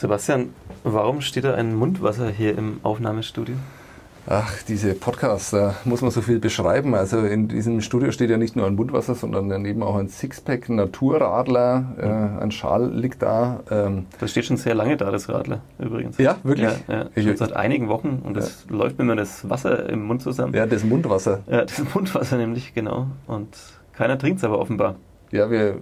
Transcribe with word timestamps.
Sebastian, 0.00 0.54
warum 0.82 1.20
steht 1.20 1.44
da 1.44 1.52
ein 1.52 1.74
Mundwasser 1.74 2.30
hier 2.30 2.56
im 2.56 2.80
Aufnahmestudio? 2.84 3.56
Ach, 4.26 4.62
diese 4.62 4.94
Podcasts, 4.94 5.50
da 5.50 5.74
muss 5.84 6.00
man 6.00 6.10
so 6.10 6.22
viel 6.22 6.38
beschreiben. 6.38 6.94
Also 6.94 7.18
in 7.18 7.48
diesem 7.48 7.82
Studio 7.82 8.10
steht 8.10 8.30
ja 8.30 8.38
nicht 8.38 8.56
nur 8.56 8.66
ein 8.66 8.76
Mundwasser, 8.76 9.14
sondern 9.14 9.50
daneben 9.50 9.82
auch 9.82 9.96
ein 9.96 10.08
Sixpack, 10.08 10.70
ein 10.70 10.76
Naturradler, 10.76 11.96
äh, 11.98 12.42
ein 12.42 12.50
Schal 12.50 12.94
liegt 12.94 13.20
da. 13.20 13.60
Ähm. 13.70 14.06
Das 14.18 14.30
steht 14.30 14.46
schon 14.46 14.56
sehr 14.56 14.74
lange 14.74 14.96
da, 14.96 15.10
das 15.10 15.28
Radler 15.28 15.60
übrigens. 15.78 16.16
Ja, 16.16 16.38
wirklich? 16.44 16.70
Ja, 16.88 17.10
ja. 17.14 17.22
schon 17.22 17.36
seit 17.36 17.52
einigen 17.52 17.88
Wochen 17.88 18.22
und 18.24 18.38
es 18.38 18.64
ja. 18.70 18.74
läuft 18.74 18.96
mir 18.96 19.04
immer 19.04 19.16
das 19.16 19.50
Wasser 19.50 19.86
im 19.90 20.06
Mund 20.06 20.22
zusammen. 20.22 20.54
Ja, 20.54 20.64
das 20.64 20.82
Mundwasser. 20.82 21.40
Ja, 21.46 21.66
das 21.66 21.82
Mundwasser 21.94 22.38
nämlich, 22.38 22.72
genau. 22.72 23.08
Und 23.26 23.54
keiner 23.92 24.18
trinkt 24.18 24.38
es 24.38 24.44
aber 24.44 24.60
offenbar. 24.60 24.94
Ja, 25.30 25.50
wir 25.50 25.76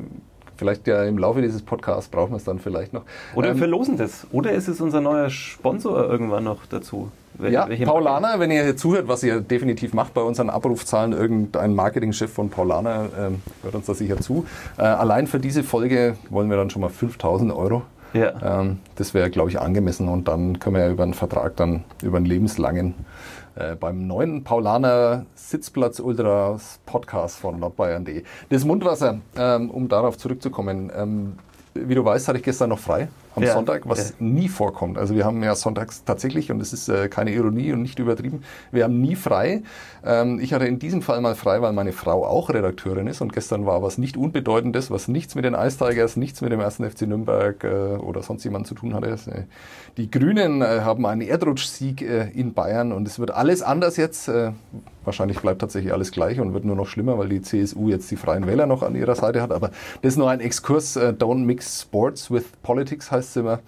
vielleicht 0.58 0.86
ja 0.86 1.04
im 1.04 1.16
Laufe 1.16 1.40
dieses 1.40 1.62
Podcasts 1.62 2.10
brauchen 2.10 2.32
wir 2.32 2.36
es 2.36 2.44
dann 2.44 2.58
vielleicht 2.58 2.92
noch. 2.92 3.02
Oder 3.34 3.48
ähm, 3.48 3.54
wir 3.54 3.58
verlosen 3.60 3.96
das. 3.96 4.26
Oder 4.32 4.52
ist 4.52 4.68
es 4.68 4.80
unser 4.80 5.00
neuer 5.00 5.30
Sponsor 5.30 6.08
irgendwann 6.10 6.44
noch 6.44 6.66
dazu? 6.66 7.10
Wel 7.34 7.52
ja, 7.52 7.66
Paulaner, 7.84 8.40
wenn 8.40 8.50
ihr 8.50 8.64
hier 8.64 8.76
zuhört, 8.76 9.06
was 9.06 9.22
ihr 9.22 9.40
definitiv 9.40 9.94
macht 9.94 10.12
bei 10.12 10.22
unseren 10.22 10.50
Abrufzahlen, 10.50 11.12
irgendein 11.12 11.74
Marketingchef 11.74 12.32
von 12.32 12.50
Paulaner 12.50 13.06
ähm, 13.16 13.42
hört 13.62 13.76
uns 13.76 13.86
da 13.86 13.94
sicher 13.94 14.20
zu. 14.20 14.44
Äh, 14.76 14.82
allein 14.82 15.28
für 15.28 15.38
diese 15.38 15.62
Folge 15.62 16.16
wollen 16.30 16.50
wir 16.50 16.56
dann 16.56 16.68
schon 16.68 16.82
mal 16.82 16.88
5000 16.88 17.52
Euro. 17.52 17.82
Ja. 18.12 18.60
Ähm, 18.60 18.78
das 18.96 19.14
wäre, 19.14 19.30
glaube 19.30 19.50
ich, 19.50 19.60
angemessen 19.60 20.08
und 20.08 20.28
dann 20.28 20.58
können 20.58 20.76
wir 20.76 20.82
ja 20.86 20.90
über 20.90 21.04
einen 21.04 21.14
Vertrag 21.14 21.56
dann, 21.56 21.84
über 22.02 22.16
einen 22.16 22.26
lebenslangen 22.26 22.94
äh, 23.58 23.74
beim 23.74 24.06
neuen 24.06 24.44
Paulaner 24.44 25.26
Sitzplatz 25.34 25.98
Ultras 25.98 26.78
Podcast 26.86 27.38
von 27.38 27.58
nordbayern.de. 27.58 28.22
Das 28.50 28.64
Mundwasser, 28.64 29.18
ähm, 29.36 29.70
um 29.70 29.88
darauf 29.88 30.16
zurückzukommen. 30.16 30.92
Ähm, 30.94 31.38
wie 31.74 31.94
du 31.94 32.04
weißt, 32.04 32.28
hatte 32.28 32.38
ich 32.38 32.44
gestern 32.44 32.70
noch 32.70 32.78
frei 32.78 33.08
am 33.38 33.44
ja, 33.44 33.54
Sonntag, 33.54 33.88
was 33.88 34.10
ja. 34.10 34.14
nie 34.18 34.48
vorkommt. 34.48 34.98
Also 34.98 35.14
wir 35.14 35.24
haben 35.24 35.42
ja 35.42 35.54
sonntags 35.54 36.04
tatsächlich, 36.04 36.50
und 36.50 36.58
das 36.58 36.72
ist 36.72 36.88
äh, 36.88 37.08
keine 37.08 37.32
Ironie 37.32 37.72
und 37.72 37.82
nicht 37.82 37.98
übertrieben, 37.98 38.42
wir 38.72 38.84
haben 38.84 39.00
nie 39.00 39.16
frei. 39.16 39.62
Ähm, 40.04 40.38
ich 40.40 40.52
hatte 40.52 40.66
in 40.66 40.78
diesem 40.78 41.02
Fall 41.02 41.20
mal 41.20 41.34
frei, 41.34 41.62
weil 41.62 41.72
meine 41.72 41.92
Frau 41.92 42.26
auch 42.26 42.50
Redakteurin 42.50 43.06
ist 43.06 43.20
und 43.20 43.32
gestern 43.32 43.66
war 43.66 43.82
was 43.82 43.98
nicht 43.98 44.16
Unbedeutendes, 44.16 44.90
was 44.90 45.08
nichts 45.08 45.34
mit 45.34 45.44
den 45.44 45.54
Ice 45.54 45.78
Tigers, 45.78 46.16
nichts 46.16 46.40
mit 46.40 46.52
dem 46.52 46.60
ersten 46.60 46.88
FC 46.88 47.02
Nürnberg 47.02 47.64
äh, 47.64 47.68
oder 47.96 48.22
sonst 48.22 48.44
jemand 48.44 48.66
zu 48.66 48.74
tun 48.74 48.94
hatte. 48.94 49.08
Äh, 49.08 49.44
die 49.96 50.10
Grünen 50.10 50.62
äh, 50.62 50.80
haben 50.82 51.06
einen 51.06 51.22
Erdrutschsieg 51.22 52.02
äh, 52.02 52.30
in 52.30 52.54
Bayern 52.54 52.92
und 52.92 53.06
es 53.08 53.18
wird 53.18 53.30
alles 53.30 53.62
anders 53.62 53.96
jetzt. 53.96 54.30
Äh, 55.08 55.18
wahrscheinlich 55.18 55.40
bleibt 55.40 55.60
tatsächlich 55.60 55.92
alles 55.92 56.12
gleich 56.12 56.40
und 56.40 56.54
wird 56.54 56.64
nur 56.64 56.76
noch 56.76 56.86
schlimmer, 56.86 57.18
weil 57.18 57.28
die 57.28 57.42
CSU 57.42 57.88
jetzt 57.88 58.10
die 58.10 58.16
Freien 58.16 58.46
Wähler 58.46 58.66
noch 58.66 58.82
an 58.82 58.94
ihrer 58.94 59.14
Seite 59.14 59.42
hat. 59.42 59.52
Aber 59.52 59.70
das 60.02 60.14
ist 60.14 60.16
nur 60.16 60.30
ein 60.30 60.40
Exkurs. 60.40 60.96
Don't 60.96 61.44
mix 61.44 61.82
sports 61.82 62.30
with 62.30 62.44
politics 62.62 63.10
heißt 63.10 63.30
es 63.30 63.36
immer. 63.36 63.60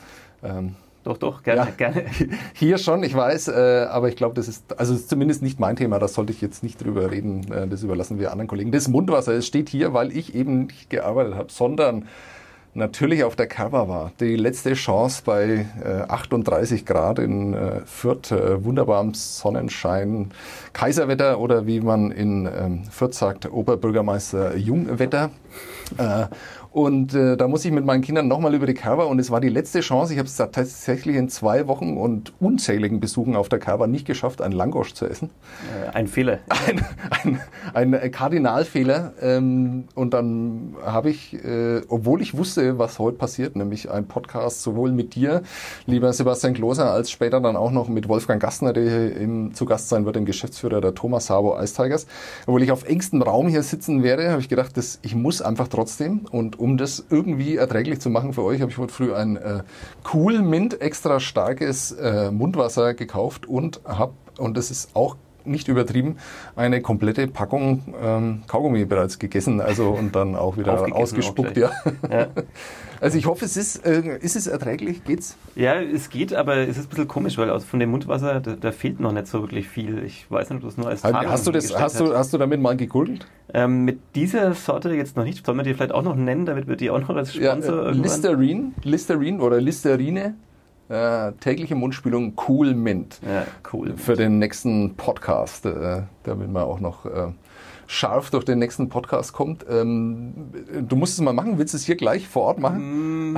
Ähm, 0.43 0.77
doch, 1.03 1.17
doch, 1.17 1.43
gerne, 1.43 1.63
ja, 1.63 1.69
gerne. 1.77 2.05
Hier 2.55 2.77
schon, 2.77 3.03
ich 3.03 3.15
weiß, 3.15 3.49
äh, 3.49 3.87
aber 3.91 4.09
ich 4.09 4.17
glaube, 4.17 4.35
das 4.35 4.49
ist, 4.49 4.79
also 4.79 4.93
ist 4.93 5.09
zumindest 5.09 5.43
nicht 5.43 5.59
mein 5.59 5.77
Thema, 5.77 5.99
da 5.99 6.09
sollte 6.09 6.33
ich 6.33 6.43
jetzt 6.43 6.63
nicht 6.63 6.83
drüber 6.83 7.11
reden, 7.11 7.51
äh, 7.51 7.67
das 7.67 7.83
überlassen 7.83 8.19
wir 8.19 8.31
anderen 8.33 8.49
Kollegen. 8.49 8.71
Das 8.71 8.87
Mundwasser, 8.87 9.33
es 9.33 9.47
steht 9.47 9.71
hier, 9.71 9.95
weil 9.95 10.15
ich 10.15 10.35
eben 10.35 10.67
nicht 10.67 10.91
gearbeitet 10.91 11.37
habe, 11.37 11.51
sondern 11.51 12.07
natürlich 12.75 13.25
auf 13.25 13.37
der 13.37 13.47
Cover 13.47 13.89
war. 13.89 14.13
Die 14.21 14.37
letzte 14.37 14.75
Chance 14.75 15.23
bei 15.25 15.67
äh, 15.85 16.03
38 16.09 16.87
Grad 16.87 17.19
in 17.19 17.55
äh, 17.55 17.81
Fürth, 17.85 18.31
äh, 18.31 18.65
wunderbarem 18.65 19.15
Sonnenschein, 19.15 20.31
Kaiserwetter 20.73 21.39
oder 21.41 21.67
wie 21.67 21.81
man 21.81 22.11
in 22.11 22.47
ähm, 22.47 22.85
Fürth 22.91 23.15
sagt, 23.15 23.51
Oberbürgermeister 23.51 24.57
Jungwetter. 24.57 25.31
Und 26.73 27.15
äh, 27.15 27.37
da 27.37 27.49
muss 27.49 27.65
ich 27.65 27.73
mit 27.73 27.85
meinen 27.85 28.01
Kindern 28.01 28.29
nochmal 28.29 28.55
über 28.55 28.67
die 28.67 28.75
Kerber 28.75 29.09
und 29.09 29.19
es 29.19 29.31
war 29.33 29.41
die 29.41 29.49
letzte 29.49 29.81
Chance. 29.81 30.13
Ich 30.13 30.19
habe 30.21 30.29
es 30.29 30.37
tatsächlich 30.37 31.17
in 31.17 31.29
zwei 31.29 31.67
Wochen 31.67 31.97
und 31.97 32.33
unzähligen 32.39 33.01
Besuchen 33.01 33.35
auf 33.35 33.49
der 33.49 33.59
Kerber 33.59 33.89
nicht 33.89 34.07
geschafft, 34.07 34.41
einen 34.41 34.53
Langosch 34.53 34.95
zu 34.95 35.07
essen. 35.07 35.31
Äh, 35.89 35.97
ein 35.97 36.07
Fehler. 36.07 36.39
Ein, 36.71 37.41
ein, 37.75 37.95
ein 37.95 38.11
Kardinalfehler. 38.11 39.15
Ähm, 39.21 39.85
und 39.95 40.15
dann 40.15 40.77
habe 40.85 41.11
ich, 41.11 41.35
äh, 41.45 41.81
obwohl 41.89 42.23
ich 42.23 42.37
wusste, 42.37 42.79
was 42.79 42.99
heute 42.99 43.17
passiert, 43.17 43.57
nämlich 43.57 43.91
ein 43.91 44.07
Podcast 44.07 44.63
sowohl 44.63 44.93
mit 44.93 45.15
dir, 45.15 45.43
lieber 45.87 46.13
Sebastian 46.13 46.55
Kloser, 46.55 46.93
als 46.93 47.11
später 47.11 47.41
dann 47.41 47.57
auch 47.57 47.71
noch 47.71 47.89
mit 47.89 48.09
Wolfgang 48.09 48.41
Gastner, 48.41 48.73
der 48.73 48.85
hier 48.85 49.17
im, 49.17 49.55
zu 49.55 49.65
Gast 49.65 49.89
sein 49.89 50.05
wird, 50.05 50.17
dem 50.17 50.25
Geschäftsführer 50.25 50.81
der 50.81 50.95
Thomas 50.95 51.27
Sabo 51.27 51.59
Ice 51.61 51.75
Tigers. 51.75 52.07
Obwohl 52.47 52.63
ich 52.63 52.71
auf 52.71 52.85
engstem 52.85 53.23
Raum 53.23 53.49
hier 53.49 53.63
sitzen 53.63 54.03
werde, 54.03 54.31
habe 54.31 54.41
ich 54.41 54.49
gedacht, 54.49 54.77
dass 54.77 55.01
ich 55.03 55.15
muss 55.15 55.43
einfach 55.43 55.69
trotzdem 55.69 56.27
und 56.31 56.60
um 56.61 56.77
das 56.77 57.05
irgendwie 57.11 57.57
erträglich 57.57 58.01
zu 58.01 58.11
machen 58.11 58.33
für 58.33 58.43
euch, 58.43 58.61
habe 58.61 58.71
ich 58.71 58.79
heute 58.79 58.93
früh 58.93 59.15
ein 59.15 59.37
äh, 59.37 59.63
Cool 60.13 60.43
Mint 60.43 60.81
extra 60.81 61.19
starkes 61.19 61.93
äh, 61.93 62.31
Mundwasser 62.31 62.95
gekauft 62.95 63.47
und 63.47 63.81
habe, 63.85 64.13
und 64.39 64.57
das 64.57 64.71
ist 64.71 64.95
auch 64.95 65.17
nicht 65.45 65.69
übertrieben, 65.69 66.17
eine 66.57 66.81
komplette 66.81 67.27
Packung 67.27 67.95
ähm, 68.03 68.43
Kaugummi 68.47 68.85
bereits 68.85 69.19
gegessen, 69.19 69.61
also 69.61 69.91
und 69.91 70.15
dann 70.17 70.37
auch 70.37 70.57
wieder 70.57 70.95
ausgespuckt, 70.95 71.53
auch 71.53 71.57
ja. 71.57 71.71
ja. 72.11 72.27
Also 73.01 73.17
ich 73.17 73.25
hoffe, 73.25 73.47
es 73.47 73.57
ist, 73.57 73.87
äh, 73.87 74.19
ist 74.19 74.37
es 74.37 74.47
erträglich, 74.47 75.05
geht's? 75.05 75.39
Ja, 75.55 75.81
es 75.81 76.11
geht, 76.11 76.35
aber 76.35 76.57
es 76.57 76.77
ist 76.77 76.85
ein 76.85 76.89
bisschen 76.91 77.09
komisch, 77.09 77.39
weil 77.39 77.49
aus, 77.49 77.65
von 77.65 77.81
dem 77.81 77.91
Mundwasser, 77.91 78.41
da, 78.41 78.53
da, 78.61 78.73
fehlt 78.73 79.01
noch 79.01 79.13
nicht 79.13 79.27
so 79.27 79.41
wirklich 79.41 79.69
viel. 79.69 80.03
Ich 80.05 80.31
weiß 80.31 80.51
nicht, 80.51 80.59
ob 80.59 80.69
das 80.69 80.77
nur 80.77 80.89
als 80.89 81.01
Tarnung 81.01 81.31
Hast 81.31 81.47
du 81.47 81.51
das, 81.51 81.75
hast 81.75 81.99
du, 81.99 82.15
hast 82.15 82.35
du 82.35 82.39
damit 82.39 82.61
mal 82.61 82.77
gegurgelt? 82.77 83.27
Ähm, 83.55 83.87
mit 83.87 84.01
dieser 84.15 84.53
Sorte 84.53 84.93
jetzt 84.93 85.17
noch 85.17 85.25
nicht. 85.25 85.47
Sollen 85.47 85.57
wir 85.57 85.63
die 85.63 85.73
vielleicht 85.73 85.93
auch 85.93 86.03
noch 86.03 86.15
nennen, 86.15 86.45
damit 86.45 86.69
wir 86.69 86.77
die 86.77 86.91
auch 86.91 87.01
noch 87.01 87.09
als 87.09 87.35
Sponsor 87.35 87.85
ja, 87.85 87.91
äh, 87.91 87.95
Listerine, 87.95 88.73
Listerine 88.83 89.41
oder 89.41 89.61
Listerine 89.63 90.35
äh, 90.91 91.33
tägliche 91.41 91.75
Mundspülung 91.75 92.35
Cool 92.49 92.75
Mint. 92.75 93.21
Ja, 93.25 93.47
cool. 93.73 93.97
Für 93.97 94.17
den 94.17 94.39
nächsten 94.39 94.97
Podcast, 94.97 95.65
äh, 95.65 96.03
damit 96.25 96.51
man 96.51 96.65
auch 96.65 96.81
noch 96.81 97.07
äh, 97.07 97.29
scharf 97.87 98.31
durch 98.31 98.45
den 98.45 98.59
nächsten 98.59 98.89
Podcast 98.89 99.33
kommt. 99.33 99.65
Ähm, 99.71 100.35
du 100.83 100.97
musst 100.97 101.15
es 101.15 101.21
mal 101.21 101.33
machen. 101.33 101.59
Willst 101.59 101.75
du 101.75 101.77
es 101.79 101.85
hier 101.85 101.97
gleich 101.97 102.27
vor 102.27 102.43
Ort 102.43 102.59
machen? 102.59 103.33
Mm, 103.33 103.37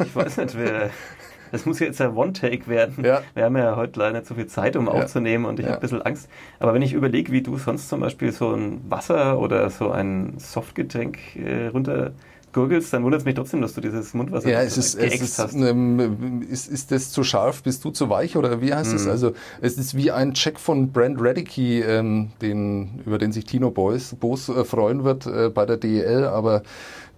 ich 0.00 0.14
weiß 0.14 0.38
nicht. 0.38 0.58
Wer, 0.58 0.90
das 1.52 1.66
muss 1.66 1.78
jetzt 1.78 2.00
ein 2.00 2.16
One-Take 2.16 2.66
werden. 2.66 3.04
Ja. 3.04 3.22
Wir 3.34 3.44
haben 3.44 3.56
ja 3.56 3.76
heute 3.76 4.00
leider 4.00 4.18
nicht 4.18 4.26
so 4.26 4.34
viel 4.34 4.48
Zeit, 4.48 4.74
um 4.74 4.86
ja. 4.86 4.92
aufzunehmen 4.92 5.44
und 5.44 5.60
ich 5.60 5.66
ja. 5.66 5.72
habe 5.72 5.80
ein 5.80 5.82
bisschen 5.82 6.02
Angst. 6.02 6.28
Aber 6.58 6.74
wenn 6.74 6.82
ich 6.82 6.94
überlege, 6.94 7.30
wie 7.30 7.42
du 7.42 7.58
sonst 7.58 7.88
zum 7.88 8.00
Beispiel 8.00 8.32
so 8.32 8.52
ein 8.52 8.80
Wasser 8.90 9.38
oder 9.38 9.70
so 9.70 9.92
ein 9.92 10.34
Softgetränk 10.38 11.36
äh, 11.36 11.68
runter 11.68 12.12
gurgelst, 12.52 12.92
dann 12.92 13.04
wundert 13.04 13.20
es 13.20 13.24
mich 13.24 13.34
trotzdem, 13.34 13.60
dass 13.60 13.74
du 13.74 13.80
dieses 13.80 14.14
Mundwasser 14.14 14.48
ja, 14.48 14.62
es 14.62 14.76
ist, 14.76 14.94
es 14.94 15.20
ist, 15.20 15.38
hast. 15.38 15.54
Ähm, 15.54 16.46
ist, 16.50 16.68
ist 16.68 16.90
das 16.90 17.10
zu 17.10 17.22
scharf, 17.22 17.62
bist 17.62 17.84
du 17.84 17.90
zu 17.90 18.08
weich 18.08 18.36
oder 18.36 18.60
wie 18.60 18.74
heißt 18.74 18.92
es? 18.92 19.04
Mhm. 19.04 19.10
Also 19.10 19.32
es 19.60 19.78
ist 19.78 19.96
wie 19.96 20.10
ein 20.10 20.34
Check 20.34 20.58
von 20.58 20.92
Brand 20.92 21.18
Radicky, 21.20 21.80
ähm, 21.80 22.30
den, 22.40 23.00
über 23.04 23.18
den 23.18 23.32
sich 23.32 23.44
Tino 23.44 23.70
Boys, 23.70 24.14
Boos 24.18 24.48
äh, 24.48 24.64
freuen 24.64 25.04
wird 25.04 25.26
äh, 25.26 25.50
bei 25.50 25.66
der 25.66 25.76
DEL, 25.76 26.24
aber 26.24 26.62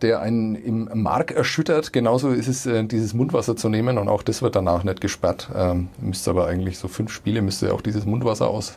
der 0.03 0.21
einen 0.21 0.55
im 0.55 0.89
Mark 0.95 1.31
erschüttert. 1.31 1.93
Genauso 1.93 2.31
ist 2.31 2.49
es, 2.49 2.67
äh, 2.67 2.85
dieses 2.85 3.15
Mundwasser 3.15 3.57
zu 3.57 3.69
nehmen 3.69 3.99
und 3.99 4.09
auch 4.09 4.23
das 4.23 4.43
wird 4.43 4.57
danach 4.57 4.85
nicht 4.85 5.01
gesperrt. 5.01 5.51
Ähm, 5.55 5.89
müsste 6.01 6.31
aber 6.31 6.47
eigentlich 6.47 6.79
so 6.79 6.89
fünf 6.89 7.13
Spiele, 7.13 7.43
müsste 7.43 7.73
auch 7.75 7.83
dieses 7.83 8.07
Mundwasser 8.07 8.49
aus 8.49 8.77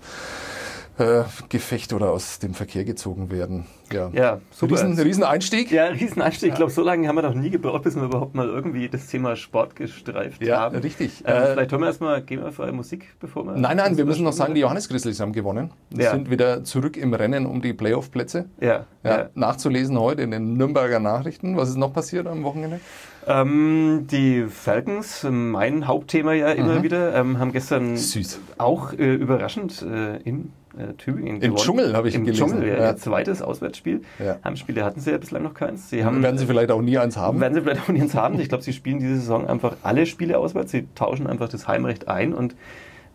äh, 0.97 1.23
Gefecht 1.49 1.93
oder 1.93 2.11
aus 2.11 2.39
dem 2.39 2.53
Verkehr 2.53 2.83
gezogen 2.83 3.31
werden. 3.31 3.65
Ja, 3.91 4.09
ja 4.13 4.41
super. 4.51 4.73
Riesen, 4.73 4.99
Rieseneinstieg. 4.99 5.71
Ja, 5.71 5.85
Rieseneinstieg. 5.85 6.49
Ja. 6.49 6.53
Ich 6.53 6.57
glaube, 6.57 6.71
so 6.71 6.81
lange 6.83 7.07
haben 7.07 7.15
wir 7.15 7.21
noch 7.23 7.33
nie 7.33 7.49
gebraucht, 7.49 7.83
bis 7.83 7.95
wir 7.95 8.03
überhaupt 8.03 8.35
mal 8.35 8.47
irgendwie 8.47 8.89
das 8.89 9.07
Thema 9.07 9.35
Sport 9.35 9.75
gestreift 9.75 10.43
ja, 10.43 10.59
haben. 10.59 10.75
Ja, 10.75 10.81
richtig. 10.81 11.23
Ähm, 11.25 11.33
äh, 11.33 11.45
vielleicht 11.53 11.71
hören 11.71 11.81
wir 11.81 11.87
erstmal, 11.87 12.21
gehen 12.21 12.43
wir 12.43 12.51
für 12.51 12.71
Musik, 12.71 13.15
bevor 13.19 13.45
wir... 13.45 13.55
Nein, 13.55 13.77
nein, 13.77 13.97
wir 13.97 14.05
müssen 14.05 14.23
noch 14.23 14.33
sagen, 14.33 14.53
die 14.55 14.61
Johannes 14.61 14.87
Grizzlies 14.87 15.19
haben 15.19 15.33
gewonnen. 15.33 15.71
Wir 15.89 16.05
ja. 16.05 16.11
sind 16.11 16.29
wieder 16.29 16.63
zurück 16.63 16.97
im 16.97 17.13
Rennen 17.13 17.45
um 17.45 17.61
die 17.61 17.73
Playoff-Plätze. 17.73 18.45
Ja, 18.59 18.85
ja. 19.03 19.29
Nachzulesen 19.33 19.99
heute 19.99 20.21
in 20.21 20.31
den 20.31 20.53
Nürnberger 20.53 20.99
Nachrichten. 20.99 21.57
Was 21.57 21.69
ist 21.69 21.77
noch 21.77 21.93
passiert 21.93 22.27
am 22.27 22.43
Wochenende? 22.43 22.79
Ähm, 23.25 24.07
die 24.11 24.45
Falcons, 24.49 25.25
mein 25.29 25.87
Hauptthema 25.87 26.33
ja 26.33 26.51
immer 26.51 26.79
mhm. 26.79 26.83
wieder, 26.83 27.15
ähm, 27.15 27.39
haben 27.39 27.51
gestern 27.51 27.95
Süß. 27.95 28.39
auch 28.57 28.93
äh, 28.93 29.13
überraschend 29.13 29.81
äh, 29.81 30.17
in 30.23 30.51
äh, 30.77 30.93
Tübingen 30.93 31.41
Im 31.41 31.55
Dschungel 31.55 31.95
habe 31.95 32.07
ich 32.07 32.15
Im 32.15 32.25
gelesen. 32.25 32.47
Dschungel, 32.47 32.67
ja, 32.67 32.75
ja. 32.75 32.95
zweites 32.95 33.41
Auswärtsspiel. 33.41 34.01
Ja. 34.19 34.37
Heimspiele 34.43 34.83
hatten 34.83 34.99
sie 34.99 35.11
ja 35.11 35.17
bislang 35.17 35.43
noch 35.43 35.53
keins. 35.53 35.89
Sie 35.89 36.03
haben, 36.03 36.23
werden 36.23 36.37
sie 36.37 36.45
vielleicht 36.45 36.71
auch 36.71 36.81
nie 36.81 36.97
eins 36.97 37.17
haben? 37.17 37.39
Werden 37.39 37.53
sie 37.53 37.61
vielleicht 37.61 37.81
auch 37.81 37.89
nie 37.89 38.01
eins 38.01 38.15
haben. 38.15 38.39
Ich 38.39 38.49
glaube, 38.49 38.63
sie 38.63 38.73
spielen 38.73 38.99
diese 38.99 39.15
Saison 39.15 39.47
einfach 39.47 39.75
alle 39.83 40.05
Spiele 40.05 40.37
auswärts. 40.37 40.71
Sie 40.71 40.87
tauschen 40.95 41.27
einfach 41.27 41.49
das 41.49 41.67
Heimrecht 41.67 42.07
ein 42.07 42.33
und 42.33 42.55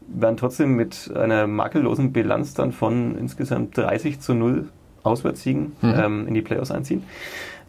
werden 0.08 0.36
trotzdem 0.36 0.74
mit 0.74 1.10
einer 1.14 1.46
makellosen 1.46 2.12
Bilanz 2.12 2.54
dann 2.54 2.72
von 2.72 3.16
insgesamt 3.18 3.76
30 3.76 4.20
zu 4.20 4.34
0 4.34 4.68
Auswärtssiegen 5.02 5.72
mhm. 5.80 5.94
ähm, 5.96 6.28
in 6.28 6.34
die 6.34 6.42
Playoffs 6.42 6.70
einziehen. 6.70 7.04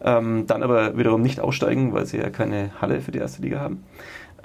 Ähm, 0.02 0.46
dann 0.48 0.64
aber 0.64 0.98
wiederum 0.98 1.22
nicht 1.22 1.40
aussteigen, 1.40 1.94
weil 1.94 2.06
sie 2.06 2.18
ja 2.18 2.30
keine 2.30 2.72
Halle 2.82 3.02
für 3.02 3.12
die 3.12 3.20
erste 3.20 3.42
Liga 3.42 3.60
haben. 3.60 3.84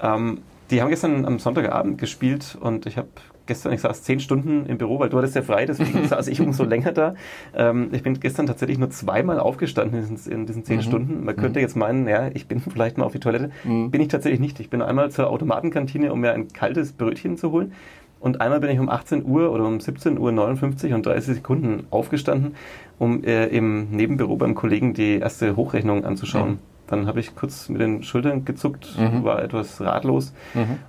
Ähm, 0.01 0.39
die 0.71 0.81
haben 0.81 0.89
gestern 0.89 1.25
am 1.25 1.39
Sonntagabend 1.39 1.97
gespielt 1.97 2.57
und 2.59 2.85
ich 2.85 2.97
habe 2.97 3.09
gestern, 3.45 3.73
ich 3.73 3.81
saß 3.81 4.03
zehn 4.03 4.19
Stunden 4.19 4.65
im 4.65 4.77
Büro, 4.77 4.99
weil 4.99 5.09
du 5.09 5.17
hattest 5.17 5.35
ja 5.35 5.41
frei, 5.41 5.65
deswegen 5.65 6.07
saß 6.07 6.27
ich 6.27 6.41
umso 6.41 6.63
länger 6.63 6.91
da. 6.91 7.15
Ähm, 7.55 7.89
ich 7.91 8.03
bin 8.03 8.19
gestern 8.19 8.45
tatsächlich 8.45 8.77
nur 8.77 8.89
zweimal 8.89 9.39
aufgestanden 9.39 9.99
in 10.03 10.15
diesen, 10.15 10.31
in 10.31 10.45
diesen 10.45 10.63
zehn 10.65 10.77
Mhm. 10.77 10.81
Stunden. 10.81 11.25
Man 11.25 11.35
könnte 11.35 11.59
jetzt 11.59 11.75
meinen, 11.75 12.07
ja, 12.07 12.29
ich 12.33 12.47
bin 12.47 12.59
vielleicht 12.71 12.97
mal 12.97 13.05
auf 13.05 13.13
die 13.13 13.19
Toilette. 13.19 13.51
Mhm. 13.63 13.91
Bin 13.91 14.01
ich 14.01 14.07
tatsächlich 14.07 14.39
nicht. 14.39 14.59
Ich 14.59 14.69
bin 14.69 14.81
einmal 14.81 15.11
zur 15.11 15.29
Automatenkantine, 15.29 16.11
um 16.11 16.19
mir 16.21 16.33
ein 16.33 16.47
kaltes 16.49 16.91
Brötchen 16.93 17.37
zu 17.37 17.51
holen. 17.51 17.73
Und 18.19 18.41
einmal 18.41 18.59
bin 18.59 18.71
ich 18.71 18.79
um 18.79 18.89
18 18.89 19.23
Uhr 19.25 19.51
oder 19.51 19.65
um 19.67 19.79
17 19.79 20.17
Uhr 20.17 20.31
59 20.31 20.93
und 20.93 21.05
30 21.05 21.35
Sekunden 21.35 21.85
aufgestanden, 21.91 22.55
um 22.97 23.23
äh, 23.23 23.45
im 23.47 23.91
Nebenbüro 23.91 24.35
beim 24.35 24.55
Kollegen 24.55 24.93
die 24.93 25.19
erste 25.19 25.55
Hochrechnung 25.55 26.05
anzuschauen. 26.05 26.57
Mhm. 26.85 26.89
Dann 26.89 27.07
habe 27.07 27.19
ich 27.19 27.35
kurz 27.35 27.67
mit 27.69 27.81
den 27.81 28.03
Schultern 28.03 28.45
gezuckt, 28.45 28.87
Mhm. 28.97 29.23
war 29.23 29.41
etwas 29.43 29.81
ratlos 29.81 30.33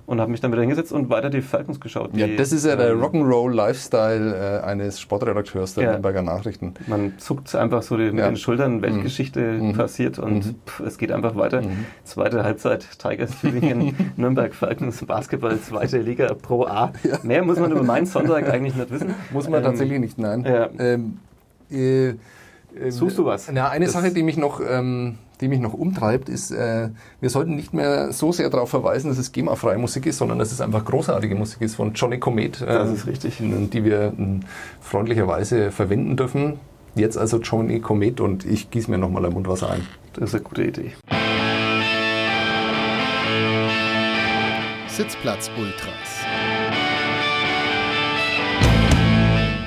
und 0.05 0.19
habe 0.21 0.31
mich 0.31 0.41
dann 0.41 0.51
wieder 0.51 0.61
hingesetzt 0.61 0.91
und 0.91 1.09
weiter 1.09 1.29
die 1.29 1.41
Falcons 1.41 1.79
geschaut. 1.79 2.15
Ja, 2.15 2.27
die, 2.27 2.35
das 2.35 2.51
ist 2.51 2.65
ja 2.65 2.75
der 2.75 2.91
ähm, 2.91 3.01
Rock'n'Roll-Lifestyle 3.03 4.61
äh, 4.61 4.65
eines 4.65 4.99
Sportredakteurs 4.99 5.73
der 5.73 5.83
Ja. 5.83 5.91
Nürnberger 5.91 6.21
Nachrichten. 6.21 6.73
Man 6.87 7.13
zuckt 7.17 7.53
einfach 7.55 7.81
so 7.81 7.97
die, 7.97 8.05
mit 8.11 8.19
Ja. 8.19 8.27
den 8.27 8.37
Schultern, 8.37 8.81
Weltgeschichte 8.81 9.39
Mhm. 9.41 9.73
passiert 9.73 10.19
und 10.19 10.45
Mhm. 10.45 10.55
pff, 10.67 10.79
es 10.81 10.97
geht 10.97 11.11
einfach 11.11 11.35
weiter. 11.35 11.61
Mhm. 11.61 11.85
Zweite 12.03 12.43
Halbzeit, 12.43 12.85
Tigers 12.99 13.39
Tübingen, 13.41 13.95
Nürnberg 14.17 14.53
Falcons, 14.53 15.03
Basketball, 15.05 15.59
zweite 15.59 15.97
Liga 15.99 16.33
Pro 16.33 16.65
A. 16.65 16.91
Mehr 17.23 17.43
muss 17.43 17.59
man 17.59 17.71
über 17.71 17.83
meinen 17.83 18.05
Sonntag 18.05 18.49
eigentlich 18.51 18.75
nicht 18.75 18.91
wissen. 18.91 19.13
Muss 19.31 19.49
man 19.49 19.59
Ähm, 19.59 19.65
tatsächlich 19.65 19.99
nicht, 19.99 20.17
nein. 20.17 20.43
ja. 20.47 20.69
Ähm, 20.79 21.17
äh, 21.71 22.09
äh, 22.09 22.15
Suchst 22.89 23.17
du 23.17 23.25
was? 23.25 23.49
Na, 23.51 23.69
eine 23.69 23.85
Das- 23.85 23.93
Sache, 23.93 24.11
die 24.11 24.23
mich 24.23 24.37
noch, 24.37 24.61
ähm, 24.67 25.17
die 25.41 25.47
mich 25.47 25.59
noch 25.59 25.73
umtreibt, 25.73 26.29
ist, 26.29 26.51
äh, 26.51 26.89
wir 27.19 27.29
sollten 27.29 27.55
nicht 27.55 27.73
mehr 27.73 28.11
so 28.11 28.31
sehr 28.31 28.49
darauf 28.49 28.69
verweisen, 28.69 29.09
dass 29.09 29.17
es 29.17 29.31
GEMA-freie 29.31 29.77
Musik 29.77 30.05
ist, 30.05 30.17
sondern 30.17 30.39
dass 30.39 30.51
es 30.51 30.61
einfach 30.61 30.83
großartige 30.85 31.35
Musik 31.35 31.61
ist 31.61 31.75
von 31.75 31.93
Johnny 31.93 32.19
Comet, 32.19 32.61
äh, 32.61 32.65
Das 32.65 32.91
ist 32.91 33.07
richtig. 33.07 33.37
die 33.39 33.83
wir 33.83 34.13
äh, 34.17 34.39
freundlicherweise 34.81 35.71
verwenden 35.71 36.15
dürfen. 36.15 36.59
Jetzt 36.95 37.17
also 37.17 37.37
Johnny 37.39 37.79
Comet 37.79 38.19
und 38.19 38.45
ich 38.45 38.71
gieße 38.71 38.89
mir 38.89 38.97
nochmal 38.97 39.25
ein 39.25 39.33
Mundwasser 39.33 39.69
ein. 39.69 39.85
Das 40.13 40.29
ist 40.29 40.35
eine 40.35 40.43
gute 40.43 40.63
Idee. 40.63 40.93
Sitzplatz 44.87 45.51
Ultras. 45.59 46.23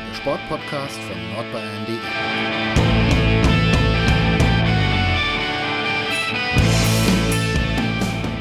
Der 0.08 0.14
Sportpodcast 0.16 0.98
von 0.98 1.16
nordbayern.de. 1.36 2.69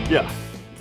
Ja, 0.09 0.23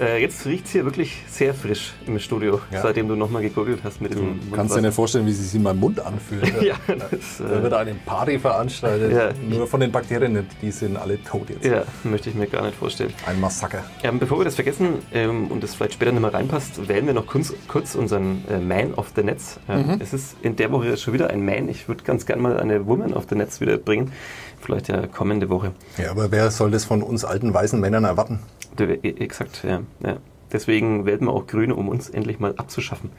äh, 0.00 0.20
jetzt 0.22 0.46
riecht 0.46 0.66
es 0.66 0.72
hier 0.72 0.84
wirklich 0.84 1.22
sehr 1.28 1.52
frisch 1.52 1.92
im 2.06 2.19
Studio, 2.19 2.60
Ja. 2.70 2.80
seitdem 2.82 3.08
du 3.08 3.14
nochmal 3.16 3.42
gegurgelt 3.42 3.80
hast 3.84 4.00
mit 4.00 4.12
Du 4.14 4.20
diesem 4.20 4.52
kannst 4.52 4.75
dir 4.76 4.80
nicht 4.80 4.94
vorstellen, 4.94 5.26
wie 5.26 5.32
sich 5.32 5.54
in 5.54 5.62
meinem 5.64 5.80
Mund 5.80 6.00
anfühlt. 6.00 6.50
Ja, 6.62 6.76
das, 6.86 6.98
Da 7.38 7.44
äh, 7.58 7.62
wird 7.62 7.72
eine 7.75 7.94
Party 8.06 8.38
veranstaltet. 8.38 9.12
Ja. 9.12 9.30
Nur 9.46 9.66
von 9.66 9.80
den 9.80 9.92
Bakterien 9.92 10.32
nicht. 10.32 10.46
Die 10.62 10.70
sind 10.70 10.96
alle 10.96 11.22
tot 11.22 11.50
jetzt. 11.50 11.64
ja, 11.66 11.82
möchte 12.04 12.30
ich 12.30 12.36
mir 12.36 12.46
gar 12.46 12.64
nicht 12.64 12.76
vorstellen. 12.76 13.12
Ein 13.26 13.38
Massaker. 13.40 13.84
Ähm, 14.02 14.19
bevor 14.19 14.38
wir 14.38 14.44
das 14.44 14.54
vergessen 14.54 14.94
ähm, 15.12 15.48
und 15.48 15.62
das 15.62 15.74
vielleicht 15.74 15.94
später 15.94 16.12
nicht 16.12 16.22
mehr 16.22 16.32
reinpasst, 16.32 16.88
wählen 16.88 17.06
wir 17.06 17.12
noch 17.14 17.26
kurz, 17.26 17.52
kurz 17.66 17.94
unseren 17.96 18.44
äh, 18.48 18.58
Man 18.60 18.94
of 18.94 19.12
the 19.16 19.22
Netz. 19.22 19.58
Ähm, 19.69 19.78
Mhm. 19.88 20.00
Es 20.00 20.12
ist 20.14 20.36
in 20.42 20.56
der 20.56 20.70
Woche 20.72 20.96
schon 20.96 21.12
wieder 21.14 21.28
ein 21.31 21.44
Man. 21.44 21.69
Ich 21.69 21.86
würde 21.88 22.02
ganz 22.04 22.24
gerne 22.24 22.40
mal 22.42 22.58
eine 22.58 22.86
Woman 22.86 23.12
of 23.14 23.26
the 23.28 23.34
Netz 23.34 23.60
wieder 23.60 23.76
bringen. 23.76 24.12
Vielleicht 24.60 24.88
ja 24.88 25.06
kommende 25.06 25.48
Woche. 25.50 25.72
Ja, 25.98 26.10
aber 26.12 26.31
wer 26.32 26.50
soll 26.50 26.70
das 26.72 26.84
von 26.84 27.02
uns 27.02 27.24
alten 27.24 27.52
weißen 27.54 27.78
Männern 27.81 28.04
erwarten? 28.04 28.40
Der- 28.78 29.04
e- 29.04 29.16
Exakt, 29.19 29.64
ja. 29.64 29.82
ja. 30.04 30.16
Deswegen 30.52 31.04
wählen 31.04 31.20
wir 31.22 31.32
auch 31.32 31.46
Grüne, 31.46 31.75
um 31.75 31.88
uns 31.88 32.08
endlich 32.08 32.38
mal 32.38 32.54
abzuschaffen. 32.56 33.10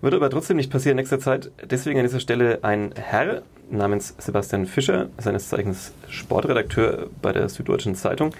Wird 0.00 0.14
aber 0.14 0.30
trotzdem 0.30 0.56
nicht 0.56 0.70
passieren 0.70 0.96
in 0.96 1.02
nächster 1.02 1.18
Zeit. 1.20 1.50
Deswegen 1.68 1.98
an 1.98 2.06
dieser 2.06 2.20
Stelle 2.20 2.60
ein 2.62 2.92
Herr 2.94 3.42
namens 3.70 4.14
Sebastian 4.18 4.64
Fischer, 4.66 5.08
seines 5.18 5.48
Zeichens 5.48 5.92
Sportredakteur 6.08 7.08
bei 7.20 7.32
der 7.32 7.48
Süddeutschen 7.48 7.94
Zeitung. 7.96 8.30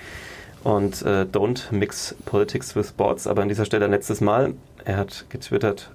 Und 0.64 1.02
äh, 1.02 1.22
don't 1.30 1.72
mix 1.72 2.14
politics 2.24 2.74
with 2.74 2.88
sports. 2.88 3.26
Aber 3.26 3.42
an 3.42 3.48
dieser 3.48 3.64
Stelle 3.64 3.84
ein 3.84 3.90
letztes 3.90 4.20
Mal. 4.20 4.54
Er 4.84 4.96
hat 4.96 5.26
getwittert 5.28 5.90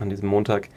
an 0.00 0.08
diesem 0.10 0.28
Montag 0.28 0.68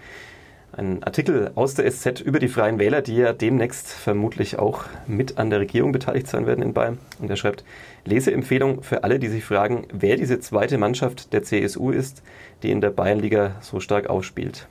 einen 0.74 1.04
Artikel 1.04 1.52
aus 1.56 1.74
der 1.76 1.90
SZ 1.92 2.22
über 2.22 2.40
die 2.40 2.48
Freien 2.48 2.80
Wähler, 2.80 3.02
die 3.02 3.16
ja 3.18 3.34
demnächst 3.34 3.90
vermutlich 3.90 4.58
auch 4.58 4.86
mit 5.08 5.38
an 5.38 5.50
der 5.50 5.60
Regierung 5.60 5.92
beteiligt 5.92 6.28
sein 6.28 6.46
werden 6.46 6.64
in 6.64 6.74
Bayern. 6.74 6.98
Und 7.20 7.30
er 7.30 7.36
schreibt, 7.36 7.64
Leseempfehlung 8.06 8.82
für 8.84 9.04
alle, 9.04 9.20
die 9.20 9.28
sich 9.28 9.44
fragen, 9.44 9.86
wer 9.92 10.16
diese 10.16 10.40
zweite 10.40 10.78
Mannschaft 10.78 11.34
der 11.34 11.44
CSU 11.44 11.92
ist, 11.92 12.24
die 12.64 12.72
in 12.72 12.82
der 12.82 12.90
Bayernliga 12.90 13.56
so 13.62 13.80
stark 13.80 14.10
aufspielt. 14.10 14.68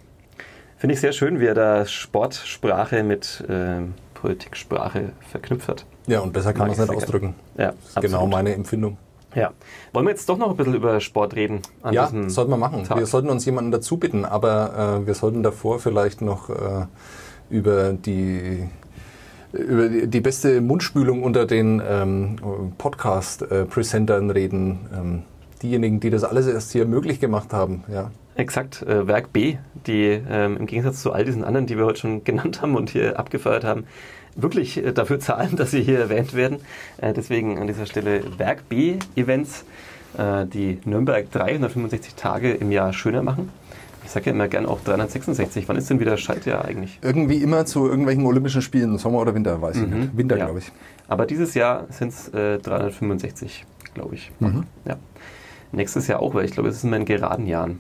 Finde 0.79 0.95
ich 0.95 1.01
sehr 1.01 1.13
schön, 1.13 1.41
wie 1.41 1.47
er 1.47 1.55
da 1.55 1.85
Sportsprache 1.85 3.03
mit 3.03 3.45
ähm, 3.49 3.95
Politiksprache 4.15 5.13
verknüpft 5.31 5.69
hat. 5.69 5.85
Ja, 6.07 6.21
und 6.21 6.33
besser 6.33 6.53
kann 6.53 6.69
man 6.69 6.71
es 6.71 6.79
ich 6.79 6.89
nicht 6.89 6.97
ausdrücken. 6.97 7.35
Ja, 7.59 7.73
Das 7.73 7.97
ist 7.97 8.01
genau 8.01 8.27
meine 8.27 8.55
Empfindung. 8.55 8.97
Ja. 9.35 9.53
Wollen 9.93 10.07
wir 10.07 10.11
jetzt 10.11 10.29
doch 10.29 10.39
noch 10.39 10.51
ein 10.51 10.57
bisschen 10.57 10.75
über 10.75 11.01
Sport 11.01 11.35
reden? 11.35 11.61
Ja, 11.91 12.11
sollten 12.29 12.51
wir 12.51 12.57
machen. 12.57 12.85
Tag? 12.85 12.99
Wir 12.99 13.07
sollten 13.07 13.29
uns 13.29 13.45
jemanden 13.45 13.71
dazu 13.71 13.97
bitten, 13.97 14.25
aber 14.25 15.01
äh, 15.03 15.07
wir 15.07 15.15
sollten 15.15 15.43
davor 15.43 15.79
vielleicht 15.79 16.21
noch 16.21 16.51
äh, 16.51 16.87
über 17.49 17.93
die 17.93 18.69
über 19.53 19.89
die, 19.89 20.21
beste 20.21 20.61
Mundspülung 20.61 21.25
unter 21.25 21.45
den 21.45 21.83
ähm, 21.85 22.37
Podcast-Presentern 22.79 24.31
reden. 24.31 24.79
Ähm, 24.95 25.23
diejenigen, 25.63 26.01
die 26.01 26.11
das 26.11 26.25
alles 26.25 26.47
erst 26.47 26.73
hier 26.73 26.87
möglich 26.87 27.21
gemacht 27.21 27.53
haben. 27.53 27.85
Ja. 27.93 28.11
Exakt, 28.37 28.83
äh, 28.83 29.07
Werk 29.07 29.33
B, 29.33 29.57
die 29.87 30.23
ähm, 30.29 30.57
im 30.57 30.67
Gegensatz 30.67 31.03
zu 31.03 31.13
all 31.13 31.25
diesen 31.25 31.45
anderen, 31.45 31.67
die 31.67 31.77
wir 31.77 31.85
heute 31.85 32.01
schon 32.01 32.25
genannt 32.25 32.63
haben 32.63 32.77
und 32.77 32.91
hier 32.91 33.19
abgefeiert 33.19 33.65
haben, 33.65 33.85
wirklich 34.43 34.77
äh, 34.85 34.93
dafür 34.93 35.21
zahlen, 35.21 35.57
dass 35.57 35.71
sie 35.71 35.83
hier 35.83 35.99
erwähnt 36.01 36.35
werden. 36.35 36.59
Äh, 36.99 37.13
deswegen 37.13 37.59
an 37.59 37.67
dieser 37.67 37.87
Stelle 37.87 38.23
Werk 38.39 38.69
B 38.69 38.97
Events, 39.17 39.65
äh, 40.19 40.47
die 40.47 40.79
Nürnberg 40.85 41.31
365 41.31 42.15
Tage 42.15 42.53
im 42.53 42.71
Jahr 42.73 42.93
schöner 42.93 43.23
machen. 43.23 43.51
Ich 44.05 44.11
sage 44.13 44.27
ja 44.27 44.33
immer 44.33 44.49
gern 44.49 44.67
auch 44.67 44.81
366. 44.83 45.69
Wann 45.69 45.77
ist 45.77 45.89
denn 45.91 46.01
wieder 46.01 46.17
Schaltjahr 46.17 46.65
eigentlich? 46.65 46.99
Irgendwie 47.03 47.37
immer 47.37 47.65
zu 47.67 47.87
irgendwelchen 47.87 48.25
Olympischen 48.27 48.63
Spielen, 48.63 48.99
Sommer 48.99 49.19
oder 49.19 49.35
Winter, 49.35 49.61
weiß 49.63 49.77
ich 49.77 49.87
Mhm. 49.87 49.99
nicht. 50.01 50.17
Winter, 50.17 50.37
Ja. 50.37 50.47
glaube 50.47 50.61
ich. 50.61 50.73
Aber 51.07 51.27
dieses 51.27 51.55
Jahr 51.55 51.87
sind 51.91 52.09
es 52.09 52.29
äh, 52.35 52.59
365, 52.59 53.65
glaube 53.95 54.15
ich. 54.17 54.33
Mhm. 54.41 54.65
Ja. 54.85 54.97
Nächstes 55.73 56.09
Jahr 56.09 56.21
auch, 56.21 56.35
weil 56.35 56.45
ich 56.45 56.51
glaube, 56.53 56.69
es 56.71 56.77
ist 56.77 56.85
immer 56.85 56.97
in 56.97 57.05
geraden 57.05 57.47
Jahren. 57.47 57.79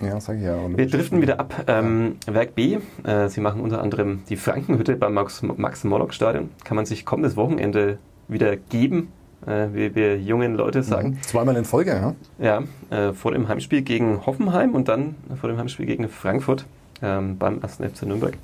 Ja, 0.00 0.20
sage 0.20 0.38
ich 0.38 0.44
ja. 0.44 0.56
Wir 0.76 0.86
driften 0.86 1.22
wieder 1.22 1.40
ab. 1.40 1.64
Ähm, 1.66 2.16
Werk 2.26 2.54
B, 2.54 2.78
äh, 3.04 3.28
sie 3.28 3.40
machen 3.40 3.60
unter 3.60 3.80
anderem 3.80 4.22
die 4.28 4.36
Frankenhütte 4.36 4.96
beim 4.96 5.14
Max-Morlock-Stadion. 5.14 6.50
Kann 6.64 6.76
man 6.76 6.86
sich 6.86 7.04
kommendes 7.04 7.36
Wochenende 7.36 7.98
wieder 8.28 8.56
geben, 8.56 9.12
äh, 9.46 9.68
wie 9.72 9.94
wir 9.94 10.18
jungen 10.18 10.54
Leute 10.54 10.82
sagen. 10.82 11.10
Mhm. 11.10 11.22
Zweimal 11.22 11.56
in 11.56 11.64
Folge, 11.64 11.90
ja. 11.90 12.14
Ja, 12.38 12.62
äh, 12.96 13.12
vor 13.12 13.32
dem 13.32 13.48
Heimspiel 13.48 13.82
gegen 13.82 14.26
Hoffenheim 14.26 14.74
und 14.74 14.88
dann 14.88 15.14
vor 15.40 15.48
dem 15.48 15.58
Heimspiel 15.58 15.86
gegen 15.86 16.08
Frankfurt 16.08 16.66
ähm, 17.02 17.38
beim 17.38 17.60
1. 17.62 17.76
FC 17.76 18.02
Nürnberg. 18.02 18.36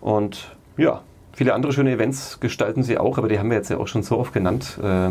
Und 0.00 0.54
ja, 0.76 1.02
viele 1.32 1.54
andere 1.54 1.72
schöne 1.72 1.92
Events 1.92 2.40
gestalten 2.40 2.82
sie 2.82 2.98
auch, 2.98 3.18
aber 3.18 3.28
die 3.28 3.38
haben 3.38 3.50
wir 3.50 3.56
jetzt 3.56 3.70
ja 3.70 3.78
auch 3.78 3.88
schon 3.88 4.02
so 4.02 4.18
oft 4.18 4.32
genannt. 4.32 4.78
Äh, 4.82 5.10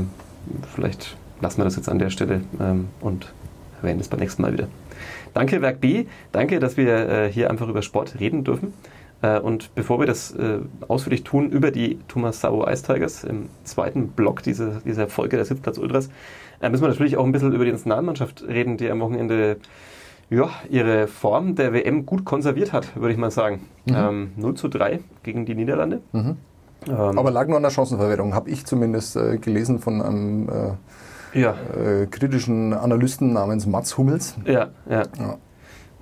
vielleicht 0.73 1.15
lassen 1.41 1.59
wir 1.59 1.65
das 1.65 1.75
jetzt 1.75 1.89
an 1.89 1.99
der 1.99 2.09
Stelle 2.09 2.41
ähm, 2.59 2.89
und 3.01 3.33
erwähnen 3.81 3.99
es 3.99 4.07
beim 4.07 4.19
nächsten 4.19 4.41
Mal 4.41 4.53
wieder. 4.53 4.67
Danke, 5.33 5.61
Werk 5.61 5.81
B. 5.81 6.05
Danke, 6.31 6.59
dass 6.59 6.77
wir 6.77 7.09
äh, 7.09 7.31
hier 7.31 7.49
einfach 7.49 7.67
über 7.67 7.81
Sport 7.81 8.19
reden 8.19 8.43
dürfen. 8.43 8.73
Äh, 9.21 9.39
und 9.39 9.73
bevor 9.75 9.99
wir 9.99 10.05
das 10.05 10.31
äh, 10.35 10.59
ausführlich 10.87 11.23
tun 11.23 11.49
über 11.49 11.71
die 11.71 11.97
Thomas 12.07 12.41
Sabo 12.41 12.67
Ice 12.67 12.83
Tigers 12.83 13.23
im 13.23 13.49
zweiten 13.63 14.09
Block 14.09 14.43
dieser, 14.43 14.81
dieser 14.81 15.07
Folge 15.07 15.37
der 15.37 15.45
Sitzplatz 15.45 15.77
Ultras, 15.77 16.09
müssen 16.61 16.83
wir 16.83 16.89
natürlich 16.89 17.17
auch 17.17 17.25
ein 17.25 17.31
bisschen 17.31 17.53
über 17.53 17.65
die 17.65 17.71
Nationalmannschaft 17.71 18.43
reden, 18.47 18.77
die 18.77 18.89
am 18.89 19.01
Wochenende 19.01 19.57
ja, 20.29 20.49
ihre 20.69 21.07
Form 21.07 21.55
der 21.55 21.73
WM 21.73 22.05
gut 22.05 22.25
konserviert 22.25 22.73
hat, 22.73 22.95
würde 22.95 23.11
ich 23.11 23.17
mal 23.17 23.31
sagen. 23.31 23.67
Ähm, 23.87 24.31
0 24.37 24.55
zu 24.55 24.67
3 24.69 24.99
gegen 25.23 25.45
die 25.45 25.55
Niederlande. 25.55 26.01
Mhm. 26.13 26.37
Ähm, 26.87 27.17
Aber 27.17 27.31
lag 27.31 27.47
nur 27.47 27.57
an 27.57 27.63
der 27.63 27.69
Chancenverwertung, 27.69 28.33
habe 28.33 28.49
ich 28.49 28.65
zumindest 28.65 29.15
äh, 29.15 29.37
gelesen 29.37 29.79
von 29.79 30.01
einem 30.01 30.49
äh, 30.49 30.71
ja, 31.33 31.55
äh, 31.75 32.05
kritischen 32.07 32.73
Analysten 32.73 33.33
namens 33.33 33.65
Mats 33.65 33.97
Hummels. 33.97 34.35
ja, 34.45 34.69
ja. 34.89 35.03
Ja. 35.19 35.37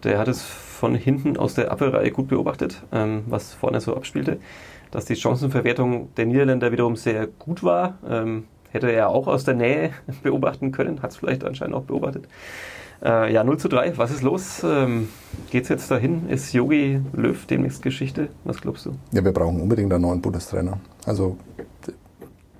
Der 0.04 0.18
hat 0.18 0.28
es 0.28 0.42
von 0.42 0.96
hinten 0.96 1.38
aus 1.38 1.54
der 1.54 1.72
Abwehrreihe 1.72 2.10
gut 2.10 2.28
beobachtet, 2.28 2.82
ähm, 2.92 3.24
was 3.28 3.54
vorne 3.54 3.80
so 3.82 3.96
abspielte. 3.96 4.40
Dass 4.90 5.06
die 5.06 5.16
Chancenverwertung 5.16 6.10
der 6.16 6.26
Niederländer 6.26 6.72
wiederum 6.72 6.96
sehr 6.96 7.28
gut 7.28 7.64
war, 7.64 8.00
ähm, 8.10 8.46
hätte 8.72 8.92
er 8.92 9.10
auch 9.10 9.28
aus 9.28 9.44
der 9.44 9.54
Nähe 9.54 9.92
beobachten 10.24 10.72
können, 10.72 11.02
hat 11.04 11.12
es 11.12 11.18
vielleicht 11.18 11.44
anscheinend 11.44 11.76
auch 11.76 11.84
beobachtet. 11.84 12.28
Äh, 13.04 13.34
ja, 13.34 13.44
0 13.44 13.58
zu 13.58 13.68
3, 13.68 13.98
was 13.98 14.12
ist 14.12 14.22
los? 14.22 14.64
Ähm, 14.64 15.10
Geht 15.50 15.64
es 15.64 15.70
jetzt 15.70 15.90
dahin? 15.90 16.30
Ist 16.30 16.54
Yogi 16.54 17.00
Löw 17.14 17.46
demnächst 17.48 17.82
Geschichte? 17.82 18.30
Was 18.44 18.62
glaubst 18.62 18.86
du? 18.86 18.96
Ja, 19.12 19.24
wir 19.24 19.32
brauchen 19.32 19.60
unbedingt 19.62 19.92
einen 19.92 20.04
neuen 20.04 20.22
Bundestrainer. 20.22 20.80
Also 21.06 21.38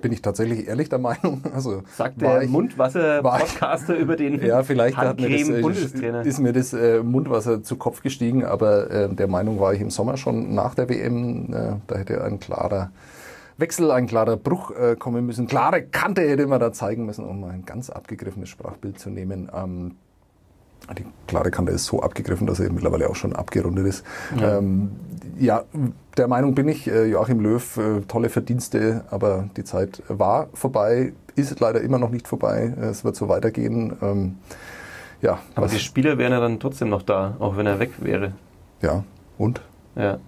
bin 0.02 0.12
ich 0.12 0.20
tatsächlich 0.20 0.68
ehrlich 0.68 0.88
der 0.88 0.98
Meinung. 0.98 1.42
Also 1.54 1.82
Sagt 1.96 2.20
der 2.20 2.46
Mundwasser-Podcaster 2.48 3.96
über 3.98 4.16
den 4.16 4.44
Ja, 4.44 4.62
vielleicht 4.62 4.96
hat 4.96 5.20
mir 5.20 5.28
das, 5.30 5.94
äh, 5.94 6.28
ist 6.28 6.40
mir 6.40 6.52
das 6.52 6.72
äh, 6.72 7.02
Mundwasser 7.02 7.62
zu 7.62 7.76
Kopf 7.76 8.02
gestiegen, 8.02 8.44
aber 8.44 8.90
äh, 8.90 9.14
der 9.14 9.28
Meinung 9.28 9.60
war 9.60 9.74
ich 9.74 9.80
im 9.80 9.90
Sommer 9.90 10.16
schon 10.16 10.54
nach 10.54 10.74
der 10.74 10.88
WM. 10.88 11.52
Äh, 11.52 11.74
da 11.86 11.96
hätte 11.96 12.24
ein 12.24 12.40
klarer 12.40 12.90
Wechsel, 13.58 13.90
ein 13.90 14.06
klarer 14.06 14.36
Bruch 14.36 14.70
äh, 14.72 14.96
kommen 14.96 15.24
müssen. 15.26 15.46
Klare 15.46 15.82
Kante 15.82 16.22
hätte 16.22 16.46
man 16.46 16.58
da 16.60 16.72
zeigen 16.72 17.06
müssen, 17.06 17.24
um 17.24 17.44
ein 17.44 17.64
ganz 17.64 17.90
abgegriffenes 17.90 18.48
Sprachbild 18.48 18.98
zu 18.98 19.10
nehmen. 19.10 19.50
Ähm, 19.54 19.96
die 20.98 21.04
klare 21.26 21.50
Kante 21.50 21.72
ist 21.72 21.86
so 21.86 22.02
abgegriffen, 22.02 22.46
dass 22.46 22.60
er 22.60 22.70
mittlerweile 22.72 23.08
auch 23.08 23.16
schon 23.16 23.34
abgerundet 23.34 23.86
ist. 23.86 24.04
Ja, 24.38 24.58
ähm, 24.58 24.90
ja 25.38 25.64
der 26.16 26.28
Meinung 26.28 26.54
bin 26.54 26.68
ich, 26.68 26.88
äh, 26.88 27.06
Joachim 27.06 27.40
Löw, 27.40 27.76
äh, 27.76 28.00
tolle 28.02 28.28
Verdienste, 28.28 29.04
aber 29.10 29.48
die 29.56 29.64
Zeit 29.64 30.02
war 30.08 30.48
vorbei, 30.54 31.12
ist 31.34 31.58
leider 31.60 31.80
immer 31.80 31.98
noch 31.98 32.10
nicht 32.10 32.28
vorbei. 32.28 32.74
Es 32.80 33.04
wird 33.04 33.16
so 33.16 33.28
weitergehen. 33.28 33.96
Ähm, 34.02 34.36
ja, 35.22 35.38
Aber 35.54 35.68
die 35.68 35.78
Spieler 35.78 36.18
wären 36.18 36.32
ja 36.32 36.40
dann 36.40 36.58
trotzdem 36.58 36.88
noch 36.88 37.02
da, 37.02 37.36
auch 37.38 37.56
wenn 37.56 37.66
er 37.66 37.78
weg 37.78 37.92
wäre. 38.00 38.32
ja, 38.80 39.04
und? 39.38 39.62
Ja. 39.94 40.18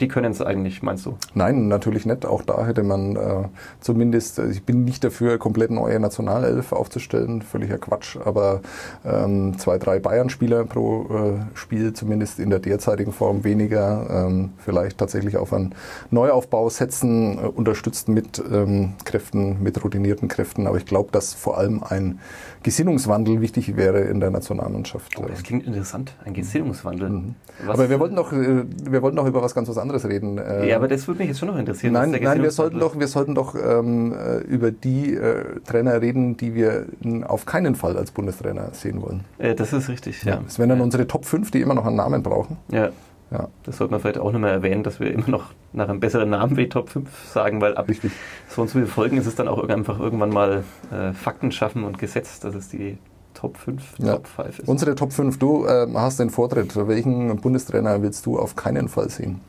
Die 0.00 0.08
können 0.08 0.32
es 0.32 0.42
eigentlich, 0.42 0.82
meinst 0.82 1.06
du? 1.06 1.16
Nein, 1.34 1.68
natürlich 1.68 2.04
nicht. 2.04 2.26
Auch 2.26 2.42
da 2.42 2.66
hätte 2.66 2.82
man 2.82 3.16
äh, 3.16 3.48
zumindest, 3.80 4.38
äh, 4.38 4.50
ich 4.50 4.64
bin 4.64 4.84
nicht 4.84 5.02
dafür, 5.02 5.38
komplett 5.38 5.70
neue 5.70 5.98
Nationalelf 5.98 6.72
aufzustellen, 6.72 7.40
völliger 7.40 7.78
Quatsch, 7.78 8.18
aber 8.22 8.60
ähm, 9.06 9.58
zwei, 9.58 9.78
drei 9.78 9.98
Bayern-Spieler 9.98 10.64
pro 10.64 11.04
äh, 11.04 11.56
Spiel, 11.56 11.94
zumindest 11.94 12.38
in 12.38 12.50
der 12.50 12.58
derzeitigen 12.58 13.12
Form 13.12 13.44
weniger, 13.44 14.26
ähm, 14.26 14.50
vielleicht 14.58 14.98
tatsächlich 14.98 15.38
auf 15.38 15.54
einen 15.54 15.74
Neuaufbau 16.10 16.68
setzen, 16.68 17.38
äh, 17.38 17.46
unterstützt 17.46 18.10
mit 18.10 18.42
ähm, 18.52 18.92
Kräften, 19.04 19.62
mit 19.62 19.82
routinierten 19.82 20.28
Kräften. 20.28 20.66
Aber 20.66 20.76
ich 20.76 20.84
glaube, 20.84 21.12
dass 21.12 21.32
vor 21.32 21.56
allem 21.56 21.82
ein 21.82 22.18
Gesinnungswandel 22.62 23.40
wichtig 23.40 23.76
wäre 23.76 24.00
in 24.00 24.20
der 24.20 24.30
Nationalmannschaft. 24.30 25.16
Oh, 25.18 25.24
das 25.26 25.42
klingt 25.42 25.66
interessant, 25.66 26.14
ein 26.24 26.34
Gesinnungswandel. 26.34 27.08
Mhm. 27.08 27.34
aber 27.68 27.88
wir 27.88 27.98
wollten 28.00 28.16
doch, 28.16 28.32
äh, 28.32 28.64
wir 28.66 29.00
wollten 29.00 29.16
doch 29.16 29.26
über 29.26 29.45
was 29.46 29.54
ganz 29.54 29.68
was 29.68 29.78
anderes 29.78 30.04
reden. 30.06 30.40
Ja, 30.66 30.76
aber 30.76 30.88
das 30.88 31.06
würde 31.06 31.18
mich 31.20 31.28
jetzt 31.28 31.38
schon 31.38 31.48
noch 31.48 31.58
interessieren. 31.58 31.92
Nein, 31.92 32.10
nein, 32.10 32.42
wir 32.42 32.50
sollten 32.50 32.78
doch, 32.78 32.98
wir 32.98 33.08
sollten 33.08 33.34
doch 33.34 33.54
ähm, 33.54 34.12
äh, 34.12 34.38
über 34.38 34.70
die 34.70 35.14
äh, 35.14 35.60
Trainer 35.64 36.00
reden, 36.02 36.36
die 36.36 36.54
wir 36.54 36.86
auf 37.26 37.46
keinen 37.46 37.74
Fall 37.74 37.96
als 37.96 38.10
Bundestrainer 38.10 38.70
sehen 38.72 39.02
wollen. 39.02 39.24
Äh, 39.38 39.54
das 39.54 39.72
ist 39.72 39.88
richtig, 39.88 40.22
ja. 40.24 40.40
Das 40.44 40.58
wären 40.58 40.68
dann 40.68 40.78
ja. 40.78 40.84
unsere 40.84 41.06
Top 41.06 41.24
5, 41.24 41.50
die 41.50 41.60
immer 41.60 41.74
noch 41.74 41.86
einen 41.86 41.96
Namen 41.96 42.22
brauchen. 42.22 42.56
Ja, 42.70 42.90
Ja, 43.30 43.48
das 43.64 43.78
sollte 43.78 43.92
man 43.92 44.00
vielleicht 44.00 44.18
auch 44.18 44.32
nochmal 44.32 44.50
erwähnen, 44.50 44.82
dass 44.82 45.00
wir 45.00 45.12
immer 45.12 45.28
noch 45.28 45.46
nach 45.72 45.88
einem 45.88 46.00
besseren 46.00 46.30
Namen 46.30 46.56
wie 46.56 46.68
Top 46.68 46.90
5 46.90 47.08
sagen, 47.28 47.60
weil 47.60 47.76
ab 47.76 47.88
richtig. 47.88 48.12
so 48.48 48.62
und 48.62 48.68
so 48.68 48.74
viele 48.74 48.86
Folgen 48.86 49.16
ist 49.16 49.26
es 49.26 49.34
dann 49.34 49.48
auch 49.48 49.68
einfach 49.68 49.98
irgendwann 49.98 50.30
mal 50.30 50.64
äh, 50.92 51.12
Fakten 51.12 51.50
schaffen 51.50 51.84
und 51.84 51.98
Gesetz, 51.98 52.38
dass 52.40 52.54
es 52.54 52.68
die 52.68 52.98
Top 53.36 53.58
5, 53.58 53.98
Ja. 53.98 54.14
Top 54.14 54.26
5 54.26 54.58
ist. 54.60 54.68
Unsere 54.68 54.94
Top 54.94 55.12
5, 55.12 55.38
du 55.38 55.66
ähm, 55.66 55.96
hast 55.98 56.18
den 56.20 56.30
Vortritt. 56.30 56.74
Welchen 56.88 57.36
Bundestrainer 57.36 58.00
willst 58.02 58.24
du 58.26 58.38
auf 58.38 58.56
keinen 58.56 58.88
Fall 58.88 59.10
sehen? 59.10 59.40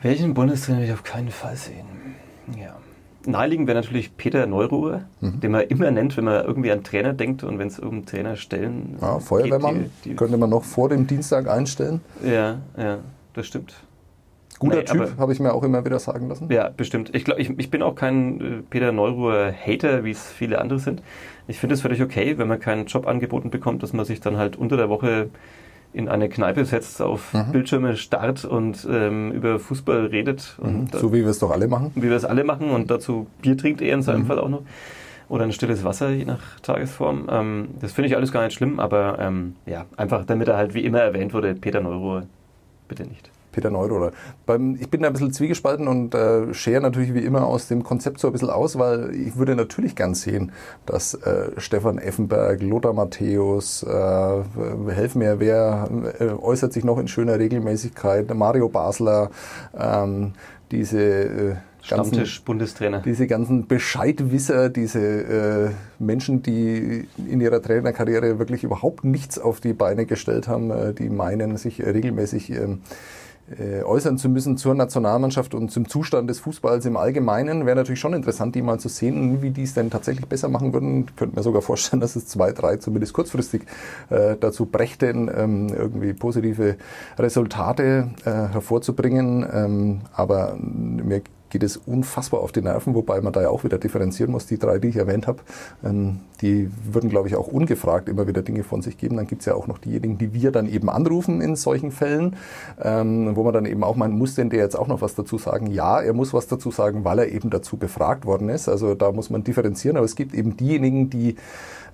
Welchen 0.00 0.34
Bundestrainer 0.34 0.78
will 0.80 0.86
ich 0.86 0.92
auf 0.92 1.04
keinen 1.04 1.30
Fall 1.30 1.56
sehen? 1.56 1.86
Ja. 2.58 2.76
Naheliegend 3.24 3.68
wäre 3.68 3.78
natürlich 3.80 4.16
Peter 4.16 4.46
Neuruhr, 4.46 5.02
Mhm. 5.20 5.40
den 5.40 5.52
man 5.52 5.60
immer 5.68 5.90
nennt, 5.92 6.16
wenn 6.16 6.24
man 6.24 6.44
irgendwie 6.44 6.72
an 6.72 6.82
Trainer 6.82 7.12
denkt 7.12 7.44
und 7.44 7.58
wenn 7.60 7.68
es 7.68 7.78
um 7.78 8.04
Trainer 8.04 8.34
stellen 8.34 8.96
Ja, 9.00 9.20
Feuerwehrmann 9.20 9.74
geht, 9.82 9.90
die, 10.04 10.08
die, 10.10 10.16
könnte 10.16 10.36
man 10.38 10.50
noch 10.50 10.64
vor 10.64 10.88
dem 10.88 11.06
Dienstag 11.06 11.48
einstellen. 11.48 12.00
Ja, 12.24 12.58
ja, 12.76 12.98
das 13.34 13.46
stimmt. 13.46 13.74
Guter 14.62 14.78
Nee, 14.78 14.84
Typ, 14.84 15.18
habe 15.18 15.32
ich 15.32 15.40
mir 15.40 15.52
auch 15.52 15.62
immer 15.62 15.84
wieder 15.84 15.98
sagen 15.98 16.28
lassen. 16.28 16.48
Ja, 16.50 16.68
bestimmt. 16.68 17.14
Ich 17.14 17.24
glaube, 17.24 17.40
ich, 17.40 17.50
ich 17.58 17.70
bin 17.70 17.82
auch 17.82 17.94
kein 17.94 18.40
äh, 18.40 18.44
Peter 18.70 18.92
Neuruhr-Hater, 18.92 20.04
wie 20.04 20.10
es 20.12 20.30
viele 20.30 20.60
andere 20.60 20.78
sind. 20.78 21.02
Ich 21.48 21.58
finde 21.58 21.74
es 21.74 21.82
völlig 21.82 22.00
okay, 22.00 22.38
wenn 22.38 22.48
man 22.48 22.60
keinen 22.60 22.86
Job 22.86 23.06
angeboten 23.06 23.50
bekommt, 23.50 23.82
dass 23.82 23.92
man 23.92 24.04
sich 24.04 24.20
dann 24.20 24.36
halt 24.36 24.56
unter 24.56 24.76
der 24.76 24.88
Woche 24.88 25.28
in 25.92 26.08
eine 26.08 26.28
Kneipe 26.28 26.64
setzt, 26.64 27.02
auf 27.02 27.34
Mhm. 27.34 27.52
Bildschirme 27.52 27.96
starrt 27.96 28.44
und 28.44 28.86
ähm, 28.90 29.32
über 29.32 29.58
Fußball 29.58 30.06
redet. 30.06 30.56
Da- 30.90 30.98
So 30.98 31.12
wie 31.12 31.22
wir 31.22 31.28
es 31.30 31.38
doch 31.40 31.50
alle 31.50 31.68
machen. 31.68 31.90
wie 31.96 32.08
wir 32.08 32.16
es 32.16 32.24
alle 32.24 32.44
machen 32.44 32.70
und 32.70 32.90
dazu 32.90 33.26
Bier 33.42 33.58
trinkt 33.58 33.82
er 33.82 33.94
in 33.94 34.02
seinem 34.02 34.22
Mhm. 34.22 34.26
Fall 34.26 34.38
auch 34.38 34.48
noch. 34.48 34.62
Oder 35.28 35.44
ein 35.44 35.52
stilles 35.52 35.82
Wasser, 35.84 36.10
je 36.10 36.24
nach 36.24 36.60
Tagesform. 36.60 37.26
Ähm, 37.30 37.68
das 37.80 37.92
finde 37.92 38.08
ich 38.08 38.16
alles 38.16 38.32
gar 38.32 38.44
nicht 38.44 38.54
schlimm, 38.54 38.78
aber 38.80 39.18
ähm, 39.18 39.56
ja, 39.66 39.86
einfach 39.96 40.24
damit 40.24 40.46
er 40.48 40.56
halt 40.56 40.72
wie 40.74 40.84
immer 40.84 41.00
erwähnt 41.00 41.34
wurde, 41.34 41.54
Peter 41.54 41.80
Neuruhr, 41.80 42.24
bitte 42.88 43.02
nicht. 43.04 43.30
Peter 43.52 43.70
Neuroder. 43.70 44.12
Ich 44.80 44.90
bin 44.90 45.02
da 45.02 45.06
ein 45.08 45.12
bisschen 45.12 45.32
zwiegespalten 45.32 45.86
und 45.86 46.14
äh, 46.14 46.52
schere 46.54 46.80
natürlich 46.80 47.14
wie 47.14 47.20
immer 47.20 47.46
aus 47.46 47.68
dem 47.68 47.84
Konzept 47.84 48.18
so 48.18 48.28
ein 48.28 48.32
bisschen 48.32 48.50
aus, 48.50 48.78
weil 48.78 49.14
ich 49.14 49.36
würde 49.36 49.54
natürlich 49.54 49.94
gern 49.94 50.14
sehen, 50.14 50.52
dass 50.86 51.14
äh, 51.14 51.50
Stefan 51.58 51.98
Effenberg, 51.98 52.62
Lothar 52.62 52.92
Matthäus, 52.92 53.82
äh, 53.82 54.42
helf 54.88 55.14
mir, 55.14 55.38
wer 55.38 55.88
äh, 56.18 56.24
äußert 56.24 56.72
sich 56.72 56.84
noch 56.84 56.98
in 56.98 57.08
schöner 57.08 57.38
Regelmäßigkeit, 57.38 58.32
Mario 58.34 58.68
Basler, 58.68 59.30
ähm, 59.78 60.32
diese 60.70 61.00
äh, 61.00 61.54
ganzen, 61.88 62.14
Stammtisch-Bundestrainer. 62.14 63.02
diese 63.02 63.26
ganzen 63.26 63.66
Bescheidwisser, 63.66 64.68
diese 64.70 65.00
äh, 65.00 65.70
Menschen, 65.98 66.42
die 66.42 67.06
in 67.28 67.40
ihrer 67.40 67.60
Trainerkarriere 67.60 68.38
wirklich 68.38 68.64
überhaupt 68.64 69.04
nichts 69.04 69.38
auf 69.38 69.60
die 69.60 69.72
Beine 69.72 70.06
gestellt 70.06 70.48
haben, 70.48 70.70
äh, 70.70 70.94
die 70.94 71.10
meinen, 71.10 71.56
sich 71.56 71.84
regelmäßig 71.84 72.50
ähm, 72.50 72.80
äh, 73.58 73.82
äußern 73.82 74.18
zu 74.18 74.28
müssen 74.28 74.56
zur 74.56 74.74
Nationalmannschaft 74.74 75.54
und 75.54 75.70
zum 75.70 75.88
Zustand 75.88 76.28
des 76.28 76.40
Fußballs 76.40 76.86
im 76.86 76.96
Allgemeinen. 76.96 77.66
Wäre 77.66 77.76
natürlich 77.76 78.00
schon 78.00 78.14
interessant, 78.14 78.54
die 78.54 78.62
mal 78.62 78.78
zu 78.78 78.88
sehen, 78.88 79.42
wie 79.42 79.50
die 79.50 79.62
es 79.62 79.74
denn 79.74 79.90
tatsächlich 79.90 80.26
besser 80.26 80.48
machen 80.48 80.72
würden. 80.72 81.06
Ich 81.08 81.16
könnte 81.16 81.36
mir 81.36 81.42
sogar 81.42 81.62
vorstellen, 81.62 82.00
dass 82.02 82.16
es 82.16 82.26
zwei, 82.26 82.52
drei 82.52 82.76
zumindest 82.76 83.12
kurzfristig 83.12 83.62
äh, 84.10 84.36
dazu 84.38 84.66
brächten, 84.66 85.30
ähm, 85.34 85.68
irgendwie 85.68 86.12
positive 86.12 86.76
Resultate 87.18 88.10
äh, 88.24 88.30
hervorzubringen. 88.30 89.46
Ähm, 89.52 90.00
aber 90.14 90.56
mir 90.56 91.22
geht 91.52 91.62
es 91.62 91.76
unfassbar 91.76 92.40
auf 92.40 92.50
die 92.50 92.62
Nerven, 92.62 92.94
wobei 92.94 93.20
man 93.20 93.30
da 93.34 93.42
ja 93.42 93.50
auch 93.50 93.62
wieder 93.62 93.76
differenzieren 93.76 94.32
muss. 94.32 94.46
Die 94.46 94.58
drei, 94.58 94.78
die 94.78 94.88
ich 94.88 94.96
erwähnt 94.96 95.26
habe, 95.26 95.40
ähm, 95.84 96.20
die 96.40 96.70
würden, 96.90 97.10
glaube 97.10 97.28
ich, 97.28 97.36
auch 97.36 97.46
ungefragt 97.46 98.08
immer 98.08 98.26
wieder 98.26 98.40
Dinge 98.40 98.64
von 98.64 98.80
sich 98.80 98.96
geben. 98.96 99.18
Dann 99.18 99.26
gibt 99.26 99.42
es 99.42 99.46
ja 99.46 99.54
auch 99.54 99.66
noch 99.66 99.76
diejenigen, 99.76 100.16
die 100.16 100.32
wir 100.32 100.50
dann 100.50 100.66
eben 100.66 100.88
anrufen 100.88 101.42
in 101.42 101.54
solchen 101.54 101.92
Fällen, 101.92 102.36
ähm, 102.82 103.36
wo 103.36 103.44
man 103.44 103.52
dann 103.52 103.66
eben 103.66 103.84
auch 103.84 103.96
meint, 103.96 104.14
muss 104.14 104.34
denn 104.34 104.48
der 104.48 104.60
jetzt 104.60 104.78
auch 104.78 104.88
noch 104.88 105.02
was 105.02 105.14
dazu 105.14 105.36
sagen? 105.36 105.66
Ja, 105.66 106.00
er 106.00 106.14
muss 106.14 106.32
was 106.32 106.46
dazu 106.46 106.70
sagen, 106.70 107.04
weil 107.04 107.18
er 107.18 107.28
eben 107.30 107.50
dazu 107.50 107.76
befragt 107.76 108.24
worden 108.24 108.48
ist. 108.48 108.70
Also 108.70 108.94
da 108.94 109.12
muss 109.12 109.28
man 109.28 109.44
differenzieren, 109.44 109.98
aber 109.98 110.06
es 110.06 110.16
gibt 110.16 110.34
eben 110.34 110.56
diejenigen, 110.56 111.10
die 111.10 111.36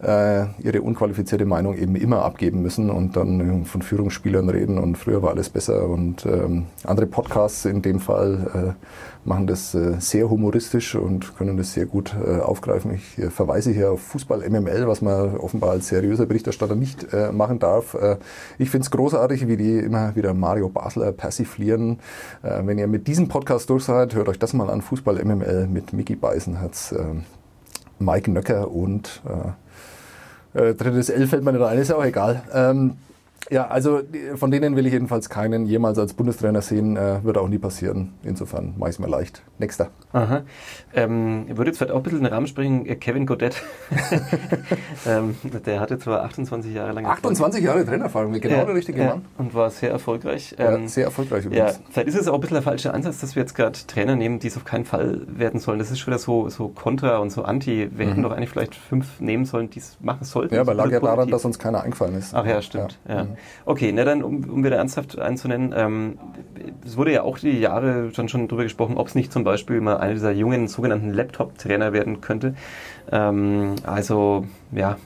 äh, 0.03 0.45
ihre 0.63 0.83
unqualifizierte 0.83 1.45
Meinung 1.45 1.77
eben 1.77 1.97
immer 1.97 2.23
abgeben 2.23 2.63
müssen 2.63 2.91
und 2.91 3.17
dann 3.17 3.63
äh, 3.63 3.65
von 3.65 3.83
Führungsspielern 3.83 4.49
reden 4.49 4.79
und 4.79 4.97
früher 4.97 5.23
war 5.23 5.31
alles 5.31 5.49
besser 5.49 5.89
und 5.89 6.25
ähm, 6.25 6.67
andere 6.85 7.07
Podcasts 7.07 7.65
in 7.65 7.83
dem 7.83 7.99
Fall 7.99 8.77
äh, 8.77 9.18
machen 9.25 9.47
das 9.47 9.75
äh, 9.75 9.97
sehr 10.01 10.31
humoristisch 10.31 10.95
und 10.95 11.37
können 11.37 11.57
das 11.57 11.73
sehr 11.73 11.87
gut 11.87 12.15
äh, 12.15 12.41
aufgreifen. 12.41 12.95
Ich 12.95 13.19
äh, 13.19 13.31
verweise 13.31 13.71
hier 13.71 13.93
auf 13.93 14.01
Fußball 14.01 14.49
MML, 14.49 14.87
was 14.87 15.03
man 15.03 15.37
offenbar 15.37 15.71
als 15.71 15.89
seriöser 15.89 16.27
Berichterstatter 16.27 16.75
nicht 16.75 17.07
machen 17.33 17.59
darf. 17.59 17.97
Ich 18.59 18.71
finde 18.71 18.85
es 18.85 18.91
großartig, 18.91 19.47
wie 19.49 19.57
die 19.57 19.79
immer 19.79 20.15
wieder 20.15 20.35
Mario 20.35 20.69
Basler 20.69 21.13
persiflieren. 21.13 21.99
Wenn 22.43 22.79
ihr 22.79 22.87
mit 22.87 23.07
diesem 23.07 23.29
Podcast 23.29 23.71
durch 23.71 23.85
seid, 23.85 24.15
hört 24.15 24.29
euch 24.29 24.39
das 24.39 24.53
mal 24.53 24.71
an. 24.71 24.83
Fußball 24.83 25.23
MML 25.25 25.67
mit 25.67 25.93
Mickey 25.93 26.17
Beisenherz, 26.17 26.95
Mike 27.99 28.31
Nöcker 28.31 28.71
und 28.71 29.23
äh, 30.55 30.75
drittes 30.75 31.11
L 31.11 31.27
fällt 31.27 31.45
mir 31.45 31.53
nicht 31.53 31.63
ein, 31.63 31.79
ist 31.79 31.89
ja 31.89 31.97
auch 31.97 32.05
egal. 32.05 32.43
Ähm, 32.53 32.95
ja, 33.51 33.67
also 33.69 34.03
die- 34.03 34.37
von 34.37 34.51
denen 34.51 34.77
will 34.77 34.87
ich 34.87 34.93
jedenfalls 34.93 35.29
keinen 35.31 35.67
jemals 35.67 35.99
als 35.99 36.13
Bundestrainer 36.15 36.61
sehen, 36.63 36.97
äh, 36.97 37.23
wird 37.25 37.39
auch 37.39 37.49
nie 37.49 37.59
passieren. 37.59 38.13
Insofern 38.23 38.75
mache 38.79 38.91
ich 38.91 38.97
es 38.97 38.99
mir 38.99 39.09
leicht. 39.09 39.43
Nächster. 39.59 39.89
Aha. 40.13 40.43
Ähm, 40.95 41.47
würde 41.49 41.71
jetzt 41.71 41.79
vielleicht 41.79 41.93
auch 41.93 41.97
ein 41.99 42.03
bisschen 42.03 42.19
in 42.19 42.25
den 42.25 42.33
Rahmen 42.33 42.47
springen, 42.47 42.87
äh, 42.87 42.95
Kevin 42.97 43.27
Godet. 43.27 43.63
ähm, 45.07 45.37
der 45.67 45.81
hatte 45.81 45.99
zwar 45.99 46.23
28 46.25 46.75
Jahre 46.75 46.93
lang 46.93 47.07
28 47.07 47.63
Jahre 47.63 47.85
Trainererfahrung, 47.85 48.33
genau 48.33 48.57
ja, 48.57 48.65
der 48.65 48.75
richtige 48.75 49.01
ja, 49.01 49.07
Mann. 49.11 49.25
Und 49.39 49.55
war 49.55 49.71
sehr 49.71 49.91
erfolgreich. 49.91 50.55
Ja, 50.59 50.73
Ähm, 50.75 50.89
sehr 50.89 51.05
erfolgreich 51.05 51.45
Ja, 51.45 51.51
übrigens. 51.51 51.81
vielleicht 51.91 52.09
ist 52.09 52.15
es 52.19 52.29
auch 52.29 52.35
ein 52.35 52.41
bisschen 52.41 52.55
der 52.55 52.63
falsche 52.63 52.95
Ansatz, 52.95 53.21
dass 53.21 53.35
wir 53.35 53.43
jetzt 53.43 53.55
gerade 53.55 53.79
Trainer 53.87 54.17
nehmen, 54.17 54.39
die 54.39 54.49
es 54.49 54.57
auf 54.57 54.65
keinen 54.65 54.85
Fall 54.85 55.23
werden 55.27 55.61
sollen. 55.61 55.79
Das 55.79 55.91
ist 55.91 55.99
schon 55.99 56.13
wieder 56.13 56.19
so, 56.19 56.49
so 56.49 56.69
kontra 56.69 57.19
und 57.19 57.31
so 57.31 57.43
anti. 57.43 57.91
Wir 57.95 58.07
hätten 58.07 58.23
doch 58.23 58.33
eigentlich 58.33 58.51
vielleicht 58.51 58.75
fünf 58.75 59.21
nehmen 59.21 59.45
sollen, 59.45 59.71
die 59.71 59.79
es 59.81 59.97
machen 60.01 60.25
sollten. 60.25 60.55
Mhm. 60.55 60.57
Ja, 60.57 60.61
aber 60.63 60.75
lag 60.75 60.85
ja 60.87 60.91
bisschen 60.99 61.07
daran, 61.07 61.31
dass 61.31 61.45
uns 61.45 61.59
keiner 61.59 61.83
eingefallen 61.83 62.15
ist. 62.17 62.35
Ach 62.35 62.47
ja, 62.47 62.63
stimmt. 62.63 62.99
Ja. 63.09 63.25
Mhm. 63.25 63.37
Okay, 63.65 63.93
na 63.93 64.05
dann, 64.05 64.23
um, 64.23 64.45
um 64.45 64.65
wieder 64.65 64.77
ernsthaft 64.77 65.19
einzunennen, 65.19 65.75
ähm, 65.77 66.19
es 66.85 66.97
wurde 66.97 67.13
ja 67.13 67.23
auch 67.23 67.39
die 67.39 67.59
Jahre 67.59 68.11
schon, 68.15 68.29
schon 68.29 68.49
drüber 68.49 68.63
gesprochen, 68.63 68.97
ob 68.97 69.09
es 69.09 69.15
nicht 69.15 69.33
zum 69.33 69.45
Beispiel 69.45 69.81
mal 69.81 69.99
einer 69.99 70.15
dieser 70.15 70.33
jungen 70.33 70.69
sogenannten 70.69 71.13
Laptop-Trainer 71.13 71.93
werden 71.93 72.21
könnte. 72.21 72.55
Ähm, 73.11 73.75
also, 73.85 74.45
ja, 74.73 74.97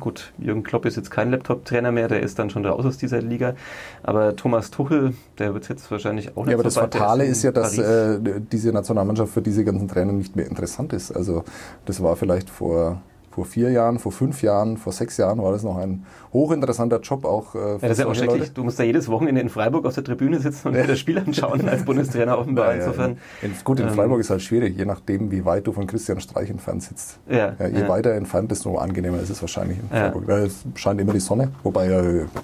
gut, 0.00 0.32
Jürgen 0.38 0.62
Klopp 0.62 0.86
ist 0.86 0.96
jetzt 0.96 1.10
kein 1.10 1.30
Laptop-Trainer 1.30 1.92
mehr, 1.92 2.08
der 2.08 2.20
ist 2.20 2.38
dann 2.38 2.50
schon 2.50 2.64
raus 2.64 2.84
aus 2.84 2.96
dieser 2.96 3.20
Liga. 3.20 3.54
Aber 4.02 4.36
Thomas 4.36 4.70
Tuchel, 4.70 5.14
der 5.38 5.54
wird 5.54 5.68
jetzt 5.68 5.90
wahrscheinlich 5.90 6.36
auch 6.36 6.44
nicht 6.44 6.52
Ja, 6.52 6.58
aber 6.58 6.70
so 6.70 6.80
das 6.80 6.92
Fatale 6.92 7.24
ist 7.24 7.42
ja, 7.42 7.52
dass 7.52 7.78
äh, 7.78 8.18
diese 8.52 8.72
Nationalmannschaft 8.72 9.32
für 9.32 9.42
diese 9.42 9.64
ganzen 9.64 9.88
Trainer 9.88 10.12
nicht 10.12 10.36
mehr 10.36 10.46
interessant 10.46 10.92
ist. 10.92 11.12
Also 11.12 11.44
das 11.84 12.02
war 12.02 12.16
vielleicht 12.16 12.50
vor, 12.50 13.02
vor 13.34 13.44
vier 13.44 13.70
Jahren, 13.70 13.98
vor 13.98 14.12
fünf 14.12 14.42
Jahren, 14.42 14.76
vor 14.76 14.92
sechs 14.92 15.16
Jahren 15.16 15.42
war 15.42 15.50
das 15.50 15.64
noch 15.64 15.76
ein 15.76 16.06
hochinteressanter 16.32 17.00
Job 17.00 17.24
auch 17.24 17.54
äh, 17.56 17.58
Ja, 17.58 17.78
das 17.80 17.90
ist 17.92 17.98
ja 17.98 18.06
auch 18.06 18.14
schrecklich. 18.14 18.38
Leute. 18.42 18.52
Du 18.52 18.62
musst 18.62 18.78
da 18.78 18.84
jedes 18.84 19.08
Wochenende 19.08 19.40
in 19.40 19.48
Freiburg 19.48 19.86
auf 19.86 19.94
der 19.94 20.04
Tribüne 20.04 20.38
sitzen 20.38 20.68
und 20.68 20.74
dir 20.74 20.86
das 20.86 21.00
Spiel 21.00 21.18
anschauen 21.18 21.68
als 21.68 21.84
Bundestrainer 21.84 22.38
offenbar. 22.38 22.66
Ja, 22.66 22.72
ja, 22.72 22.84
Insofern, 22.86 23.16
in, 23.42 23.52
gut, 23.64 23.80
in 23.80 23.88
ähm, 23.88 23.94
Freiburg 23.94 24.20
ist 24.20 24.30
halt 24.30 24.42
schwierig, 24.42 24.76
je 24.78 24.84
nachdem, 24.84 25.32
wie 25.32 25.44
weit 25.44 25.66
du 25.66 25.72
von 25.72 25.86
Christian 25.88 26.20
Streich 26.20 26.48
entfernt 26.50 26.84
sitzt. 26.84 27.18
ja, 27.28 27.54
Ja, 27.58 27.66
je 27.66 27.80
ja. 27.80 27.88
weiter 27.88 28.12
entfernt, 28.12 28.52
desto 28.52 28.78
angenehmer 28.78 29.18
ist 29.20 29.30
es 29.30 29.40
wahrscheinlich 29.42 29.78
in 29.78 29.84
Ja. 29.90 30.04
Freiburg. 30.04 30.28
Weil 30.28 30.42
es 30.46 30.64
scheint 30.76 31.00
immer 31.00 31.12
die 31.12 31.20
Sonne, 31.20 31.50
wobei 31.64 31.90
ja 31.90 32.00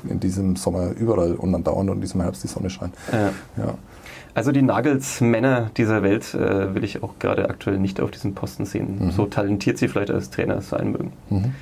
in 0.09 0.19
diesem 0.19 0.57
Sommer 0.57 0.91
überall 0.99 1.35
und 1.37 1.55
andauernd 1.55 1.91
und 1.91 1.97
in 1.97 2.03
diesem 2.03 2.21
Herbst 2.21 2.43
die 2.43 2.49
Sonne 2.49 2.69
scheint. 2.69 2.95
Ja. 3.57 3.75
Also 4.35 4.53
die 4.53 4.63
Nagelsmänner 4.63 5.71
dieser 5.77 6.03
Welt 6.03 6.35
äh, 6.35 6.75
will 6.75 6.85
ich 6.85 7.03
auch 7.03 7.19
gerade 7.19 7.49
aktuell 7.49 7.79
nicht 7.79 8.01
auf 8.01 8.11
diesem 8.11 8.35
Posten 8.35 8.65
sehen. 8.65 8.99
Mhm. 9.01 9.11
So 9.11 9.27
talentiert 9.27 9.79
sie 9.79 9.89
vielleicht 9.89 10.11
als 10.11 10.31
Trainer 10.31 10.61
sein 10.61 10.93
mögen. 10.93 11.13
Mhm. 11.29 11.55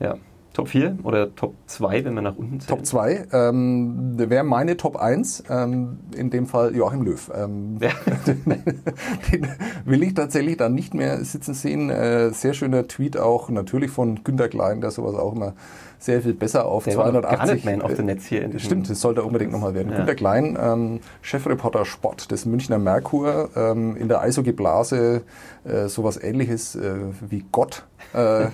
Ja. 0.00 0.16
Top 0.54 0.68
4 0.68 0.98
oder 1.02 1.34
Top 1.34 1.54
2, 1.66 2.04
wenn 2.04 2.14
wir 2.14 2.22
nach 2.22 2.36
unten 2.36 2.60
zählen? 2.60 2.76
Top 2.76 2.86
2 2.86 3.26
ähm, 3.32 4.12
wäre 4.16 4.44
meine 4.44 4.76
Top 4.76 4.94
1, 4.96 5.44
ähm, 5.50 5.98
in 6.16 6.30
dem 6.30 6.46
Fall 6.46 6.76
Joachim 6.76 7.02
Löw. 7.02 7.30
Ähm, 7.34 7.78
Ja. 7.80 7.90
den 9.32 9.48
will 9.84 10.02
ich 10.04 10.14
tatsächlich 10.14 10.56
dann 10.56 10.74
nicht 10.74 10.94
mehr 10.94 11.24
sitzen 11.24 11.54
sehen. 11.54 11.90
Äh, 11.90 12.30
sehr 12.30 12.54
schöner 12.54 12.86
Tweet 12.86 13.16
auch, 13.16 13.50
natürlich 13.50 13.90
von 13.90 14.22
Günter 14.22 14.48
Klein, 14.48 14.80
der 14.80 14.92
sowas 14.92 15.16
auch 15.16 15.34
immer 15.34 15.54
sehr 16.04 16.22
viel 16.22 16.34
besser 16.34 16.66
auf 16.66 16.84
Der 16.84 16.96
war 16.96 17.06
doch 17.06 17.22
280. 17.22 17.38
gar 17.46 17.54
nicht 17.54 17.64
Man 17.64 17.82
of 17.82 17.96
the 17.96 18.02
Netz 18.02 18.26
hier 18.26 18.42
in 18.42 18.50
diesem- 18.50 18.64
Stimmt, 18.66 18.90
das 18.90 19.00
sollte 19.00 19.22
unbedingt 19.22 19.52
nochmal 19.52 19.74
werden. 19.74 19.90
Ja. 19.90 19.98
Günter 19.98 20.14
Klein, 20.14 20.58
ähm, 20.60 21.00
Chefreporter 21.22 21.84
Sport 21.84 22.30
des 22.30 22.44
Münchner 22.46 22.78
Merkur, 22.78 23.50
ähm, 23.56 23.96
in 23.96 24.08
der 24.08 24.20
Eishockey-Blase 24.20 25.22
äh, 25.64 25.88
sowas 25.88 26.22
ähnliches 26.22 26.74
äh, 26.76 26.94
wie 27.28 27.44
Gott. 27.50 27.84
Äh, 28.14 28.44
äh, 28.44 28.48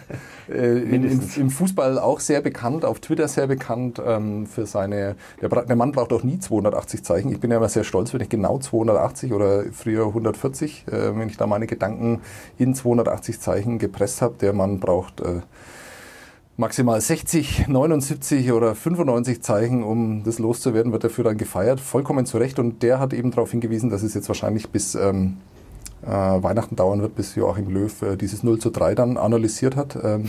in, 0.49 1.05
in. 1.05 1.21
Im 1.37 1.51
Fußball 1.51 1.99
auch 1.99 2.21
sehr 2.21 2.41
bekannt, 2.41 2.85
auf 2.85 3.01
Twitter 3.01 3.27
sehr 3.29 3.47
bekannt 3.49 4.01
ähm, 4.05 4.47
für 4.47 4.65
seine. 4.67 5.17
Der, 5.41 5.49
der 5.49 5.77
Mann 5.77 5.93
braucht 5.93 6.13
auch 6.13 6.23
nie 6.23 6.39
280 6.39 7.03
Zeichen. 7.05 7.33
Ich 7.33 7.41
bin 7.41 7.51
ja 7.51 7.57
immer 7.57 7.69
sehr 7.69 7.85
stolz, 7.85 8.15
wenn 8.15 8.21
ich 8.21 8.29
genau 8.29 8.59
280 8.59 9.33
oder 9.33 9.65
früher 9.73 10.07
140, 10.07 10.87
äh, 10.89 11.17
wenn 11.19 11.29
ich 11.29 11.37
da 11.37 11.47
meine 11.47 11.67
Gedanken 11.67 12.21
in 12.59 12.75
280 12.75 13.41
Zeichen 13.41 13.79
gepresst 13.79 14.23
habe. 14.23 14.35
Der 14.41 14.53
Mann 14.53 14.79
braucht 14.81 15.21
äh, 15.21 15.41
maximal 16.61 17.01
60, 17.01 17.69
79 17.69 18.53
oder 18.53 18.75
95 18.75 19.43
Zeichen, 19.43 19.83
um 19.83 20.23
das 20.23 20.39
loszuwerden, 20.39 20.93
wird 20.93 21.03
dafür 21.03 21.25
dann 21.25 21.39
gefeiert. 21.39 21.81
Vollkommen 21.81 22.27
zu 22.27 22.37
Recht. 22.37 22.59
Und 22.59 22.83
der 22.83 23.01
hat 23.01 23.15
eben 23.15 23.31
darauf 23.31 23.51
hingewiesen, 23.51 23.89
dass 23.89 24.03
es 24.03 24.13
jetzt 24.15 24.29
wahrscheinlich 24.29 24.69
bis 24.69 24.95
ähm, 24.95 25.39
äh, 26.03 26.09
Weihnachten 26.09 26.77
dauern 26.77 27.03
wird, 27.03 27.15
bis 27.15 27.35
Joachim 27.35 27.69
Löw 27.69 28.03
äh, 28.03 28.17
dieses 28.17 28.43
0 28.43 28.59
zu 28.59 28.71
3 28.71 28.95
dann 28.95 29.17
analysiert 29.17 29.77
hat. 29.77 29.99
Ähm, 30.03 30.29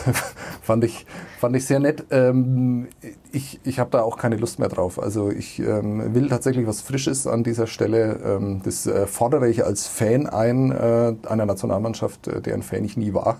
fand, 0.62 0.84
ich, 0.84 1.06
fand 1.38 1.56
ich 1.56 1.66
sehr 1.66 1.80
nett. 1.80 2.04
Ähm, 2.10 2.88
ich 3.30 3.60
ich 3.64 3.78
habe 3.78 3.90
da 3.90 4.02
auch 4.02 4.18
keine 4.18 4.36
Lust 4.36 4.58
mehr 4.58 4.68
drauf. 4.68 5.02
Also 5.02 5.30
ich 5.30 5.58
ähm, 5.58 6.14
will 6.14 6.28
tatsächlich 6.28 6.66
was 6.66 6.80
Frisches 6.80 7.26
an 7.26 7.44
dieser 7.44 7.66
Stelle. 7.66 8.20
Ähm, 8.24 8.60
das 8.64 8.86
äh, 8.86 9.06
fordere 9.06 9.48
ich 9.48 9.64
als 9.64 9.86
Fan 9.86 10.26
ein, 10.26 10.70
äh, 10.70 11.14
einer 11.28 11.46
Nationalmannschaft, 11.46 12.28
äh, 12.28 12.40
deren 12.40 12.62
Fan 12.62 12.84
ich 12.84 12.96
nie 12.96 13.12
war. 13.12 13.38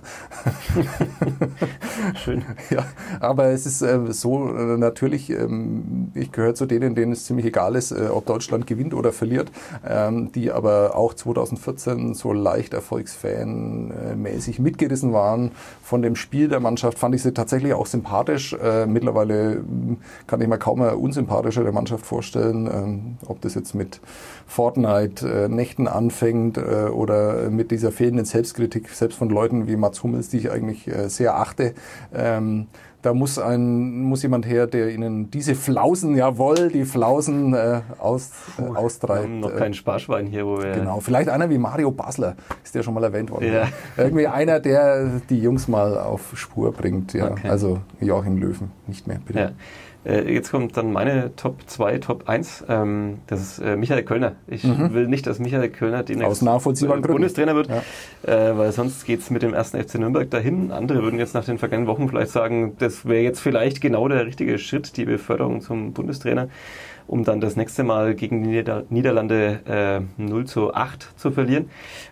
Schön. 2.14 2.44
Ja, 2.70 2.84
aber 3.20 3.46
es 3.46 3.66
ist 3.66 3.82
äh, 3.82 3.98
so 4.10 4.48
äh, 4.48 4.78
natürlich, 4.78 5.30
ähm, 5.30 6.10
ich 6.14 6.32
gehöre 6.32 6.54
zu 6.54 6.66
denen, 6.66 6.94
denen 6.94 7.12
es 7.12 7.26
ziemlich 7.26 7.46
egal 7.46 7.76
ist, 7.76 7.92
äh, 7.92 8.08
ob 8.10 8.26
Deutschland 8.26 8.66
gewinnt 8.66 8.94
oder 8.94 9.12
verliert, 9.12 9.50
ähm, 9.86 10.32
die 10.32 10.50
aber 10.50 10.96
auch 10.96 11.14
2014 11.14 12.14
so 12.14 12.32
leicht 12.32 12.72
erfolgsfan-mäßig 12.72 14.60
mitgerissen 14.60 15.12
waren 15.12 15.50
von 15.82 16.02
dem 16.02 16.16
Spiel 16.16 16.48
der 16.48 16.60
Mannschaft, 16.60 16.98
fand 16.98 17.14
ich 17.14 17.22
sie 17.22 17.34
tatsächlich 17.34 17.74
auch 17.74 17.86
sympathisch. 17.86 18.54
Äh, 18.54 18.86
mittlerweile 18.86 19.56
ähm, 19.56 19.98
kann 20.26 20.40
ich 20.40 20.48
mir 20.48 20.58
kaum 20.58 20.80
eine 20.80 20.96
unsympathischere 20.96 21.72
Mannschaft 21.72 22.06
vorstellen, 22.06 22.66
ähm, 22.66 23.16
ob 23.26 23.40
das 23.42 23.54
jetzt 23.54 23.74
mit 23.74 24.00
Fortnite-Nächten 24.46 25.88
anfängt 25.88 26.58
äh, 26.58 26.88
oder 26.90 27.50
mit 27.50 27.70
dieser 27.70 27.92
fehlenden 27.92 28.24
Selbstkritik, 28.24 28.88
selbst 28.90 29.18
von 29.18 29.30
Leuten 29.30 29.66
wie 29.66 29.76
Mats 29.76 30.02
Hummels, 30.02 30.28
die 30.28 30.38
ich 30.38 30.50
eigentlich 30.50 30.88
äh, 30.88 31.08
sehr 31.08 31.36
achte. 31.36 31.74
Ähm, 32.14 32.66
da 33.02 33.12
muss 33.12 33.36
ein 33.38 34.02
muss 34.02 34.22
jemand 34.22 34.46
her, 34.46 34.68
der 34.68 34.90
ihnen 34.90 35.28
diese 35.30 35.56
Flausen, 35.56 36.16
jawohl, 36.16 36.68
die 36.68 36.84
Flausen 36.84 37.52
äh, 37.52 37.80
aus, 37.98 38.30
äh, 38.58 38.62
Wir 38.62 38.78
austreibt. 38.78 39.24
haben 39.24 39.40
noch 39.40 39.50
Äh, 39.52 39.56
kein 39.56 39.74
Sparschwein 39.74 40.26
hier, 40.26 40.46
wo 40.46 40.58
wir. 40.62 40.72
Genau, 40.72 41.00
vielleicht 41.00 41.28
einer 41.28 41.50
wie 41.50 41.58
Mario 41.58 41.90
Basler, 41.90 42.36
ist 42.62 42.74
der 42.74 42.84
schon 42.84 42.94
mal 42.94 43.02
erwähnt 43.02 43.30
worden. 43.30 43.52
Ja. 43.52 43.68
Irgendwie 43.96 44.28
einer, 44.28 44.60
der 44.60 45.20
die 45.28 45.40
Jungs 45.40 45.66
mal 45.66 45.98
auf 45.98 46.30
Spur 46.34 46.72
bringt. 46.72 47.12
Ja. 47.12 47.32
Okay. 47.32 47.48
Also 47.48 47.80
Joachim 48.00 48.36
Löwen, 48.36 48.70
nicht 48.86 49.08
mehr, 49.08 49.18
bitte. 49.26 49.38
Ja. 49.40 49.50
Äh, 50.04 50.32
Jetzt 50.32 50.50
kommt 50.50 50.76
dann 50.76 50.92
meine 50.92 51.34
Top 51.36 51.58
2, 51.66 51.98
Top 51.98 52.28
1. 52.28 52.64
Ähm, 52.68 53.18
das 53.28 53.40
ist 53.40 53.58
äh, 53.60 53.76
Michael 53.76 54.02
Kölner. 54.02 54.32
Ich 54.48 54.64
will 54.64 55.06
nicht, 55.06 55.26
dass 55.26 55.38
Michael 55.38 55.68
Kölner 55.68 56.02
demnächst 56.02 56.42
Mhm. 56.42 56.46
Äh. 57.10 57.12
Bundestrainer 57.12 57.54
wird, 57.54 57.68
Ja. 57.68 58.50
äh, 58.50 58.58
weil 58.58 58.72
sonst 58.72 59.04
geht 59.06 59.20
es 59.20 59.30
mit 59.30 59.42
dem 59.42 59.54
ersten 59.54 59.78
FC 59.82 59.96
Nürnberg 59.96 60.28
dahin. 60.30 60.72
Andere 60.72 61.02
würden 61.02 61.18
jetzt 61.18 61.34
nach 61.34 61.44
den 61.44 61.58
vergangenen 61.58 61.88
Wochen 61.88 62.08
vielleicht 62.08 62.30
sagen, 62.32 62.76
das 62.78 63.06
wäre 63.06 63.22
jetzt 63.22 63.40
vielleicht 63.40 63.80
genau 63.80 64.08
der 64.08 64.26
richtige 64.26 64.58
Schritt, 64.58 64.96
die 64.96 65.04
Beförderung 65.04 65.60
zum 65.60 65.92
Bundestrainer, 65.92 66.48
um 67.06 67.22
dann 67.24 67.40
das 67.40 67.56
nächste 67.56 67.84
Mal 67.84 68.14
gegen 68.14 68.42
die 68.42 68.48
Nieder 68.50 68.84
Niederlande 68.90 69.60
äh, 70.18 70.22
0 70.22 70.44
zu 70.46 70.74
8 70.74 71.12
zu 71.16 71.30
verlieren. 71.30 71.68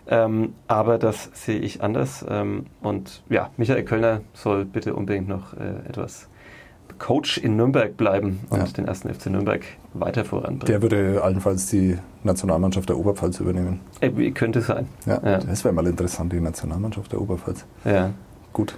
Ähm, 0.07 0.53
aber 0.67 0.97
das 0.97 1.29
sehe 1.33 1.59
ich 1.59 1.81
anders. 1.81 2.25
Ähm, 2.29 2.65
und 2.81 3.23
ja, 3.29 3.49
Michael 3.57 3.83
Kölner 3.83 4.21
soll 4.33 4.63
bitte 4.65 4.93
unbedingt 4.93 5.27
noch 5.27 5.53
äh, 5.53 5.89
etwas 5.89 6.29
Coach 7.01 7.37
in 7.39 7.55
Nürnberg 7.57 7.97
bleiben 7.97 8.39
und 8.49 8.59
Ja. 8.59 8.65
den 8.65 8.85
ersten 8.87 9.09
FC 9.13 9.27
Nürnberg 9.31 9.61
weiter 9.93 10.23
voranbringen. 10.23 10.65
Der 10.67 10.81
würde 10.83 11.21
allenfalls 11.23 11.65
die 11.67 11.97
Nationalmannschaft 12.23 12.87
der 12.89 12.97
Oberpfalz 12.97 13.39
übernehmen. 13.39 13.79
Wie 13.99 14.31
könnte 14.31 14.61
sein. 14.61 14.87
Ja, 15.07 15.19
Ja. 15.23 15.37
Das 15.39 15.63
wäre 15.65 15.73
mal 15.73 15.87
interessant, 15.87 16.31
die 16.31 16.39
Nationalmannschaft 16.39 17.11
der 17.11 17.19
Oberpfalz. 17.19 17.65
Ja, 17.83 18.11
Gut. 18.53 18.77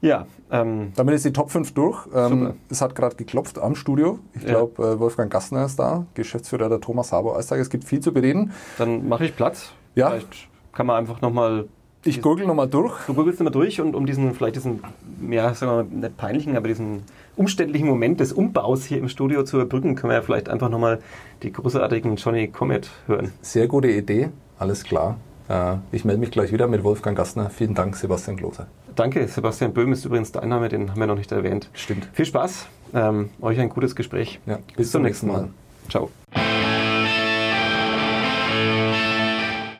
ja 0.00 0.26
ähm, 0.50 0.92
Damit 0.96 1.14
ist 1.14 1.24
die 1.26 1.32
Top 1.32 1.50
5 1.50 1.74
durch. 1.74 2.08
Ähm, 2.14 2.54
es 2.70 2.80
hat 2.80 2.94
gerade 2.94 3.14
geklopft 3.14 3.58
am 3.58 3.74
Studio. 3.74 4.18
Ich 4.32 4.42
Ja. 4.42 4.48
glaube, 4.48 4.82
äh, 4.82 4.98
Wolfgang 4.98 5.30
Gassner 5.30 5.64
ist 5.66 5.78
da, 5.78 6.06
Geschäftsführer 6.14 6.68
der 6.70 6.80
Thomas 6.80 7.12
Haber 7.12 7.36
Eistag. 7.36 7.60
Es 7.60 7.68
gibt 7.70 7.84
viel 7.84 8.00
zu 8.00 8.12
bereden. 8.12 8.52
dann 8.78 9.06
mache 9.08 9.26
ich 9.26 9.36
Platz. 9.36 9.72
Ja. 9.94 10.08
Vielleicht 10.10 10.48
kann 10.72 10.86
man 10.86 10.96
einfach 10.96 11.20
nochmal 11.20 11.66
Ich 12.02 12.22
gurgel 12.22 12.46
nochmal 12.46 12.68
durch. 12.68 12.94
Du 13.06 13.12
googelst 13.12 13.40
immer 13.42 13.50
durch 13.50 13.78
und 13.78 13.94
um 13.94 14.06
diesen, 14.06 14.32
vielleicht 14.32 14.56
diesen, 14.56 14.80
ja, 15.28 15.52
sagen 15.52 15.72
wir 15.72 15.84
mal, 15.84 16.00
nicht 16.00 16.16
peinlichen, 16.16 16.56
aber 16.56 16.66
diesen 16.66 17.02
umständlichen 17.36 17.86
Moment 17.86 18.20
des 18.20 18.32
Umbaus 18.32 18.86
hier 18.86 18.96
im 18.96 19.10
Studio 19.10 19.42
zu 19.42 19.56
überbrücken, 19.56 19.96
können 19.96 20.10
wir 20.10 20.16
ja 20.16 20.22
vielleicht 20.22 20.48
einfach 20.48 20.70
nochmal 20.70 21.00
die 21.42 21.52
großartigen 21.52 22.16
Johnny 22.16 22.48
Comet 22.48 22.90
hören. 23.06 23.32
Sehr 23.42 23.68
gute 23.68 23.88
Idee, 23.88 24.30
alles 24.58 24.84
klar. 24.84 25.18
Äh, 25.50 25.76
ich 25.92 26.06
melde 26.06 26.20
mich 26.20 26.30
gleich 26.30 26.52
wieder 26.52 26.68
mit 26.68 26.84
Wolfgang 26.84 27.18
Gassner. 27.18 27.50
Vielen 27.50 27.74
Dank, 27.74 27.94
Sebastian 27.96 28.38
Klose. 28.38 28.66
Danke, 28.96 29.28
Sebastian 29.28 29.74
Böhm 29.74 29.92
ist 29.92 30.06
übrigens 30.06 30.32
dein 30.32 30.48
Name, 30.48 30.70
den 30.70 30.90
haben 30.90 31.00
wir 31.00 31.06
noch 31.06 31.16
nicht 31.16 31.30
erwähnt. 31.32 31.68
Stimmt. 31.74 32.08
Viel 32.14 32.24
Spaß, 32.24 32.66
ähm, 32.94 33.28
euch 33.42 33.60
ein 33.60 33.68
gutes 33.68 33.94
Gespräch. 33.94 34.40
Ja, 34.46 34.58
Bis, 34.74 34.90
zum 34.90 35.02
nächsten 35.02 35.26
Mal. 35.26 35.50
Ciao. 35.90 36.08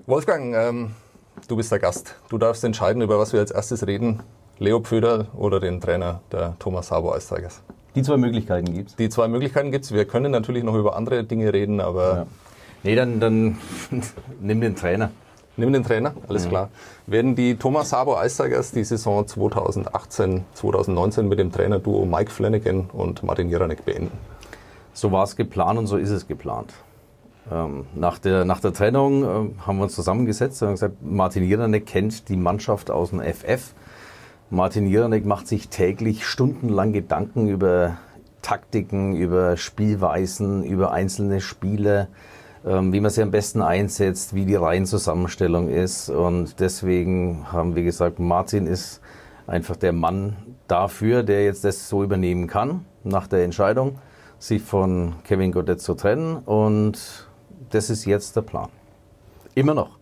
Wolfgang, 0.05 0.55
ähm, 0.55 0.91
du 1.49 1.57
bist 1.57 1.71
der 1.73 1.79
Gast. 1.79 2.15
Du 2.29 2.39
darfst 2.39 2.65
entscheiden, 2.65 3.03
über 3.03 3.19
was 3.19 3.33
wir 3.33 3.41
als 3.41 3.51
erstes 3.51 3.87
reden. 3.87 4.21
Leo 4.59 4.81
Pföderl 4.81 5.27
oder 5.35 5.59
den 5.59 5.81
Trainer 5.81 6.21
der 6.31 6.55
Thomas 6.59 6.91
Harbour 6.91 7.15
Eistigers. 7.15 7.63
Die 7.95 8.03
zwei 8.03 8.17
Möglichkeiten 8.19 8.73
gibt's. 8.75 8.95
Die 8.97 9.09
zwei 9.09 9.27
Möglichkeiten 9.27 9.73
gibt 9.73 9.85
es. 9.85 9.93
Wir 9.93 10.05
können 10.05 10.31
natürlich 10.31 10.63
noch 10.65 10.75
über 10.77 10.97
andere 10.97 11.25
Dinge 11.25 11.53
reden, 11.53 11.81
aber 11.81 12.15
Ja. 12.17 12.27
Nee, 12.83 12.95
dann, 12.95 13.21
dann 13.21 13.59
nimm 14.41 14.61
den 14.61 14.77
Trainer. 14.77 15.11
nimm 15.57 15.73
den 15.73 15.83
Trainer, 15.85 16.15
alles 16.29 16.49
klar. 16.49 16.71
Werden 17.07 17.35
die 17.35 17.57
Thomas 17.57 17.93
Harbour 17.93 18.19
Eistigers 18.21 18.71
die 18.71 18.85
Saison 18.85 19.27
2018, 19.27 20.45
2019 20.55 21.29
mit 21.29 21.39
dem 21.39 21.53
Trainerduo 21.53 22.07
Mike 22.07 22.31
Flanagan 22.31 22.89
und 22.93 23.23
Martin 23.23 23.51
Jeranek 23.51 23.85
beenden? 23.85 24.13
So 24.95 25.13
war 25.13 25.25
es 25.25 25.37
geplant 25.37 25.79
und 25.79 25.87
so 25.89 25.97
ist 25.97 26.11
es 26.11 26.27
geplant. 26.27 26.73
Ähm, 27.51 27.87
nach, 27.95 28.19
der, 28.19 28.45
nach 28.45 28.61
der 28.61 28.73
Trennung 28.73 29.25
ähm, 29.25 29.55
haben 29.67 29.79
wir 29.79 29.85
uns 29.85 29.95
zusammengesetzt 29.95 30.63
und 30.63 30.71
gesagt, 30.71 30.97
Martin 31.03 31.45
Jeranek 31.45 31.87
kennt 31.87 32.29
die 32.29 32.37
Mannschaft 32.37 32.91
aus 32.91 33.11
dem 33.11 33.21
FF. 33.21 33.75
Martin 34.51 34.87
Jeranek 34.87 35.25
macht 35.25 35.49
sich 35.49 35.69
täglich 35.69 36.27
stundenlang 36.27 36.93
Gedanken 36.93 37.49
über 37.49 37.99
Taktiken, 38.43 39.17
über 39.17 39.57
Spielweisen, 39.57 40.65
über 40.65 40.93
einzelne 40.93 41.41
Spiele, 41.41 42.09
ähm, 42.65 42.93
wie 42.93 43.01
man 43.01 43.11
sie 43.11 43.23
am 43.23 43.31
besten 43.31 43.63
einsetzt, 43.63 44.35
wie 44.35 44.45
die 44.45 44.55
Reihenzusammenstellung 44.55 45.69
ist. 45.69 46.09
Und 46.09 46.61
deswegen 46.61 47.53
haben 47.53 47.75
wir 47.75 47.83
gesagt, 47.83 48.19
Martin 48.19 48.67
ist 48.67 49.01
einfach 49.47 49.77
der 49.77 49.93
Mann 49.93 50.37
dafür, 50.69 51.23
der 51.23 51.45
jetzt 51.45 51.65
das 51.65 51.89
so 51.89 52.05
übernehmen 52.05 52.47
kann, 52.47 52.85
nach 53.03 53.27
der 53.27 53.45
Entscheidung, 53.45 53.99
sich 54.39 54.63
von 54.63 55.15
Kevin 55.25 55.53
Godet 55.53 55.81
zu 55.81 55.95
trennen. 55.95 56.37
Und 56.37 57.29
das 57.71 57.91
ist 57.91 58.05
jetzt 58.05 58.37
der 58.37 58.43
Plan. 58.43 58.69
Immer 59.55 59.75
noch. 59.75 59.99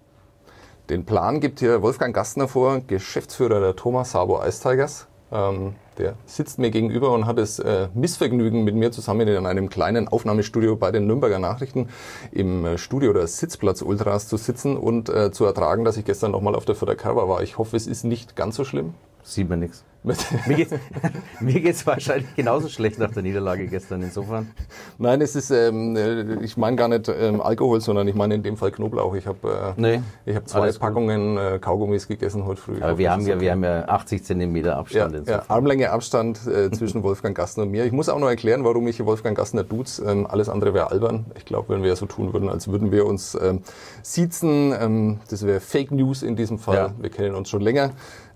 Den 0.88 1.04
Plan 1.04 1.40
gibt 1.40 1.60
hier 1.60 1.82
Wolfgang 1.82 2.14
Gastner 2.14 2.48
vor, 2.48 2.80
Geschäftsführer 2.86 3.60
der 3.60 3.76
Thomas 3.76 4.12
Sabo 4.12 4.42
Ice 4.42 4.62
Tigers. 4.62 5.06
Ähm, 5.30 5.74
der 5.98 6.14
sitzt 6.24 6.58
mir 6.58 6.70
gegenüber 6.70 7.12
und 7.12 7.26
hat 7.26 7.36
das 7.38 7.58
äh, 7.58 7.88
Missvergnügen, 7.92 8.64
mit 8.64 8.74
mir 8.74 8.90
zusammen 8.92 9.28
in 9.28 9.44
einem 9.44 9.68
kleinen 9.68 10.08
Aufnahmestudio 10.08 10.76
bei 10.76 10.90
den 10.90 11.06
Nürnberger 11.06 11.38
Nachrichten 11.38 11.88
im 12.32 12.64
äh, 12.64 12.78
Studio 12.78 13.12
der 13.12 13.26
Sitzplatz 13.26 13.82
Ultras 13.82 14.28
zu 14.28 14.38
sitzen 14.38 14.76
und 14.76 15.10
äh, 15.10 15.30
zu 15.30 15.44
ertragen, 15.44 15.84
dass 15.84 15.98
ich 15.98 16.04
gestern 16.06 16.30
nochmal 16.30 16.54
auf 16.54 16.64
der 16.64 16.76
Fördercover 16.76 17.28
war. 17.28 17.42
Ich 17.42 17.58
hoffe, 17.58 17.76
es 17.76 17.86
ist 17.86 18.04
nicht 18.04 18.36
ganz 18.36 18.56
so 18.56 18.64
schlimm. 18.64 18.94
Sieht 19.28 19.48
man 19.48 19.58
nichts. 19.58 19.84
Mir 20.46 20.56
geht's, 20.56 20.72
mir 21.40 21.60
geht's 21.60 21.86
wahrscheinlich 21.86 22.34
genauso 22.36 22.68
schlecht 22.68 22.98
nach 22.98 23.10
der 23.10 23.22
Niederlage 23.22 23.66
gestern 23.66 24.00
insofern. 24.02 24.48
Nein, 24.96 25.20
es 25.20 25.34
ist, 25.34 25.50
ähm, 25.50 25.96
äh, 25.96 26.42
ich 26.44 26.56
meine 26.56 26.76
gar 26.76 26.88
nicht 26.88 27.08
ähm, 27.08 27.40
Alkohol, 27.40 27.80
sondern 27.80 28.06
ich 28.06 28.14
meine 28.14 28.36
in 28.36 28.42
dem 28.42 28.56
Fall 28.56 28.70
Knoblauch. 28.70 29.14
Ich 29.16 29.26
habe 29.26 29.74
äh, 29.76 29.80
Nee, 29.80 30.00
ich 30.24 30.36
hab 30.36 30.48
zwei. 30.48 30.70
Packungen 30.72 31.36
äh, 31.36 31.58
Kaugummis 31.60 32.06
gegessen 32.06 32.46
heute 32.46 32.60
früh. 32.60 32.80
Aber 32.80 32.96
wir 32.96 33.10
haben 33.10 33.26
ja, 33.26 33.34
okay. 33.34 33.44
wir 33.44 33.50
haben 33.52 33.64
ja 33.64 33.88
80 33.88 34.24
Zentimeter 34.24 34.70
Ja, 34.70 34.78
Abstand 34.78 35.12
ja, 35.12 35.18
insofern. 35.18 35.44
Armlänge 35.48 35.90
Abstand 35.90 36.46
äh, 36.46 36.70
zwischen 36.72 37.02
Wolfgang 37.02 37.36
Gastner 37.36 37.64
und 37.64 37.70
mir. 37.70 37.84
Ich 37.84 37.92
muss 37.92 38.08
auch 38.08 38.20
noch 38.20 38.28
erklären, 38.28 38.64
warum 38.64 38.86
ich 38.86 39.04
Wolfgang 39.04 39.36
Gastner 39.36 39.64
duze. 39.64 40.04
Ähm, 40.04 40.26
alles 40.26 40.48
andere 40.48 40.74
wäre 40.74 40.90
albern. 40.90 41.26
Ich 41.36 41.44
glaube, 41.44 41.74
wenn 41.74 41.82
wir 41.82 41.94
so 41.96 42.06
tun 42.06 42.32
würden, 42.32 42.48
als 42.48 42.68
würden 42.68 42.92
wir 42.92 43.04
uns 43.04 43.36
ähm, 43.40 43.62
siezen, 44.02 44.72
ähm, 44.80 45.20
das 45.28 45.44
wäre 45.44 45.60
Fake 45.60 45.90
News 45.90 46.22
in 46.22 46.36
diesem 46.36 46.58
Fall. 46.58 46.76
Ja. 46.76 46.94
Wir 46.98 47.10
kennen 47.10 47.34
uns 47.34 47.50
schon 47.50 47.62
länger. 47.62 47.90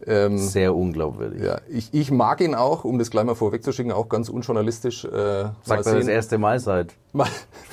Ähm, 0.07 0.37
Sehr 0.39 0.75
unglaubwürdig. 0.75 1.43
ja, 1.43 1.61
ich, 1.69 1.93
ich 1.93 2.11
mag 2.11 2.41
ihn 2.41 2.55
auch, 2.55 2.85
um 2.85 2.99
das 2.99 3.11
gleich 3.11 3.25
mal 3.25 3.35
vorwegzuschicken, 3.35 3.93
auch 3.93 4.09
ganz 4.09 4.29
unjournalistisch. 4.29 5.05
Äh, 5.05 5.45
Sagt 5.63 5.87
er 5.87 5.95
das 5.95 6.09
erste 6.09 6.39
Mal 6.39 6.59
seit 6.59 6.95
mal, 7.13 7.29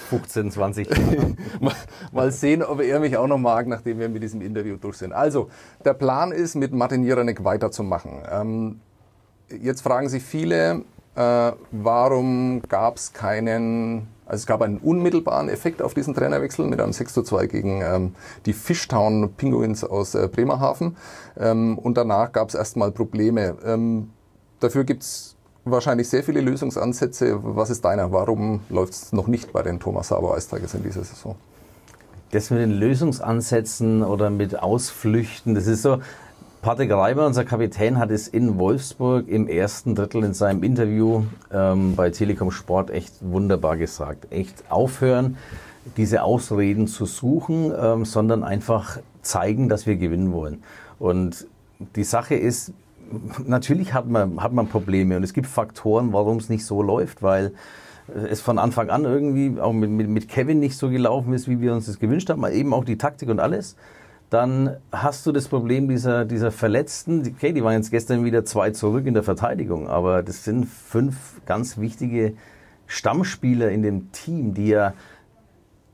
15, 0.10 0.52
20 0.52 0.89
Jahren. 0.98 1.38
mal, 1.60 1.74
mal 2.12 2.32
sehen, 2.32 2.62
ob 2.63 2.82
er 2.82 3.00
mich 3.00 3.18
auch 3.18 3.28
noch 3.28 3.38
mag, 3.39 3.68
nachdem 3.68 4.00
wir 4.00 4.10
mit 4.10 4.22
diesem 4.22 4.42
Interview 4.42 4.78
durch 4.78 4.98
sind. 4.98 5.12
Also, 5.13 5.50
der 5.84 5.94
Plan 5.94 6.32
ist, 6.32 6.56
mit 6.56 6.72
Martin 6.74 7.04
Jiranek 7.04 7.44
weiterzumachen. 7.44 8.22
Ähm, 8.32 8.80
jetzt 9.62 9.82
fragen 9.82 10.08
sich 10.10 10.22
viele, 10.24 10.84
äh, 11.15 11.52
warum 11.72 12.62
gab 12.70 12.98
es 12.98 13.13
keinen, 13.13 14.08
also 14.30 14.42
es 14.42 14.46
gab 14.46 14.62
einen 14.62 14.78
unmittelbaren 14.78 15.50
Effekt 15.50 15.82
auf 15.82 15.94
diesen 15.94 16.13
Trainerwechsel 16.13 16.68
mit 16.68 16.80
einem 16.80 16.94
6 16.94 17.13
zu 17.13 17.24
2 17.24 17.48
gegen 17.48 17.82
ähm, 17.82 18.15
die 18.46 18.54
Fishtown 18.54 19.34
Penguins 19.36 19.84
aus 19.84 20.13
äh, 20.13 20.28
Bremerhaven 20.28 20.96
ähm, 21.38 21.78
und 21.78 21.98
danach 21.98 22.32
gab 22.32 22.50
es 22.50 22.56
erstmal 22.56 22.92
Probleme. 22.92 23.58
Ähm, 23.65 24.12
dafür 24.60 24.84
gibt 24.84 25.02
es 25.04 25.36
wahrscheinlich 25.65 26.10
sehr 26.10 26.24
viele 26.24 26.42
Lösungsansätze. 26.42 27.39
Was 27.42 27.72
ist 27.72 27.84
deiner? 27.84 28.12
Warum 28.12 28.62
läuft 28.70 28.94
es 28.94 29.13
noch 29.13 29.28
nicht 29.28 29.52
bei 29.52 29.63
den 29.63 29.80
Thomas 29.80 30.10
Sauer 30.10 30.36
Eistagers 30.36 30.76
in 30.76 30.84
dieser 30.84 31.04
Saison? 31.04 31.36
Das 32.32 32.52
mit 32.52 32.60
den 32.60 32.72
Lösungsansätzen 32.72 34.04
oder 34.04 34.30
mit 34.30 34.60
Ausflüchten, 34.60 35.56
das 35.56 35.65
ist 35.65 35.82
so. 35.82 36.00
Patrick 36.62 36.91
Reiber, 36.91 37.26
unser 37.26 37.45
Kapitän, 37.45 37.98
hat 38.00 38.12
es 38.12 38.28
in 38.28 38.60
Wolfsburg 38.60 39.30
im 39.30 39.48
ersten 39.48 39.95
Drittel 39.95 40.26
in 40.26 40.34
seinem 40.34 40.62
Interview 40.62 41.24
ähm, 41.54 41.95
bei 41.95 42.10
Telekom 42.10 42.52
Sport 42.52 42.89
echt 42.89 43.13
wunderbar 43.22 43.78
gesagt. 43.78 44.28
Echt 44.30 44.65
aufhören, 44.69 45.38
diese 45.95 46.22
Ausreden 46.22 46.88
zu 46.88 47.06
suchen, 47.06 47.72
ähm, 47.82 48.04
sondern 48.04 48.43
einfach 48.43 49.00
zeigen, 49.22 49.69
dass 49.69 49.86
wir 49.86 49.95
gewinnen 49.95 50.34
wollen. 50.34 50.62
Und 51.00 51.48
die 51.95 52.04
Sache 52.04 52.36
ist, 52.36 52.74
natürlich 53.45 53.93
hat 53.93 54.10
man, 54.10 54.43
hat 54.43 54.52
man 54.52 54.67
Probleme 54.67 55.15
und 55.15 55.24
es 55.24 55.34
gibt 55.34 55.48
Faktoren, 55.48 56.12
warum 56.12 56.38
es 56.38 56.50
nicht 56.50 56.65
so 56.65 56.84
läuft, 56.84 57.24
weil 57.24 57.54
es 58.30 58.41
von 58.41 58.60
Anfang 58.60 58.89
an 58.89 59.06
irgendwie 59.06 59.62
auch 59.62 59.72
mit, 59.72 59.91
mit, 59.91 60.10
mit 60.10 60.28
Kevin 60.28 60.60
nicht 60.60 60.76
so 60.76 60.89
gelaufen 60.89 61.32
ist, 61.32 61.48
wie 61.48 61.62
wir 61.62 61.74
uns 61.74 61.86
das 61.86 62.00
gewünscht 62.00 62.30
haben, 62.30 62.45
eben 62.52 62.74
auch 62.74 62.84
die 62.84 62.98
Taktik 62.98 63.30
und 63.30 63.39
alles. 63.39 63.78
Dann 64.30 64.78
hast 64.92 65.26
du 65.26 65.32
das 65.32 65.48
Problem 65.48 65.88
dieser, 65.88 66.26
dieser 66.26 66.52
Verletzten. 66.52 67.22
Okay, 67.36 67.52
die 67.52 67.63
waren 67.63 67.74
jetzt 67.74 67.89
gestern 67.89 68.26
wieder 68.26 68.46
zwei 68.46 68.72
zurück 68.72 69.08
in 69.08 69.15
der 69.15 69.24
Verteidigung, 69.24 69.88
aber 69.88 70.22
das 70.22 70.44
sind 70.44 70.65
fünf 70.65 71.42
ganz 71.46 71.80
wichtige 71.80 72.34
Stammspieler 72.86 73.70
in 73.70 73.82
dem 73.82 74.12
Team, 74.12 74.54
die 74.54 74.68
ja 74.68 74.94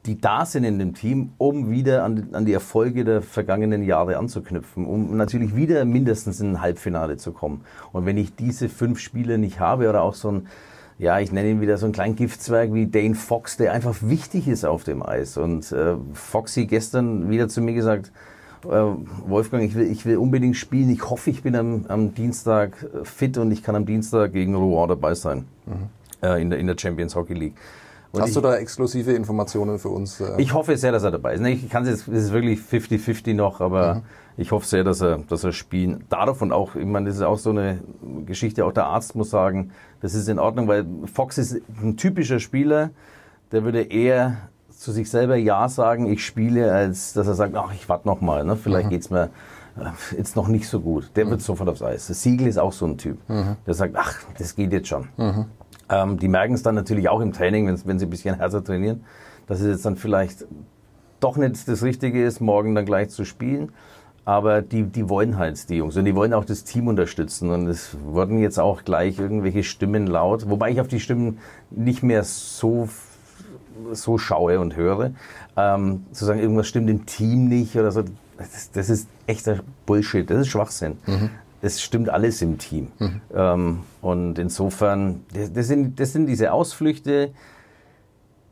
die 0.05 0.19
da 0.21 0.45
sind 0.45 0.63
in 0.63 0.77
dem 0.77 0.93
Team, 0.93 1.31
um 1.37 1.71
wieder 1.71 2.03
an, 2.03 2.29
an 2.33 2.45
die 2.45 2.53
Erfolge 2.53 3.03
der 3.03 3.21
vergangenen 3.21 3.83
Jahre 3.83 4.17
anzuknüpfen, 4.17 4.85
um 4.85 5.17
natürlich 5.17 5.55
wieder 5.55 5.83
mindestens 5.85 6.39
in 6.39 6.51
ein 6.51 6.61
Halbfinale 6.61 7.17
zu 7.17 7.31
kommen. 7.31 7.61
Und 7.91 8.05
wenn 8.05 8.17
ich 8.17 8.35
diese 8.35 8.69
fünf 8.69 8.99
Spieler 8.99 9.37
nicht 9.37 9.59
habe 9.59 9.89
oder 9.89 10.03
auch 10.03 10.13
so 10.13 10.31
ein, 10.31 10.47
ja, 10.97 11.19
ich 11.19 11.31
nenne 11.31 11.49
ihn 11.49 11.61
wieder 11.61 11.77
so 11.77 11.85
einen 11.85 11.93
kleinen 11.93 12.15
Giftzwerg 12.15 12.73
wie 12.73 12.87
Dane 12.87 13.15
Fox, 13.15 13.57
der 13.57 13.73
einfach 13.73 13.95
wichtig 14.01 14.47
ist 14.47 14.65
auf 14.65 14.83
dem 14.83 15.03
Eis. 15.03 15.37
Und 15.37 15.71
äh, 15.71 15.95
Foxy 16.13 16.65
gestern 16.65 17.29
wieder 17.29 17.49
zu 17.49 17.61
mir 17.61 17.73
gesagt, 17.73 18.11
äh, 18.65 18.69
Wolfgang, 19.27 19.63
ich 19.63 19.75
will, 19.75 19.91
ich 19.91 20.05
will 20.05 20.17
unbedingt 20.17 20.55
spielen. 20.55 20.89
Ich 20.89 21.09
hoffe, 21.09 21.29
ich 21.29 21.43
bin 21.43 21.55
am, 21.55 21.85
am 21.87 22.13
Dienstag 22.13 22.85
fit 23.03 23.37
und 23.37 23.51
ich 23.51 23.61
kann 23.61 23.75
am 23.75 23.85
Dienstag 23.85 24.31
gegen 24.31 24.55
Rouen 24.55 24.87
dabei 24.87 25.15
sein 25.15 25.45
äh, 26.23 26.41
in, 26.41 26.49
der, 26.49 26.59
in 26.59 26.67
der 26.67 26.77
Champions 26.77 27.15
Hockey 27.15 27.33
League. 27.33 27.55
Und 28.13 28.21
Hast 28.21 28.29
ich, 28.29 28.35
du 28.35 28.41
da 28.41 28.55
exklusive 28.55 29.11
Informationen 29.11 29.77
für 29.77 29.89
uns? 29.89 30.21
äh? 30.21 30.35
ich 30.37 30.53
hoffe 30.53 30.77
sehr, 30.77 30.93
dass 30.93 31.03
er 31.03 31.11
dabei 31.11 31.33
ist. 31.33 31.41
Ne, 31.41 31.51
Ich 31.51 31.69
kann 31.69 31.83
es 31.83 31.89
jetzt, 31.89 32.07
es 32.07 32.25
ist 32.25 32.31
wirklich 32.31 32.59
50-50 32.59 33.33
noch, 33.33 33.59
aber 33.59 34.03
ich 34.37 34.51
hoffe 34.51 34.65
sehr, 34.65 34.83
dass 34.83 35.01
er, 35.01 35.19
dass 35.29 35.43
er 35.43 35.51
spielen 35.51 36.03
darf 36.09 36.41
und 36.41 36.51
auch, 36.51 36.75
ich 36.75 36.85
meine, 36.85 37.07
das 37.07 37.17
ist 37.17 37.21
auch 37.21 37.37
so 37.37 37.51
eine 37.51 37.79
Geschichte, 38.25 38.65
auch 38.65 38.73
der 38.73 38.85
Arzt 38.85 39.15
muss 39.15 39.29
sagen, 39.29 39.71
das 40.01 40.13
ist 40.13 40.27
in 40.27 40.39
Ordnung, 40.39 40.67
weil 40.67 40.85
Fox 41.11 41.37
ist 41.37 41.61
ein 41.81 41.97
typischer 41.97 42.39
Spieler, 42.39 42.89
der 43.51 43.63
würde 43.63 43.81
eher 43.83 44.37
zu 44.69 44.91
sich 44.91 45.09
selber 45.09 45.37
Ja 45.37 45.69
sagen, 45.69 46.11
ich 46.11 46.25
spiele, 46.25 46.71
als 46.71 47.13
dass 47.13 47.27
er 47.27 47.35
sagt, 47.35 47.55
ach, 47.55 47.73
ich 47.73 47.87
warte 47.87 48.07
noch 48.07 48.21
mal, 48.21 48.43
ne? 48.43 48.55
vielleicht 48.55 48.89
geht's 48.89 49.09
mir 49.09 49.29
äh, 49.77 50.15
jetzt 50.17 50.35
noch 50.35 50.47
nicht 50.49 50.67
so 50.67 50.81
gut. 50.81 51.11
Der 51.15 51.29
wird 51.29 51.41
sofort 51.41 51.69
aufs 51.69 51.81
Eis. 51.81 52.07
Das 52.07 52.21
Siegel 52.21 52.47
ist 52.47 52.57
auch 52.57 52.73
so 52.73 52.85
ein 52.85 52.97
Typ, 52.97 53.17
der 53.65 53.73
sagt, 53.73 53.95
ach, 53.97 54.19
das 54.37 54.55
geht 54.55 54.73
jetzt 54.73 54.89
schon. 54.89 55.07
Ähm, 55.87 56.19
die 56.19 56.27
merken 56.27 56.53
es 56.53 56.63
dann 56.63 56.75
natürlich 56.75 57.09
auch 57.09 57.21
im 57.21 57.31
Training, 57.31 57.67
wenn, 57.67 57.79
wenn 57.85 57.99
sie 57.99 58.05
ein 58.05 58.09
bisschen 58.09 58.35
härter 58.35 58.63
trainieren, 58.63 59.03
dass 59.47 59.61
es 59.61 59.67
jetzt 59.67 59.85
dann 59.85 59.95
vielleicht 59.95 60.45
doch 61.19 61.37
nicht 61.37 61.67
das 61.67 61.83
Richtige 61.83 62.23
ist, 62.25 62.41
morgen 62.41 62.75
dann 62.75 62.85
gleich 62.85 63.09
zu 63.09 63.23
spielen. 63.23 63.71
Aber 64.25 64.63
die, 64.63 64.83
die 64.83 65.07
wollen 65.07 65.37
halt, 65.37 65.69
die 65.69 65.75
Jungs. 65.75 65.95
Und 65.95 66.05
die 66.05 66.15
wollen 66.15 66.33
auch 66.33 66.45
das 66.45 66.63
Team 66.63 66.87
unterstützen. 66.87 67.51
Und 67.51 67.67
es 67.67 67.95
wurden 68.03 68.39
jetzt 68.39 68.59
auch 68.59 68.83
gleich 68.83 69.19
irgendwelche 69.19 69.63
Stimmen 69.63 70.07
laut. 70.07 70.49
Wobei 70.49 70.71
ich 70.71 70.81
auf 70.81 70.87
die 70.87 70.99
Stimmen 70.99 71.37
nicht 71.69 72.01
mehr 72.01 72.23
so, 72.23 72.89
so 73.91 74.17
schaue 74.17 74.59
und 74.59 74.75
höre. 74.75 75.11
Ähm, 75.55 76.05
zu 76.11 76.25
sagen, 76.25 76.39
irgendwas 76.39 76.67
stimmt 76.67 76.89
im 76.89 77.05
Team 77.05 77.47
nicht 77.47 77.75
oder 77.75 77.91
so. 77.91 78.03
Das, 78.37 78.71
das 78.71 78.89
ist 78.89 79.07
echter 79.27 79.59
Bullshit. 79.85 80.27
Das 80.27 80.39
ist 80.39 80.47
Schwachsinn. 80.47 80.97
Es 81.61 81.81
stimmt 81.81 82.09
alles 82.09 82.41
im 82.41 82.57
Team. 82.57 82.87
Ähm, 83.33 83.81
und 84.01 84.39
insofern, 84.39 85.21
das, 85.33 85.53
das, 85.53 85.67
sind, 85.67 85.99
das 85.99 86.13
sind 86.13 86.25
diese 86.25 86.51
Ausflüchte, 86.51 87.31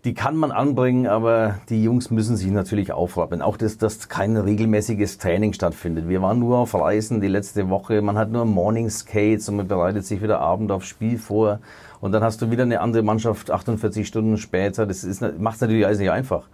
die 0.06 0.14
kann 0.14 0.36
man 0.36 0.52
anbringen, 0.52 1.08
aber 1.08 1.60
die 1.70 1.82
Jungs 1.82 2.12
müssen 2.12 2.36
sich 2.36 2.52
natürlich 2.52 2.92
aufrappeln. 2.92 3.42
Auch, 3.42 3.56
dass, 3.56 3.78
dass 3.78 4.10
kein 4.10 4.36
regelmäßiges 4.36 5.18
Training 5.18 5.54
stattfindet. 5.54 6.10
Wir 6.10 6.22
waren 6.22 6.40
nur 6.40 6.58
auf 6.58 6.76
Reisen 6.76 7.22
die 7.22 7.30
letzte 7.30 7.70
Woche. 7.70 8.02
Man 8.02 8.18
hat 8.18 8.30
nur 8.30 8.44
Morning 8.44 8.90
Skates 8.90 9.48
und 9.48 9.56
man 9.56 9.68
bereitet 9.68 10.06
sich 10.06 10.22
wieder 10.22 10.40
Abend 10.40 10.74
aufs 10.74 10.88
Spiel 10.88 11.18
vor. 11.18 11.60
Und 12.02 12.12
dann 12.12 12.22
hast 12.22 12.42
du 12.42 12.52
wieder 12.52 12.64
eine 12.64 12.82
andere 12.82 13.02
Mannschaft 13.02 13.50
48 13.50 14.06
Stunden 14.06 14.38
später. 14.38 14.86
Das 14.86 15.08
macht 15.38 15.62
natürlich 15.62 15.86
alles 15.86 16.00
nicht 16.00 16.12
einfach. 16.12 16.50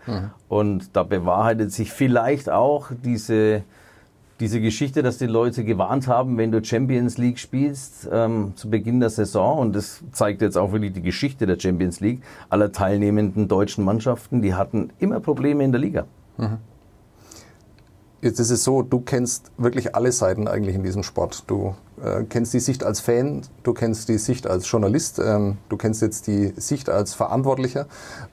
Und 0.48 0.96
da 0.96 1.02
bewahrheitet 1.02 1.72
sich 1.72 1.92
vielleicht 1.92 2.52
auch 2.52 2.92
diese, 3.04 3.64
diese 4.39 4.62
Geschichte, 4.62 5.04
dass 5.04 5.17
die 5.17 5.25
Leute 5.25 5.63
gewarnt 5.63 6.08
haben, 6.08 6.38
wenn 6.38 6.52
du 6.52 6.63
Champions 6.63 7.17
League 7.17 7.39
spielst 7.39 8.08
ähm, 8.12 8.54
zu 8.56 8.69
Beginn 8.69 8.99
der 8.99 9.10
Saison, 9.10 9.60
und 9.60 9.75
das 9.75 10.02
zeigt 10.12 10.41
jetzt 10.41 10.58
auch 10.58 10.71
wirklich 10.71 10.93
die 10.93 11.02
Geschichte 11.02 11.45
der 11.45 11.60
Champions 11.60 11.99
League, 11.99 12.21
aller 12.49 12.71
teilnehmenden 12.71 13.47
deutschen 13.47 13.84
Mannschaften, 13.84 14.41
die 14.41 14.54
hatten 14.54 14.91
immer 14.99 15.19
Probleme 15.19 15.63
in 15.63 15.71
der 15.71 15.82
Liga. 15.82 16.06
Jetzt 18.22 18.40
ist 18.40 18.50
es 18.50 18.66
so, 18.66 18.82
du 18.82 19.00
kennst 19.00 19.50
wirklich 19.58 19.96
alle 19.96 20.12
Seiten 20.12 20.50
eigentlich 20.50 20.76
in 20.76 20.84
diesem 20.84 21.04
Sport. 21.04 21.46
Du 21.48 21.74
äh, 22.04 22.24
kennst 22.24 22.54
die 22.54 22.60
Sicht 22.60 22.84
als 22.84 23.00
Fan, 23.00 23.44
du 23.64 23.74
kennst 23.74 24.10
die 24.10 24.18
Sicht 24.18 24.46
als 24.46 24.70
Journalist, 24.70 25.20
ähm, 25.20 25.58
du 25.70 25.78
kennst 25.78 26.02
jetzt 26.02 26.28
die 26.28 26.54
Sicht 26.58 26.90
als 26.90 27.14
Verantwortlicher. 27.14 27.88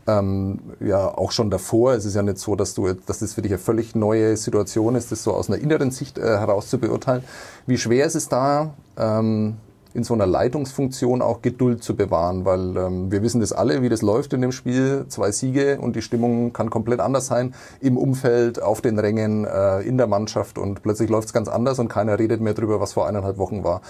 Ähm, 0.08 0.58
ja, 0.80 1.06
auch 1.06 1.30
schon 1.30 1.50
davor. 1.50 1.94
Es 1.94 2.04
ist 2.04 2.16
ja 2.16 2.22
nicht 2.22 2.38
so, 2.38 2.56
dass 2.56 2.74
du, 2.74 2.94
dass 2.94 3.20
das 3.20 3.34
für 3.34 3.42
dich 3.42 3.52
eine 3.52 3.60
völlig 3.60 3.94
neue 3.94 4.36
Situation 4.36 4.96
ist, 4.96 5.12
das 5.12 5.22
so 5.22 5.32
aus 5.32 5.48
einer 5.48 5.58
inneren 5.58 5.92
Sicht 5.92 6.18
äh, 6.18 6.22
heraus 6.22 6.68
zu 6.68 6.78
beurteilen. 6.78 7.22
Wie 7.66 7.78
schwer 7.78 8.06
ist 8.06 8.16
es 8.16 8.28
da, 8.28 8.74
ähm, 8.96 9.56
in 9.96 10.04
so 10.04 10.12
einer 10.12 10.26
Leitungsfunktion 10.26 11.22
auch 11.22 11.40
Geduld 11.40 11.82
zu 11.82 11.96
bewahren, 11.96 12.44
weil 12.44 12.76
ähm, 12.76 13.10
wir 13.10 13.22
wissen 13.22 13.40
das 13.40 13.52
alle, 13.52 13.80
wie 13.80 13.88
das 13.88 14.02
läuft 14.02 14.34
in 14.34 14.42
dem 14.42 14.52
Spiel. 14.52 15.06
Zwei 15.08 15.32
Siege 15.32 15.78
und 15.80 15.96
die 15.96 16.02
Stimmung 16.02 16.52
kann 16.52 16.68
komplett 16.68 17.00
anders 17.00 17.26
sein 17.26 17.54
im 17.80 17.96
Umfeld, 17.96 18.62
auf 18.62 18.82
den 18.82 18.98
Rängen, 18.98 19.46
äh, 19.46 19.80
in 19.80 19.96
der 19.96 20.06
Mannschaft 20.06 20.58
und 20.58 20.82
plötzlich 20.82 21.08
läuft 21.08 21.28
es 21.28 21.32
ganz 21.32 21.48
anders 21.48 21.78
und 21.78 21.88
keiner 21.88 22.18
redet 22.18 22.42
mehr 22.42 22.52
drüber, 22.52 22.78
was 22.78 22.92
vor 22.92 23.08
eineinhalb 23.08 23.38
Wochen 23.38 23.64
war. 23.64 23.80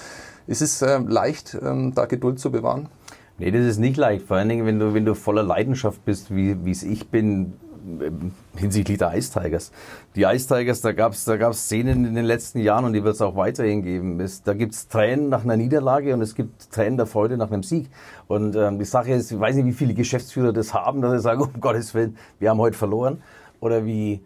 Ist 0.47 0.63
es 0.63 0.81
äh, 0.81 0.99
leicht, 0.99 1.59
ähm, 1.61 1.93
da 1.93 2.07
Geduld 2.07 2.39
zu 2.39 2.53
bewahren? 2.53 2.89
Nee, 3.39 3.51
das 3.51 3.67
ist 3.67 3.79
nicht 3.79 3.97
leicht. 3.97 4.27
Vor 4.27 4.37
allen 4.37 4.49
Dingen, 4.49 4.65
wenn 4.65 4.79
du, 4.79 4.95
wenn 4.95 5.05
du 5.05 5.15
voller 5.15 5.43
Leidenschaft 5.43 6.05
bist, 6.05 6.35
wie 6.35 6.71
es 6.71 6.85
ich 6.85 7.11
bin, 7.11 7.55
hinsichtlich 8.57 8.99
der 8.99 9.17
Ice 9.17 9.33
Tigers. 9.33 9.73
Die 10.15 10.23
Ice 10.23 10.49
Tigers, 10.49 10.81
da 10.81 10.93
gab 10.93 11.13
es 11.13 11.25
da 11.25 11.37
gab's 11.37 11.65
Szenen 11.65 12.05
in 12.05 12.15
den 12.15 12.25
letzten 12.25 12.61
Jahren 12.61 12.85
und 12.85 12.93
die 12.93 13.05
wird 13.05 13.15
es 13.15 13.23
auch 13.23 13.37
weiterhin 13.37 13.83
geben. 13.83 14.21
Es, 14.21 14.43
da 14.43 14.55
gibt 14.55 14.75
es 14.75 14.89
Tränen 14.89 15.29
nach 15.29 15.45
einer 15.45 15.57
Niederlage 15.57 16.15
und 16.15 16.23
es 16.23 16.35
gibt 16.35 16.71
Tränen 16.71 16.97
der 16.97 17.07
Freude 17.07 17.37
nach 17.37 17.51
einem 17.51 17.63
Sieg. 17.63 17.89
Und 18.29 18.57
ähm, 18.57 18.79
die 18.79 18.85
Sache 18.85 19.13
ist, 19.13 19.31
ich 19.31 19.39
weiß 19.39 19.57
nicht, 19.57 19.67
wie 19.67 19.73
viele 19.73 19.95
Geschäftsführer 19.95 20.53
das 20.53 20.75
haben, 20.75 21.01
dass 21.01 21.13
sie 21.13 21.21
sagen, 21.21 21.43
um 21.55 21.61
Gottes 21.61 21.95
Willen, 21.95 22.17
wir 22.39 22.51
haben 22.51 22.59
heute 22.59 22.77
verloren. 22.77 23.23
Oder 23.61 23.87
wie, 23.87 24.21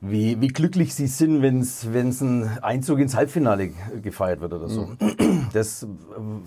wie, 0.00 0.40
wie 0.40 0.48
glücklich 0.48 0.94
sie 0.94 1.06
sind, 1.06 1.42
wenn 1.42 1.60
es 1.60 1.84
ein 1.84 2.58
Einzug 2.62 2.98
ins 2.98 3.16
Halbfinale 3.16 3.72
gefeiert 4.02 4.40
wird 4.40 4.52
oder 4.52 4.68
so. 4.68 4.90
Das 5.52 5.82
äh, 5.82 5.86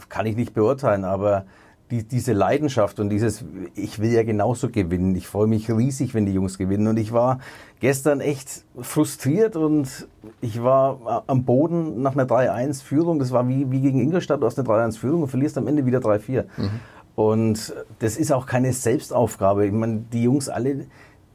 kann 0.10 0.26
ich 0.26 0.36
nicht 0.36 0.54
beurteilen, 0.54 1.06
aber 1.06 1.46
die, 1.92 2.04
diese 2.04 2.34
Leidenschaft 2.34 3.00
und 3.00 3.10
dieses, 3.10 3.44
ich 3.76 4.00
will 4.00 4.12
ja 4.12 4.24
genauso 4.24 4.70
gewinnen. 4.70 5.16
Ich 5.16 5.28
freue 5.28 5.48
mich 5.48 5.70
riesig, 5.70 6.14
wenn 6.14 6.26
die 6.26 6.34
Jungs 6.34 6.58
gewinnen. 6.58 6.88
Und 6.88 6.98
ich 6.98 7.12
war 7.12 7.40
gestern 7.82 8.22
echt 8.22 8.64
frustriert 8.80 9.56
und 9.58 10.08
ich 10.40 10.64
war 10.64 11.24
am 11.28 11.44
Boden 11.44 12.02
nach 12.02 12.14
einer 12.14 12.26
3-1-Führung. 12.26 13.20
Das 13.20 13.32
war 13.32 13.48
wie, 13.48 13.70
wie 13.70 13.82
gegen 13.82 14.00
Ingolstadt. 14.00 14.42
Du 14.42 14.46
hast 14.46 14.58
eine 14.58 14.68
3-1-Führung 14.68 15.24
und 15.24 15.28
verlierst 15.28 15.58
am 15.58 15.68
Ende 15.68 15.86
wieder 15.86 16.00
3-4. 16.00 16.46
Mhm. 16.58 16.70
Und 17.16 17.74
das 18.00 18.16
ist 18.16 18.32
auch 18.32 18.46
keine 18.46 18.72
Selbstaufgabe. 18.72 19.66
Ich 19.66 19.74
meine, 19.74 20.06
die 20.14 20.24
Jungs 20.24 20.48
alle, 20.48 20.86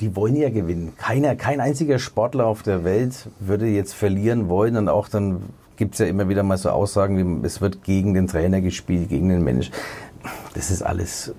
die 0.01 0.17
wollen 0.17 0.37
ja 0.37 0.49
gewinnen. 0.49 0.95
Keiner, 0.97 1.37
kein 1.37 1.61
einziger 1.61 1.99
Sportler 1.99 2.47
auf 2.47 2.63
der 2.63 2.83
Welt 2.83 3.29
würde 3.41 3.67
jetzt 3.67 3.93
verlieren 3.93 4.49
wollen 4.49 4.77
und 4.77 4.89
auch 4.89 5.09
dann 5.09 5.43
gibt 5.77 5.95
es 5.95 6.01
ja 6.01 6.07
immer 6.07 6.29
wieder 6.29 6.43
mal 6.43 6.57
so 6.57 6.71
Aussagen 6.71 7.43
wie, 7.43 7.47
es 7.47 7.61
wird 7.61 7.85
gegen 7.85 8.15
den 8.15 8.27
Trainer 8.27 8.61
gespielt, 8.61 9.09
gegen 9.09 9.29
den 9.29 9.45
Mensch 9.45 9.71
das 10.55 10.71
ist 10.71 10.83
alles, 10.83 11.35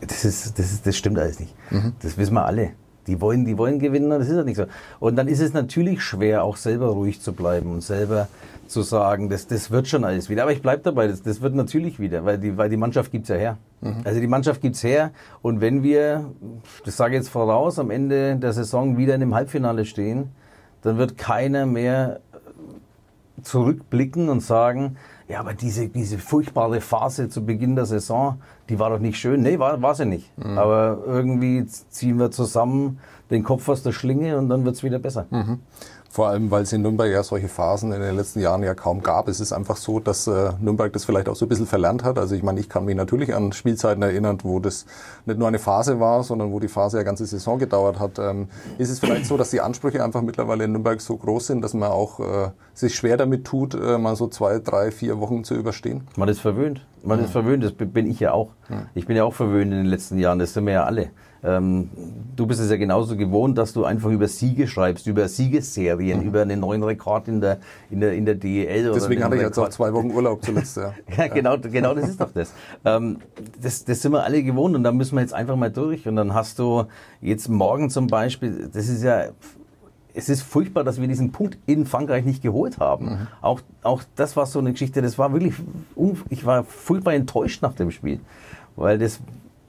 das, 0.00 0.24
ist, 0.24 0.58
das, 0.58 0.72
ist, 0.72 0.86
das 0.86 0.96
stimmt 0.96 1.18
alles 1.18 1.40
nicht. 1.40 1.54
Mhm. 1.70 1.92
Das 2.00 2.16
wissen 2.16 2.34
wir 2.34 2.44
alle. 2.44 2.70
Die 3.06 3.20
wollen, 3.20 3.44
die 3.44 3.58
wollen 3.58 3.80
gewinnen 3.80 4.12
und 4.12 4.20
das 4.20 4.28
ist 4.28 4.36
ja 4.36 4.44
nicht 4.44 4.56
so. 4.56 4.66
Und 5.00 5.16
dann 5.16 5.26
ist 5.26 5.40
es 5.40 5.52
natürlich 5.52 6.02
schwer, 6.02 6.44
auch 6.44 6.56
selber 6.56 6.88
ruhig 6.88 7.20
zu 7.20 7.32
bleiben 7.32 7.72
und 7.72 7.80
selber 7.80 8.28
zu 8.68 8.82
sagen, 8.82 9.28
das, 9.28 9.46
das 9.48 9.70
wird 9.70 9.88
schon 9.88 10.04
alles 10.04 10.30
wieder. 10.30 10.42
Aber 10.42 10.52
ich 10.52 10.62
bleibe 10.62 10.82
dabei, 10.82 11.08
das, 11.08 11.22
das 11.22 11.40
wird 11.40 11.54
natürlich 11.54 11.98
wieder, 11.98 12.24
weil 12.24 12.38
die, 12.38 12.56
weil 12.56 12.70
die 12.70 12.76
Mannschaft 12.76 13.10
gibt's 13.10 13.28
ja 13.28 13.36
her. 13.36 13.58
Mhm. 13.80 13.96
Also 14.04 14.20
die 14.20 14.26
Mannschaft 14.28 14.60
gibt's 14.60 14.82
her 14.84 15.10
und 15.42 15.60
wenn 15.60 15.82
wir, 15.82 16.32
das 16.84 16.96
sage 16.96 17.14
ich 17.14 17.18
jetzt 17.20 17.28
voraus, 17.28 17.78
am 17.78 17.90
Ende 17.90 18.36
der 18.36 18.52
Saison 18.52 18.96
wieder 18.96 19.14
in 19.14 19.20
dem 19.20 19.34
Halbfinale 19.34 19.84
stehen, 19.84 20.30
dann 20.82 20.96
wird 20.96 21.18
keiner 21.18 21.66
mehr 21.66 22.20
zurückblicken 23.42 24.28
und 24.28 24.40
sagen, 24.40 24.96
ja, 25.32 25.40
aber 25.40 25.54
diese, 25.54 25.88
diese 25.88 26.18
furchtbare 26.18 26.82
Phase 26.82 27.30
zu 27.30 27.46
Beginn 27.46 27.74
der 27.74 27.86
Saison, 27.86 28.42
die 28.68 28.78
war 28.78 28.90
doch 28.90 28.98
nicht 28.98 29.16
schön. 29.18 29.40
Nee, 29.40 29.58
war, 29.58 29.80
war 29.80 29.94
sie 29.94 30.04
nicht. 30.04 30.30
Mhm. 30.36 30.58
Aber 30.58 30.98
irgendwie 31.06 31.64
ziehen 31.64 32.18
wir 32.18 32.30
zusammen 32.30 32.98
den 33.30 33.42
Kopf 33.42 33.66
aus 33.70 33.82
der 33.82 33.92
Schlinge 33.92 34.36
und 34.36 34.50
dann 34.50 34.66
wird's 34.66 34.82
wieder 34.82 34.98
besser. 34.98 35.24
Mhm. 35.30 35.60
Vor 36.12 36.28
allem, 36.28 36.50
weil 36.50 36.64
es 36.64 36.72
in 36.74 36.82
Nürnberg 36.82 37.10
ja 37.10 37.22
solche 37.22 37.48
Phasen 37.48 37.90
in 37.90 38.02
den 38.02 38.14
letzten 38.14 38.40
Jahren 38.40 38.62
ja 38.62 38.74
kaum 38.74 39.02
gab. 39.02 39.28
Es 39.28 39.40
ist 39.40 39.50
einfach 39.50 39.78
so, 39.78 39.98
dass 39.98 40.26
äh, 40.26 40.52
Nürnberg 40.60 40.92
das 40.92 41.06
vielleicht 41.06 41.26
auch 41.26 41.36
so 41.36 41.46
ein 41.46 41.48
bisschen 41.48 41.66
verlernt 41.66 42.04
hat. 42.04 42.18
Also 42.18 42.34
ich 42.34 42.42
meine, 42.42 42.60
ich 42.60 42.68
kann 42.68 42.84
mich 42.84 42.94
natürlich 42.94 43.34
an 43.34 43.50
Spielzeiten 43.52 44.02
erinnern, 44.02 44.36
wo 44.42 44.60
das 44.60 44.84
nicht 45.24 45.38
nur 45.38 45.48
eine 45.48 45.58
Phase 45.58 46.00
war, 46.00 46.22
sondern 46.22 46.52
wo 46.52 46.60
die 46.60 46.68
Phase 46.68 46.98
ja 46.98 47.02
ganze 47.02 47.24
Saison 47.24 47.58
gedauert 47.58 47.98
hat. 47.98 48.18
Ähm, 48.18 48.48
ist 48.76 48.90
es 48.90 48.98
vielleicht 48.98 49.24
so, 49.24 49.38
dass 49.38 49.48
die 49.48 49.62
Ansprüche 49.62 50.04
einfach 50.04 50.20
mittlerweile 50.20 50.64
in 50.64 50.72
Nürnberg 50.72 51.00
so 51.00 51.16
groß 51.16 51.46
sind, 51.46 51.62
dass 51.62 51.72
man 51.72 51.90
auch 51.90 52.20
äh, 52.20 52.50
sich 52.74 52.94
schwer 52.94 53.16
damit 53.16 53.46
tut, 53.46 53.74
äh, 53.74 53.96
mal 53.96 54.14
so 54.14 54.28
zwei, 54.28 54.58
drei, 54.58 54.90
vier 54.90 55.18
Wochen 55.18 55.44
zu 55.44 55.54
überstehen? 55.54 56.06
Man 56.16 56.28
ist 56.28 56.40
verwöhnt. 56.40 56.86
Man 57.02 57.20
mhm. 57.20 57.24
ist 57.24 57.30
verwöhnt. 57.30 57.64
Das 57.64 57.72
bin 57.72 58.06
ich 58.06 58.20
ja 58.20 58.32
auch. 58.32 58.50
Mhm. 58.68 58.82
Ich 58.94 59.06
bin 59.06 59.16
ja 59.16 59.24
auch 59.24 59.32
verwöhnt 59.32 59.72
in 59.72 59.78
den 59.78 59.86
letzten 59.86 60.18
Jahren. 60.18 60.38
Das 60.38 60.52
sind 60.52 60.66
wir 60.66 60.74
ja 60.74 60.84
alle. 60.84 61.08
Ähm, 61.44 61.90
du 62.36 62.46
bist 62.46 62.60
es 62.60 62.70
ja 62.70 62.76
genauso 62.76 63.16
gewohnt, 63.16 63.58
dass 63.58 63.72
du 63.72 63.84
einfach 63.84 64.10
über 64.10 64.28
Siege 64.28 64.68
schreibst, 64.68 65.06
über 65.08 65.26
Siegesserien, 65.26 66.20
mhm. 66.20 66.26
über 66.26 66.42
einen 66.42 66.60
neuen 66.60 66.82
Rekord 66.84 67.26
in 67.26 67.40
der, 67.40 67.58
in 67.90 68.00
der, 68.00 68.12
in 68.12 68.24
der 68.24 68.36
DEL. 68.36 68.92
Deswegen 68.94 69.24
hatte 69.24 69.36
ich 69.36 69.42
jetzt 69.42 69.58
auch 69.58 69.68
zwei 69.68 69.92
Wochen 69.92 70.10
Urlaub 70.10 70.44
zuletzt, 70.44 70.76
ja. 70.76 70.94
ja, 71.16 71.26
genau, 71.26 71.58
genau 71.58 71.94
das 71.94 72.10
ist 72.10 72.20
doch 72.20 72.30
das. 72.32 72.52
Ähm, 72.84 73.18
das. 73.60 73.84
Das 73.84 74.00
sind 74.00 74.12
wir 74.12 74.22
alle 74.22 74.42
gewohnt 74.42 74.76
und 74.76 74.84
da 74.84 74.92
müssen 74.92 75.16
wir 75.16 75.22
jetzt 75.22 75.34
einfach 75.34 75.56
mal 75.56 75.70
durch. 75.70 76.06
Und 76.06 76.16
dann 76.16 76.34
hast 76.34 76.58
du 76.58 76.84
jetzt 77.20 77.48
morgen 77.48 77.90
zum 77.90 78.06
Beispiel, 78.06 78.70
das 78.72 78.88
ist 78.88 79.02
ja, 79.02 79.26
es 80.14 80.28
ist 80.28 80.42
furchtbar, 80.42 80.84
dass 80.84 81.00
wir 81.00 81.08
diesen 81.08 81.32
Punkt 81.32 81.58
in 81.66 81.86
Frankreich 81.86 82.24
nicht 82.24 82.42
geholt 82.42 82.78
haben. 82.78 83.06
Mhm. 83.06 83.26
Auch, 83.40 83.60
auch 83.82 84.02
das 84.14 84.36
war 84.36 84.46
so 84.46 84.58
eine 84.58 84.72
Geschichte, 84.72 85.02
das 85.02 85.18
war 85.18 85.32
wirklich, 85.32 85.54
ich 86.28 86.44
war 86.46 86.64
furchtbar 86.64 87.14
enttäuscht 87.14 87.62
nach 87.62 87.74
dem 87.74 87.90
Spiel. 87.90 88.20
Weil 88.76 88.98
das 88.98 89.20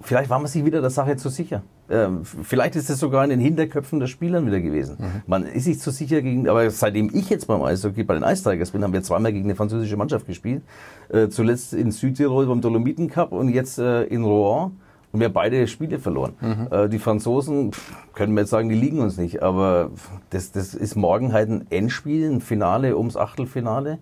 vielleicht 0.04 0.30
war 0.30 0.40
man 0.40 0.48
sich 0.48 0.64
wieder 0.66 0.82
der 0.82 0.90
Sache 0.90 1.16
zu 1.18 1.30
sicher. 1.30 1.64
Ähm, 1.90 2.24
vielleicht 2.24 2.76
ist 2.76 2.90
es 2.90 3.00
sogar 3.00 3.24
in 3.24 3.30
den 3.30 3.40
Hinterköpfen 3.40 4.00
der 4.00 4.08
Spielern 4.08 4.46
wieder 4.46 4.62
gewesen. 4.62 4.98
Mhm. 5.00 5.22
Man 5.28 5.44
ist 5.46 5.66
sich 5.66 5.80
zu 5.80 5.92
sicher 5.92 6.22
gegen, 6.22 6.48
aber 6.48 6.70
seitdem 6.70 7.10
ich 7.14 7.30
jetzt 7.30 7.48
beim 7.48 7.62
Eishockey 7.62 8.04
bei 8.04 8.14
den 8.14 8.24
Ice 8.24 8.50
Tigers 8.50 8.72
bin, 8.72 8.84
haben 8.84 8.94
wir 8.94 9.04
zweimal 9.04 9.34
gegen 9.34 9.46
eine 9.46 9.56
französische 9.56 9.98
Mannschaft 9.98 10.28
gespielt. 10.28 10.64
Äh, 11.10 11.30
zuletzt 11.30 11.74
in 11.74 11.92
Südtirol 11.92 12.46
beim 12.46 12.62
Dolomiten 12.62 13.10
Cup 13.10 13.32
und 13.32 13.50
jetzt 13.50 13.80
äh, 13.80 14.04
in 14.04 14.24
Rouen. 14.24 14.80
Und 15.12 15.20
wir 15.20 15.26
haben 15.26 15.34
beide 15.34 15.68
Spiele 15.68 16.00
verloren. 16.00 16.34
Mhm. 16.42 16.68
Äh, 16.72 16.90
die 16.90 17.00
Franzosen, 17.00 17.72
pff, 17.72 18.14
können 18.14 18.34
wir 18.34 18.42
jetzt 18.42 18.50
sagen, 18.50 18.70
die 18.70 18.76
liegen 18.76 19.00
uns 19.00 19.18
nicht. 19.18 19.44
Aber 19.44 19.92
das, 20.32 20.52
das 20.52 20.74
ist 20.74 20.96
morgen 20.96 21.34
halt 21.34 21.50
ein 21.50 21.68
Endspiel, 21.70 22.32
ein 22.32 22.42
Finale 22.42 22.98
ums 22.98 23.16
Achtelfinale. 23.16 24.00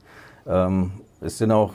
Ähm, 0.48 0.92
es 1.22 1.38
sind 1.38 1.52
auch 1.52 1.74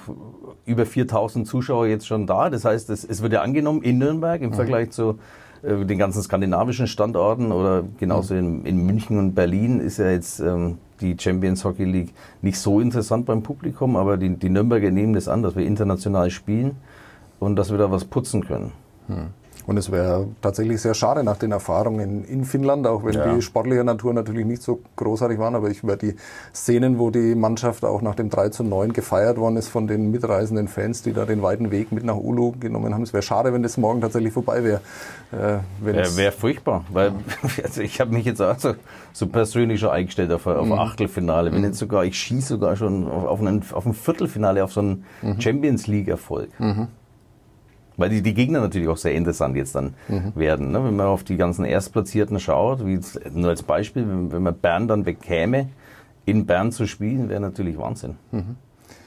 über 0.67 0.85
4000 0.85 1.47
Zuschauer 1.47 1.87
jetzt 1.87 2.07
schon 2.07 2.27
da. 2.27 2.51
Das 2.51 2.65
heißt, 2.65 2.91
es, 2.91 3.05
es 3.05 3.23
wird 3.23 3.33
ja 3.33 3.43
angenommen 3.43 3.83
in 3.83 3.99
Nürnberg 3.99 4.43
im 4.43 4.51
mhm. 4.51 4.55
Vergleich 4.55 4.91
zu 4.91 5.19
äh, 5.63 5.85
den 5.85 5.99
ganzen 5.99 6.21
skandinavischen 6.21 6.89
Standorten 6.89 7.53
oder 7.53 7.85
genauso 7.99 8.35
mhm. 8.35 8.41
in, 8.41 8.67
in, 8.67 8.87
München 8.87 9.19
und 9.19 9.35
Berlin 9.35 9.81
ist 9.81 9.99
ja 9.99 10.11
jetzt 10.11 10.41
ähm, 10.41 10.79
die 11.01 11.17
Champions 11.19 11.65
Hockey 11.65 11.85
League 11.85 12.13
nicht 12.43 12.59
so 12.59 12.81
interessant 12.81 13.25
beim 13.27 13.43
Publikum, 13.43 13.97
aber 13.97 14.17
die, 14.17 14.37
die 14.37 14.49
Nürnberger 14.49 14.91
nehmen 14.91 15.13
das 15.13 15.29
an, 15.29 15.43
dass 15.43 15.55
wir 15.55 15.65
international 15.65 16.31
spielen 16.31 16.77
und 17.39 17.57
dass 17.57 17.71
wir 17.71 17.79
da 17.79 17.91
was 17.91 18.05
putzen 18.05 18.45
können. 18.45 18.73
Mhm. 19.07 19.29
Und 19.67 19.77
es 19.79 19.91
wäre 19.91 20.29
tatsächlich 20.43 20.81
sehr 20.81 20.95
schade 20.95 21.25
nach 21.25 21.37
den 21.37 21.51
Erfahrungen 21.51 22.25
in 22.25 22.45
Finnland, 22.45 22.87
auch 22.87 23.05
wenn 23.05 23.15
ja. 23.15 23.35
die 23.35 23.43
sportliche 23.43 23.83
Natur 23.83 24.15
natürlich 24.15 24.47
nicht 24.47 24.63
so 24.63 24.81
großartig 24.95 25.39
waren, 25.41 25.57
aber 25.57 25.71
ich 25.71 25.83
über 25.83 25.97
die 25.97 26.15
Szenen, 26.55 26.99
wo 26.99 27.11
die 27.11 27.35
Mannschaft 27.35 27.85
auch 27.85 28.01
nach 28.01 28.15
dem 28.15 28.31
3 28.31 28.51
zu 28.51 28.63
9 28.63 28.93
gefeiert 28.93 29.39
worden 29.39 29.57
ist 29.57 29.69
von 29.69 29.89
den 29.89 30.11
mitreisenden 30.13 30.69
Fans, 30.69 31.03
die 31.03 31.13
da 31.13 31.25
den 31.25 31.43
weiten 31.43 31.73
Weg 31.73 31.91
mit 31.91 32.05
nach 32.05 32.17
Ulu 32.17 32.53
genommen 32.61 32.95
haben. 32.95 33.03
Es 33.03 33.13
wäre 33.13 33.23
schade, 33.23 33.53
wenn 33.53 33.65
das 33.65 33.77
morgen 33.77 34.01
tatsächlich 34.01 34.33
vorbei 34.33 34.63
wäre. 34.63 34.81
Äh, 35.33 35.59
wäre 35.85 36.17
wär 36.17 36.33
furchtbar, 36.33 36.85
weil 36.91 37.13
also 37.63 37.81
ich 37.81 38.01
habe 38.01 38.13
mich 38.13 38.25
jetzt 38.25 38.41
auch 38.41 38.59
so, 38.59 38.75
so 39.13 39.27
persönlich 39.27 39.81
schon 39.81 39.91
eingestellt 39.91 40.31
auf, 40.31 40.47
auf 40.47 40.65
mhm. 40.65 40.73
ein 40.73 40.79
Achtelfinale, 40.79 41.51
wenn 41.51 41.61
mhm. 41.61 41.69
nicht 41.69 41.79
sogar, 41.79 42.05
ich 42.05 42.17
schieße 42.17 42.49
sogar 42.49 42.77
schon 42.77 43.09
auf, 43.09 43.25
auf, 43.25 43.41
einen, 43.41 43.65
auf 43.73 43.85
ein 43.85 43.95
Viertelfinale, 43.95 44.63
auf 44.63 44.73
so 44.73 44.81
einen 44.81 45.05
mhm. 45.23 45.41
Champions 45.41 45.89
League 45.89 46.07
Erfolg. 46.07 46.51
Mhm. 46.61 46.87
Weil 47.97 48.11
die, 48.11 48.23
die 48.23 48.35
Gegner 48.35 48.61
natürlich 48.61 48.89
auch 48.89 48.97
sehr 48.97 49.15
interessant 49.15 49.57
jetzt 49.57 49.75
dann 49.75 49.95
mhm. 50.09 50.33
werden. 50.35 50.73
Ne? 50.73 50.85
Wenn 50.85 50.97
man 50.97 51.07
auf 51.07 51.25
die 51.25 51.37
ganzen 51.37 51.65
Erstplatzierten 51.65 52.39
schaut, 52.41 52.85
wie 52.85 52.95
jetzt, 52.95 53.19
nur 53.35 53.51
als 53.51 53.63
Beispiel, 53.63 54.07
wenn, 54.07 54.33
wenn 54.33 54.43
man 54.43 54.55
Bern 54.55 54.87
dann 54.89 55.05
bekäme, 55.05 55.69
in 56.27 56.45
Bern 56.45 56.73
zu 56.73 56.87
spielen, 56.87 57.29
wäre 57.29 57.41
natürlich 57.41 57.79
Wahnsinn. 57.79 58.17
Mhm. 58.33 58.57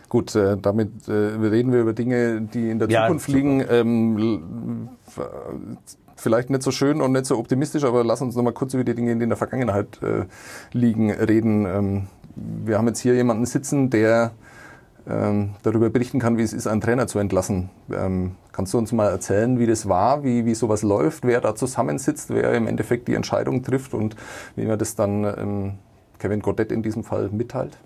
Gut, 0.08 0.36
äh, 0.36 0.58
damit 0.58 1.08
äh, 1.08 1.12
reden 1.12 1.71
wir 1.71 1.82
über 1.82 1.93
Dinge, 1.93 2.41
die 2.41 2.71
in 2.71 2.80
der 2.80 2.89
ja, 2.89 3.04
Zukunft 3.04 3.28
liegen. 3.28 3.63
Ähm, 3.69 4.89
vielleicht 6.15 6.49
nicht 6.49 6.63
so 6.63 6.71
schön 6.71 6.99
und 7.02 7.12
nicht 7.12 7.25
so 7.25 7.38
optimistisch, 7.38 7.84
aber 7.84 8.04
lass 8.04 8.21
uns 8.21 8.36
nochmal 8.36 8.54
kurz 8.54 8.73
über 8.73 8.84
die 8.84 8.95
Dinge, 8.95 9.15
die 9.15 9.23
in 9.23 9.30
der 9.30 9.38
Vergangenheit 9.38 9.99
äh, 10.02 10.25
liegen, 10.75 11.12
reden. 11.12 11.65
Ähm, 11.65 12.08
wir 12.36 12.78
haben 12.78 12.88
jetzt 12.88 12.99
hier 12.99 13.13
jemanden 13.13 13.45
sitzen, 13.45 13.91
der 13.91 14.32
ähm, 15.08 15.52
darüber 15.64 15.90
berichten 15.90 16.20
kann, 16.20 16.38
wie 16.38 16.44
es 16.44 16.54
ist, 16.54 16.68
einen 16.68 16.82
Trainer 16.82 17.08
zu 17.08 17.20
entlassen. 17.20 17.70
Ähm, 17.92 18.36
kannst 18.52 18.74
du 18.74 18.78
uns 18.78 18.92
mal 18.92 19.10
erzählen, 19.10 19.60
wie 19.60 19.68
das 19.68 19.88
war, 19.88 20.24
wie, 20.24 20.46
wie 20.46 20.56
sowas 20.56 20.82
läuft, 20.82 21.26
wer 21.26 21.42
da 21.42 21.56
zusammensitzt, 21.56 22.30
wer 22.30 22.54
im 22.54 22.68
Endeffekt 22.68 23.08
die 23.08 23.16
Entscheidung 23.16 23.64
trifft 23.64 23.94
und 23.94 24.16
wie 24.56 24.66
man 24.66 24.78
das 24.78 24.96
dann 24.96 25.24
ähm, 25.24 25.74
Kevin 26.20 26.42
Godet 26.42 26.72
in 26.72 26.84
diesem 26.84 27.04
Fall 27.04 27.30
mitteilt? 27.32 27.78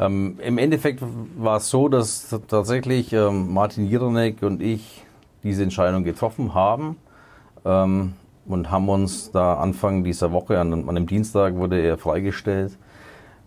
Ähm, 0.00 0.38
Im 0.42 0.58
Endeffekt 0.58 1.02
war 1.36 1.58
es 1.58 1.68
so, 1.68 1.88
dass 1.88 2.34
tatsächlich 2.48 3.12
ähm, 3.12 3.52
Martin 3.52 3.86
Jironek 3.86 4.42
und 4.42 4.62
ich 4.62 5.04
diese 5.42 5.62
Entscheidung 5.62 6.04
getroffen 6.04 6.54
haben 6.54 6.96
ähm, 7.64 8.14
und 8.46 8.70
haben 8.70 8.88
uns 8.88 9.30
da 9.30 9.54
Anfang 9.54 10.04
dieser 10.04 10.32
Woche, 10.32 10.58
an, 10.58 10.72
an 10.72 10.88
einem 10.88 11.06
Dienstag 11.06 11.56
wurde 11.56 11.80
er 11.80 11.98
freigestellt, 11.98 12.76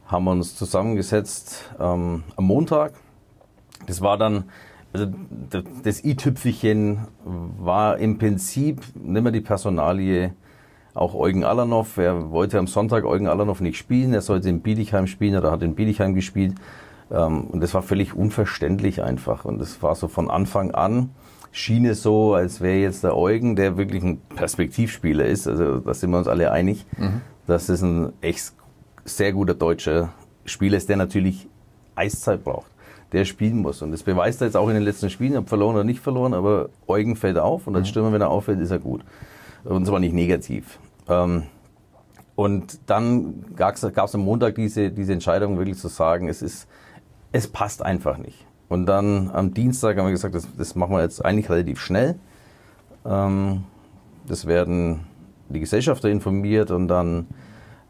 haben 0.08 0.28
uns 0.28 0.56
zusammengesetzt 0.56 1.72
ähm, 1.80 2.24
am 2.36 2.46
Montag 2.46 2.94
das 3.88 4.02
war 4.02 4.18
dann, 4.18 4.46
also 4.94 5.08
das, 5.50 5.64
das 5.84 6.04
i-Tüpfelchen 6.04 7.00
war 7.24 7.98
im 7.98 8.18
Prinzip 8.18 8.82
nicht 8.96 9.24
mehr 9.24 9.32
die 9.32 9.42
Personalie, 9.42 10.34
auch 10.94 11.14
Eugen 11.14 11.44
Alanov, 11.44 11.98
er 11.98 12.32
wollte 12.32 12.58
am 12.58 12.68
Sonntag 12.68 13.04
Eugen 13.04 13.28
Alanov 13.28 13.60
nicht 13.60 13.78
spielen, 13.78 14.14
er 14.14 14.22
sollte 14.22 14.48
in 14.48 14.62
Bietigheim 14.62 15.08
spielen 15.08 15.36
oder 15.36 15.52
hat 15.52 15.62
in 15.62 15.76
Bietigheim 15.76 16.16
gespielt. 16.16 16.56
Ähm, 17.12 17.48
und 17.48 17.60
das 17.62 17.74
war 17.74 17.82
völlig 17.82 18.16
unverständlich 18.16 19.04
einfach. 19.04 19.44
Und 19.44 19.60
das 19.60 19.84
war 19.84 19.96
so 19.96 20.08
von 20.08 20.32
Anfang 20.32 20.72
an, 20.72 21.10
schien 21.52 21.86
es 21.86 22.02
so, 22.02 22.34
als 22.34 22.62
wäre 22.62 22.78
jetzt 22.78 23.04
der 23.04 23.18
Eugen, 23.18 23.58
der 23.58 23.76
wirklich 23.76 24.04
ein 24.04 24.22
Perspektivspieler 24.36 25.26
ist, 25.26 25.48
also 25.48 25.80
da 25.80 25.94
sind 25.94 26.12
wir 26.12 26.18
uns 26.18 26.30
alle 26.30 26.52
einig, 26.52 26.86
mhm. 26.98 27.22
dass 27.46 27.68
es 27.68 27.82
ein 27.82 28.14
echt 28.22 28.54
sehr 29.06 29.32
guter 29.32 29.54
deutscher 29.54 30.14
Spieler 30.46 30.78
ist, 30.78 30.90
der 30.90 30.98
natürlich 30.98 31.48
Eiszeit 31.96 32.44
braucht, 32.44 32.72
der 33.12 33.24
spielen 33.26 33.60
muss. 33.60 33.82
Und 33.82 33.92
das 33.92 34.04
beweist 34.04 34.42
er 34.42 34.48
jetzt 34.48 34.58
auch 34.58 34.68
in 34.68 34.74
den 34.74 34.84
letzten 34.84 35.10
Spielen, 35.10 35.38
ob 35.38 35.48
verloren 35.48 35.76
oder 35.76 35.84
nicht 35.84 36.02
verloren, 36.02 36.34
aber 36.34 36.70
Eugen 36.88 37.16
fällt 37.16 37.38
auf 37.38 37.68
und 37.68 37.76
als 37.76 37.88
mhm. 37.88 37.92
Stürmer, 37.92 38.12
wenn 38.12 38.22
er 38.22 38.30
auffällt, 38.30 38.60
ist 38.60 38.72
er 38.72 38.80
gut. 38.80 39.02
Und 39.64 39.86
zwar 39.86 40.00
nicht 40.00 40.14
negativ. 40.14 40.80
Ähm, 41.08 41.44
und 42.36 42.80
dann 42.88 43.46
gab 43.56 43.76
es 43.76 44.16
am 44.16 44.22
Montag 44.22 44.56
diese, 44.56 44.92
diese 44.92 45.14
Entscheidung, 45.14 45.58
wirklich 45.58 45.78
zu 45.78 45.88
sagen, 45.88 46.28
es 46.28 46.42
ist, 46.42 46.68
es 47.32 47.48
passt 47.48 47.82
einfach 47.82 48.18
nicht. 48.18 48.46
Und 48.68 48.88
dann 48.88 49.30
am 49.32 49.54
Dienstag 49.54 49.98
haben 49.98 50.06
wir 50.06 50.12
gesagt, 50.12 50.36
das, 50.36 50.48
das 50.58 50.76
machen 50.76 50.94
wir 50.94 51.02
jetzt 51.02 51.24
eigentlich 51.24 51.50
relativ 51.50 51.80
schnell. 51.80 52.16
Ähm, 53.06 53.64
das 54.28 54.48
werden 54.48 55.02
die 55.50 55.60
Gesellschafter 55.60 56.10
informiert 56.10 56.72
und 56.72 56.88
dann 56.88 57.28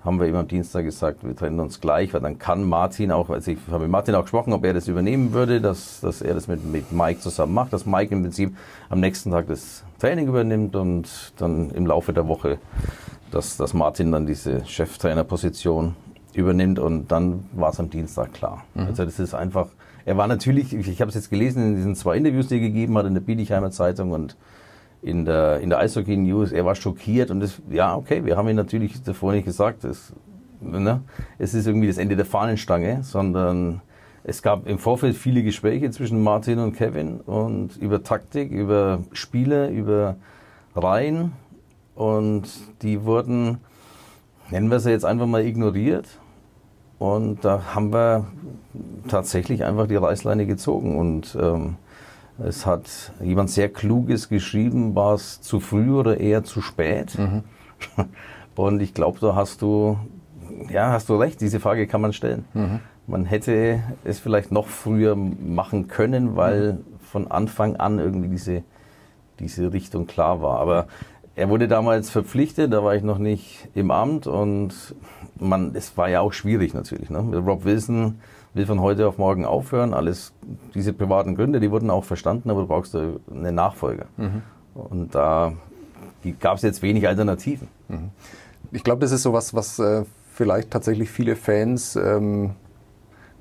haben 0.06 0.20
wir 0.20 0.28
ihm 0.28 0.36
am 0.36 0.48
Dienstag 0.48 0.86
gesagt, 0.86 1.26
wir 1.26 1.36
trennen 1.36 1.60
uns 1.60 1.82
gleich, 1.82 2.14
weil 2.14 2.22
dann 2.22 2.38
kann 2.38 2.64
Martin 2.64 3.12
auch, 3.12 3.30
also 3.30 3.52
ich 3.52 3.58
habe 3.72 3.84
mit 3.84 3.92
Martin 3.92 4.14
auch 4.14 4.22
gesprochen, 4.22 4.54
ob 4.54 4.64
er 4.64 4.74
das 4.74 4.88
übernehmen 4.88 5.34
würde, 5.34 5.60
dass, 5.60 6.00
dass 6.00 6.22
er 6.22 6.36
das 6.36 6.48
mit, 6.48 6.64
mit 6.64 6.92
Mike 6.92 7.20
zusammen 7.20 7.56
macht, 7.56 7.74
dass 7.74 7.88
Mike 7.88 8.14
im 8.14 8.22
Prinzip 8.22 8.56
am 8.90 9.00
nächsten 9.00 9.32
Tag 9.32 9.48
das 9.48 9.84
Training 10.00 10.28
übernimmt 10.28 10.76
und 10.76 11.34
dann 11.38 11.72
im 11.72 11.88
Laufe 11.88 12.14
der 12.14 12.28
Woche, 12.28 12.60
dass, 13.32 13.58
dass 13.58 13.74
Martin 13.74 14.12
dann 14.12 14.28
diese 14.28 14.64
Cheftrainerposition 14.66 15.96
übernimmt 16.34 16.78
und 16.78 17.12
dann 17.12 17.46
war 17.54 17.72
es 17.72 17.80
am 17.80 17.90
Dienstag 17.90 18.34
klar. 18.34 18.64
Mhm. 18.76 18.86
Also 18.86 19.06
das 19.06 19.20
ist 19.20 19.34
einfach, 19.34 19.68
er 20.06 20.18
war 20.18 20.28
natürlich, 20.28 20.74
ich, 20.74 20.88
ich 20.88 21.02
habe 21.02 21.10
es 21.10 21.16
jetzt 21.16 21.32
gelesen 21.32 21.64
in 21.64 21.76
diesen 21.78 21.96
zwei 21.96 22.16
Interviews, 22.18 22.48
die 22.48 22.56
er 22.56 22.62
gegeben 22.62 22.96
hat 22.98 23.08
in 23.08 23.16
der 23.16 23.22
Biedigheimer 23.22 23.72
Zeitung 23.72 24.12
und 24.12 24.36
in 25.06 25.24
der, 25.24 25.60
in 25.60 25.70
der 25.70 25.78
Eishockey 25.78 26.18
News, 26.18 26.52
er 26.52 26.66
war 26.66 26.74
schockiert 26.74 27.30
und 27.30 27.40
das, 27.40 27.62
ja, 27.70 27.96
okay, 27.96 28.26
wir 28.26 28.36
haben 28.38 28.50
ihn 28.50 28.56
natürlich 28.56 29.04
davor 29.04 29.34
nicht 29.34 29.46
gesagt, 29.46 29.84
das, 29.84 30.12
ne, 30.60 31.04
es 31.38 31.54
ist 31.54 31.68
irgendwie 31.68 31.88
das 31.88 32.00
Ende 32.00 32.16
der 32.16 32.26
Fahnenstange, 32.26 33.04
sondern 33.04 33.82
es 34.24 34.42
gab 34.42 34.68
im 34.68 34.80
Vorfeld 34.80 35.16
viele 35.16 35.44
Gespräche 35.44 35.92
zwischen 35.92 36.24
Martin 36.24 36.58
und 36.58 36.74
Kevin 36.74 37.20
und 37.20 37.78
über 37.78 38.02
Taktik, 38.02 38.50
über 38.50 39.04
Spiele, 39.12 39.70
über 39.70 40.16
Reihen. 40.76 41.34
Und 41.94 42.50
die 42.82 43.04
wurden, 43.04 43.60
nennen 44.50 44.72
wir 44.72 44.80
sie 44.80 44.90
jetzt 44.90 45.06
einfach 45.06 45.28
mal 45.28 45.46
ignoriert. 45.46 46.08
Und 46.98 47.46
da 47.46 47.76
haben 47.76 47.94
wir 47.94 48.26
tatsächlich 49.08 49.64
einfach 49.64 49.86
die 49.86 49.98
Reißleine 49.98 50.48
gezogen. 50.48 50.98
Und 50.98 51.38
ähm, 51.40 51.76
es 52.40 52.66
hat 52.66 53.14
jemand 53.22 53.50
sehr 53.50 53.70
Kluges 53.70 54.30
geschrieben, 54.30 54.96
war 54.96 55.14
es 55.14 55.42
zu 55.42 55.60
früh 55.60 55.92
oder 55.94 56.20
eher 56.20 56.44
zu 56.44 56.62
spät? 56.62 57.18
Mhm. 57.18 57.44
Und 58.56 58.82
ich 58.82 58.94
glaube, 58.94 59.20
da 59.20 59.36
hast 59.36 59.62
du, 59.62 59.98
ja, 60.70 60.92
hast 60.92 61.10
du 61.10 61.16
recht, 61.16 61.42
diese 61.42 61.60
Frage 61.60 61.88
kann 61.88 62.02
man 62.02 62.14
stellen. 62.14 62.46
Mhm. 62.54 62.80
Man 63.08 63.26
hätte 63.26 63.84
es 64.04 64.20
vielleicht 64.20 64.52
noch 64.52 64.68
früher 64.68 65.16
machen 65.16 65.88
können, 65.88 66.36
weil 66.36 66.74
mhm. 66.74 66.80
von 67.02 67.32
Anfang 67.32 67.76
an 67.76 68.00
irgendwie 68.00 68.30
diese, 68.30 68.64
diese 69.40 69.74
Richtung 69.74 70.08
klar 70.08 70.42
war. 70.42 70.60
Aber 70.60 70.88
er 71.36 71.50
wurde 71.50 71.68
damals 71.68 72.10
verpflichtet, 72.10 72.72
da 72.72 72.84
war 72.84 72.96
ich 72.96 73.04
noch 73.04 73.18
nicht 73.18 73.68
im 73.76 73.92
Amt 73.92 74.26
und 74.26 74.96
man, 75.38 75.76
es 75.76 75.98
war 75.98 76.10
ja 76.10 76.22
auch 76.22 76.32
schwierig 76.34 76.74
natürlich. 76.74 77.10
Ne? 77.10 77.20
Rob 77.38 77.66
Wilson 77.66 78.20
will 78.56 78.66
von 78.66 78.82
heute 78.82 79.08
auf 79.08 79.18
morgen 79.18 79.46
aufhören. 79.46 79.94
Alles, 79.94 80.34
diese 80.74 80.94
privaten 80.94 81.36
Gründe, 81.36 81.60
die 81.60 81.70
wurden 81.70 81.90
auch 81.90 82.04
verstanden, 82.04 82.50
aber 82.50 82.62
du 82.62 82.68
brauchst 82.68 82.96
eine 82.96 83.52
Nachfolger. 83.52 84.06
Mhm. 84.18 84.42
Und 84.74 85.14
da 85.14 85.54
gab 86.40 86.58
es 86.58 86.64
jetzt 86.64 86.82
wenig 86.82 87.08
Alternativen. 87.08 87.68
Mhm. 87.88 88.10
Ich 88.72 88.84
glaube, 88.84 89.02
das 89.02 89.12
ist 89.12 89.24
so 89.24 89.34
was, 89.34 89.54
was 89.54 89.80
äh, 89.80 90.06
vielleicht 90.34 90.72
tatsächlich 90.72 91.10
viele 91.10 91.36
Fans 91.36 91.96
ähm, 91.96 92.52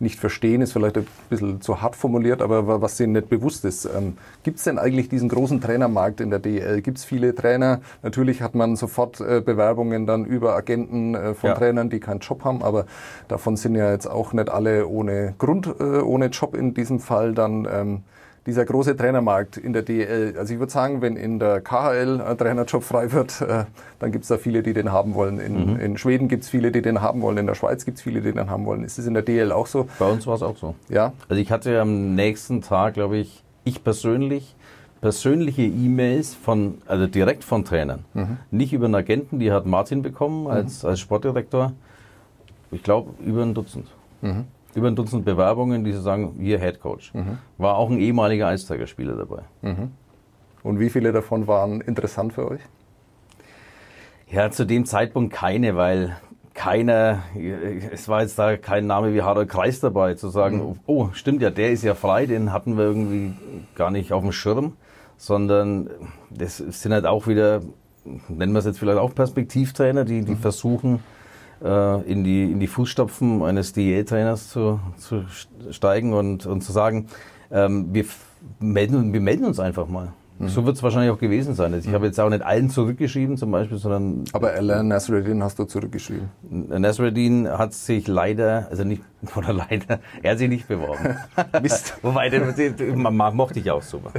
nicht 0.01 0.19
verstehen, 0.19 0.61
ist 0.61 0.73
vielleicht 0.73 0.99
ein 0.99 1.07
bisschen 1.31 1.61
zu 1.61 1.81
hart 1.81 1.97
formuliert, 1.97 2.43
aber 2.43 2.81
was 2.83 2.97
denen 2.97 3.13
nicht 3.13 3.29
bewusst 3.29 3.65
ist. 3.65 3.85
Ähm, 3.85 4.17
Gibt 4.43 4.59
es 4.59 4.65
denn 4.65 4.79
eigentlich 4.79 5.09
diesen 5.09 5.29
großen 5.29 5.61
Trainermarkt 5.61 6.21
in 6.21 6.31
der 6.31 6.41
DL? 6.41 6.83
Gibt 6.83 6.99
es 6.99 7.05
viele 7.05 7.35
Trainer? 7.35 7.81
Natürlich 8.03 8.43
hat 8.43 8.55
man 8.55 8.77
sofort 8.77 9.21
äh, 9.21 9.41
Bewerbungen 9.41 10.07
dann 10.07 10.25
über 10.25 10.55
Agenten 10.57 11.15
äh, 11.15 11.35
von 11.35 11.51
ja. 11.51 11.57
Trainern, 11.57 11.91
die 11.91 12.01
keinen 12.01 12.21
Job 12.21 12.45
haben, 12.45 12.63
aber 12.63 12.87
davon 13.29 13.57
sind 13.57 13.75
ja 13.77 13.91
jetzt 13.93 14.07
auch 14.07 14.33
nicht 14.33 14.51
alle 14.51 14.89
ohne 14.89 15.35
Grund, 15.39 15.67
äh, 15.79 16.01
ohne 16.01 16.27
Job 16.27 16.55
in 16.55 16.75
diesem 16.75 17.01
Fall 17.01 17.35
dann. 17.35 17.69
Ähm, 17.71 18.03
dieser 18.47 18.65
große 18.65 18.97
Trainermarkt 18.97 19.57
in 19.57 19.73
der 19.73 19.83
DL. 19.83 20.35
Also 20.39 20.53
ich 20.53 20.59
würde 20.59 20.73
sagen, 20.73 21.01
wenn 21.01 21.17
in 21.17 21.39
der 21.39 21.61
KHL 21.61 22.21
ein 22.21 22.37
Trainerjob 22.37 22.83
frei 22.83 23.13
wird, 23.13 23.41
äh, 23.41 23.65
dann 23.99 24.13
gibt 24.13 24.25
es 24.25 24.29
da 24.29 24.37
viele, 24.37 24.63
die 24.63 24.75
den 24.75 24.93
haben 24.93 25.15
wollen. 25.15 25.41
In, 25.41 25.75
mhm. 25.75 25.81
in 25.81 25.99
Schweden 25.99 26.29
gibt 26.29 26.45
es 26.45 26.51
viele, 26.51 26.71
die 26.71 26.83
den 26.83 27.01
haben 27.01 27.23
wollen. 27.23 27.39
In 27.39 27.47
der 27.47 27.55
Schweiz 27.55 27.85
gibt 27.85 27.99
es 27.99 28.03
viele, 28.03 28.21
die 28.21 28.33
den 28.33 28.51
haben 28.51 28.67
wollen. 28.67 28.85
Ist 28.85 28.99
es 28.99 29.07
in 29.07 29.15
der 29.15 29.23
DL 29.23 29.53
auch 29.53 29.67
so? 29.67 29.89
Bei 29.99 30.07
uns 30.07 30.27
war 30.27 30.35
es 30.35 30.43
auch 30.43 30.57
so. 30.57 30.75
Ja. 30.89 31.13
Also 31.29 31.41
ich 31.41 31.51
hatte 31.51 31.81
am 31.81 32.15
nächsten 32.15 32.61
Tag, 32.61 32.95
glaube 32.95 33.17
ich, 33.17 33.43
ich 33.65 33.83
persönlich 33.83 34.55
persönliche 35.01 35.63
E-Mails 35.63 36.33
von, 36.33 36.79
also 36.87 37.07
direkt 37.07 37.45
von 37.45 37.67
Trainern. 37.67 38.07
Mhm. 38.15 38.39
Nicht 38.51 38.73
über 38.73 38.87
einen 38.87 38.95
Agenten, 38.95 39.39
die 39.39 39.53
hat 39.53 39.67
Martin 39.67 40.01
bekommen 40.01 40.47
als, 40.47 40.83
mhm. 40.83 40.89
als 40.89 41.01
Sportdirektor. 41.01 41.73
Ich 42.71 42.83
glaube, 42.83 43.11
über 43.23 43.43
ein 43.43 43.53
Dutzend. 43.53 43.87
Mhm 44.23 44.47
über 44.77 44.89
ein 44.89 44.97
Dutzend 44.97 45.25
Bewerbungen, 45.25 45.85
die 45.85 45.93
sagen, 45.93 46.37
hier 46.39 46.59
Head 46.59 46.81
Coach. 46.81 47.13
Mhm. 47.15 47.39
War 47.59 47.77
auch 47.77 47.91
ein 47.91 47.99
ehemaliger 47.99 48.49
Eisträgerspieler 48.49 49.17
dabei. 49.17 49.43
Mhm. 49.63 49.93
Und 50.63 50.81
wie 50.81 50.91
viele 50.91 51.13
davon 51.13 51.47
waren 51.47 51.81
interessant 51.81 52.33
für 52.33 52.51
euch? 52.51 52.61
Ja, 54.31 54.51
zu 54.51 54.65
dem 54.65 54.87
Zeitpunkt 54.87 55.33
keine, 55.33 55.77
weil 55.77 56.17
keiner, 56.55 57.25
es 57.93 58.09
war 58.09 58.23
jetzt 58.23 58.39
da 58.39 58.57
kein 58.57 58.87
Name 58.87 59.13
wie 59.13 59.23
Harald 59.23 59.49
Kreis 59.49 59.81
dabei, 59.81 60.15
zu 60.15 60.29
sagen, 60.29 60.59
mhm. 60.59 60.81
oh, 60.87 61.09
stimmt 61.13 61.43
ja, 61.43 61.51
der 61.51 61.73
ist 61.73 61.83
ja 61.83 61.95
frei, 61.95 62.27
den 62.27 62.53
hatten 62.53 62.79
wir 62.79 62.85
irgendwie 62.85 63.35
gar 63.75 63.91
nicht 63.91 64.13
auf 64.13 64.23
dem 64.23 64.33
Schirm, 64.33 64.75
sondern 65.17 65.91
das 66.31 66.59
sind 66.59 66.93
halt 66.93 67.07
auch 67.07 67.27
wieder, 67.27 67.61
nennen 68.29 68.53
wir 68.53 68.61
es 68.61 68.65
jetzt 68.65 68.79
vielleicht 68.79 68.99
auch 68.99 69.15
Perspektivtrainer, 69.15 70.05
die, 70.05 70.25
die 70.25 70.33
mhm. 70.33 70.39
versuchen, 70.39 71.01
in, 71.66 72.24
die, 72.24 72.53
in 72.53 72.61
die 72.61 72.66
Fußstapfen 72.66 73.42
eines 73.42 73.72
DEA-Trainers 73.72 74.50
zu, 74.50 74.81
zu 74.98 75.24
steigen 75.70 76.12
und, 76.12 76.44
und 76.46 76.61
zu 76.61 76.72
sagen, 76.72 77.07
ähm, 77.50 77.88
wir, 77.92 78.05
melden, 78.61 79.12
wir 79.12 79.20
melden 79.20 79.44
uns 79.44 79.59
einfach 79.59 79.88
mal. 79.88 80.12
Mhm. 80.38 80.48
So 80.48 80.66
wird 80.66 80.77
es 80.77 80.83
wahrscheinlich 80.83 81.12
auch 81.12 81.18
gewesen 81.18 81.55
sein. 81.55 81.72
Also 81.72 81.85
ich 81.85 81.90
mhm. 81.90 81.94
habe 81.94 82.07
jetzt 82.07 82.18
auch 82.18 82.29
nicht 82.29 82.42
allen 82.42 82.68
zurückgeschrieben, 82.68 83.37
zum 83.37 83.53
Beispiel, 83.53 83.79
sondern. 83.79 84.24
Aber 84.33 84.53
Alan 84.53 84.88
Nasreddin 84.88 85.42
hast 85.42 85.59
du 85.59 85.64
zurückgeschrieben. 85.64 86.29
Nasreddin 86.50 87.48
hat 87.48 87.72
sich 87.72 88.09
leider, 88.09 88.66
also 88.70 88.85
nicht, 88.85 89.03
oder 89.37 89.53
leider, 89.53 90.00
er 90.22 90.33
hat 90.33 90.38
sich 90.38 90.48
nicht 90.48 90.66
beworben. 90.66 91.16
Mist. 91.62 91.96
Wobei, 92.03 92.29
den, 92.31 92.55
den, 92.57 93.00
man 93.00 93.37
mochte 93.37 93.61
ich 93.61 93.70
auch 93.70 93.83
super. 93.83 94.11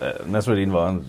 Äh, 0.00 0.28
Nasreddin 0.30 0.72
war 0.72 0.90
ein 0.90 1.04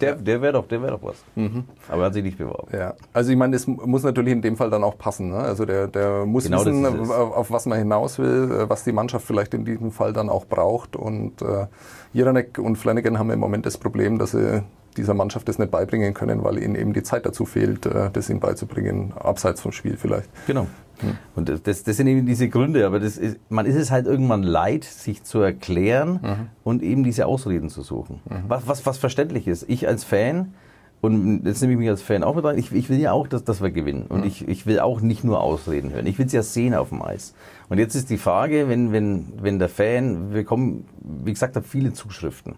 der, 0.00 0.14
der 0.16 0.42
wäre 0.42 0.52
doch, 0.54 0.66
der 0.66 0.82
wäre 0.82 0.92
doch 0.92 1.02
was. 1.02 1.22
Mhm. 1.34 1.64
Aber 1.88 2.02
er 2.02 2.06
hat 2.06 2.14
sich 2.14 2.22
nicht 2.22 2.38
beworben. 2.38 2.68
Ja. 2.72 2.94
Also 3.12 3.30
ich 3.30 3.36
meine, 3.36 3.52
das 3.52 3.66
muss 3.66 4.02
natürlich 4.02 4.32
in 4.32 4.42
dem 4.42 4.56
Fall 4.56 4.70
dann 4.70 4.84
auch 4.84 4.96
passen. 4.96 5.30
Ne? 5.30 5.38
Also 5.38 5.64
der, 5.64 5.86
der 5.88 6.24
muss 6.26 6.44
genau 6.44 6.64
wissen, 6.64 6.86
auf, 6.86 7.10
auf, 7.10 7.50
was 7.50 7.66
man 7.66 7.78
hinaus 7.78 8.18
will, 8.18 8.50
äh, 8.50 8.70
was 8.70 8.84
die 8.84 8.92
Mannschaft 8.92 9.26
vielleicht 9.26 9.54
in 9.54 9.64
diesem 9.64 9.90
Fall 9.92 10.12
dann 10.12 10.28
auch 10.28 10.46
braucht. 10.46 10.96
Und 10.96 11.42
äh, 11.42 11.66
Jiranek 12.12 12.58
und 12.58 12.76
Flanagan 12.76 13.18
haben 13.18 13.30
im 13.30 13.40
Moment 13.40 13.66
das 13.66 13.78
Problem, 13.78 14.18
dass 14.18 14.32
sie 14.32 14.62
dieser 14.96 15.14
Mannschaft 15.14 15.48
das 15.48 15.58
nicht 15.58 15.70
beibringen 15.70 16.14
können, 16.14 16.44
weil 16.44 16.58
ihnen 16.62 16.74
eben 16.74 16.92
die 16.92 17.02
Zeit 17.02 17.26
dazu 17.26 17.44
fehlt, 17.44 17.86
äh, 17.86 18.10
das 18.12 18.28
ihnen 18.30 18.40
beizubringen, 18.40 19.12
abseits 19.16 19.60
vom 19.60 19.72
Spiel 19.72 19.96
vielleicht. 19.96 20.28
Genau. 20.46 20.66
Hm. 21.00 21.16
Und 21.34 21.48
das, 21.48 21.82
das 21.82 21.96
sind 21.96 22.06
eben 22.06 22.26
diese 22.26 22.48
Gründe, 22.48 22.86
aber 22.86 23.00
ist, 23.00 23.20
man 23.48 23.66
ist 23.66 23.76
es 23.76 23.90
halt 23.90 24.06
irgendwann 24.06 24.42
leid, 24.42 24.84
sich 24.84 25.24
zu 25.24 25.40
erklären 25.40 26.20
mhm. 26.22 26.46
und 26.62 26.82
eben 26.82 27.04
diese 27.04 27.26
Ausreden 27.26 27.70
zu 27.70 27.82
suchen. 27.82 28.20
Mhm. 28.28 28.44
Was, 28.48 28.66
was, 28.66 28.86
was 28.86 28.98
verständlich 28.98 29.48
ist. 29.48 29.64
Ich 29.68 29.88
als 29.88 30.04
Fan, 30.04 30.54
und 31.00 31.46
jetzt 31.46 31.62
nehme 31.62 31.72
ich 31.72 31.78
mich 31.78 31.88
als 31.88 32.02
Fan 32.02 32.22
auch 32.22 32.34
mit 32.34 32.44
rein, 32.44 32.58
ich, 32.58 32.72
ich 32.72 32.90
will 32.90 33.00
ja 33.00 33.12
auch, 33.12 33.26
dass, 33.26 33.44
dass 33.44 33.62
wir 33.62 33.70
gewinnen. 33.70 34.06
Und 34.08 34.20
mhm. 34.20 34.26
ich, 34.26 34.46
ich 34.46 34.66
will 34.66 34.80
auch 34.80 35.00
nicht 35.00 35.24
nur 35.24 35.40
Ausreden 35.40 35.92
hören. 35.92 36.06
Ich 36.06 36.18
will 36.18 36.26
es 36.26 36.32
ja 36.32 36.42
sehen 36.42 36.74
auf 36.74 36.90
dem 36.90 37.00
Eis. 37.00 37.34
Und 37.70 37.78
jetzt 37.78 37.94
ist 37.94 38.10
die 38.10 38.18
Frage, 38.18 38.68
wenn, 38.68 38.92
wenn, 38.92 39.32
wenn 39.40 39.58
der 39.58 39.70
Fan, 39.70 40.34
wir 40.34 40.44
kommen, 40.44 40.86
wie 41.00 41.32
gesagt, 41.32 41.56
habe 41.56 41.66
viele 41.66 41.94
Zuschriften. 41.94 42.56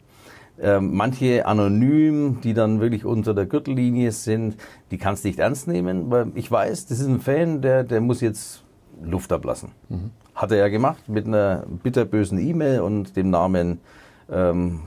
Ähm, 0.63 0.95
manche 0.95 1.45
anonym, 1.45 2.41
die 2.41 2.55
dann 2.55 2.81
wirklich 2.81 3.05
unter 3.05 3.35
der 3.35 3.47
Gürtellinie 3.47 4.13
sind, 4.13 4.57
die 4.93 4.99
kannst 4.99 5.25
du 5.25 5.29
nicht 5.29 5.41
ernst 5.41 5.67
nehmen, 5.67 6.09
weil 6.09 6.29
ich 6.37 6.51
weiß, 6.51 6.87
das 6.87 7.01
ist 7.01 7.09
ein 7.09 7.21
Fan, 7.21 7.63
der, 7.63 7.83
der 7.83 8.01
muss 8.01 8.21
jetzt 8.21 8.63
Luft 9.03 9.33
ablassen. 9.33 9.71
Mhm. 9.89 10.11
Hat 10.37 10.53
er 10.53 10.59
ja 10.59 10.69
gemacht 10.69 11.09
mit 11.09 11.27
einer 11.27 11.65
bitterbösen 11.83 12.39
E-Mail 12.39 12.81
und 12.81 13.17
dem 13.17 13.31
Namen 13.31 13.81
ähm, 14.31 14.83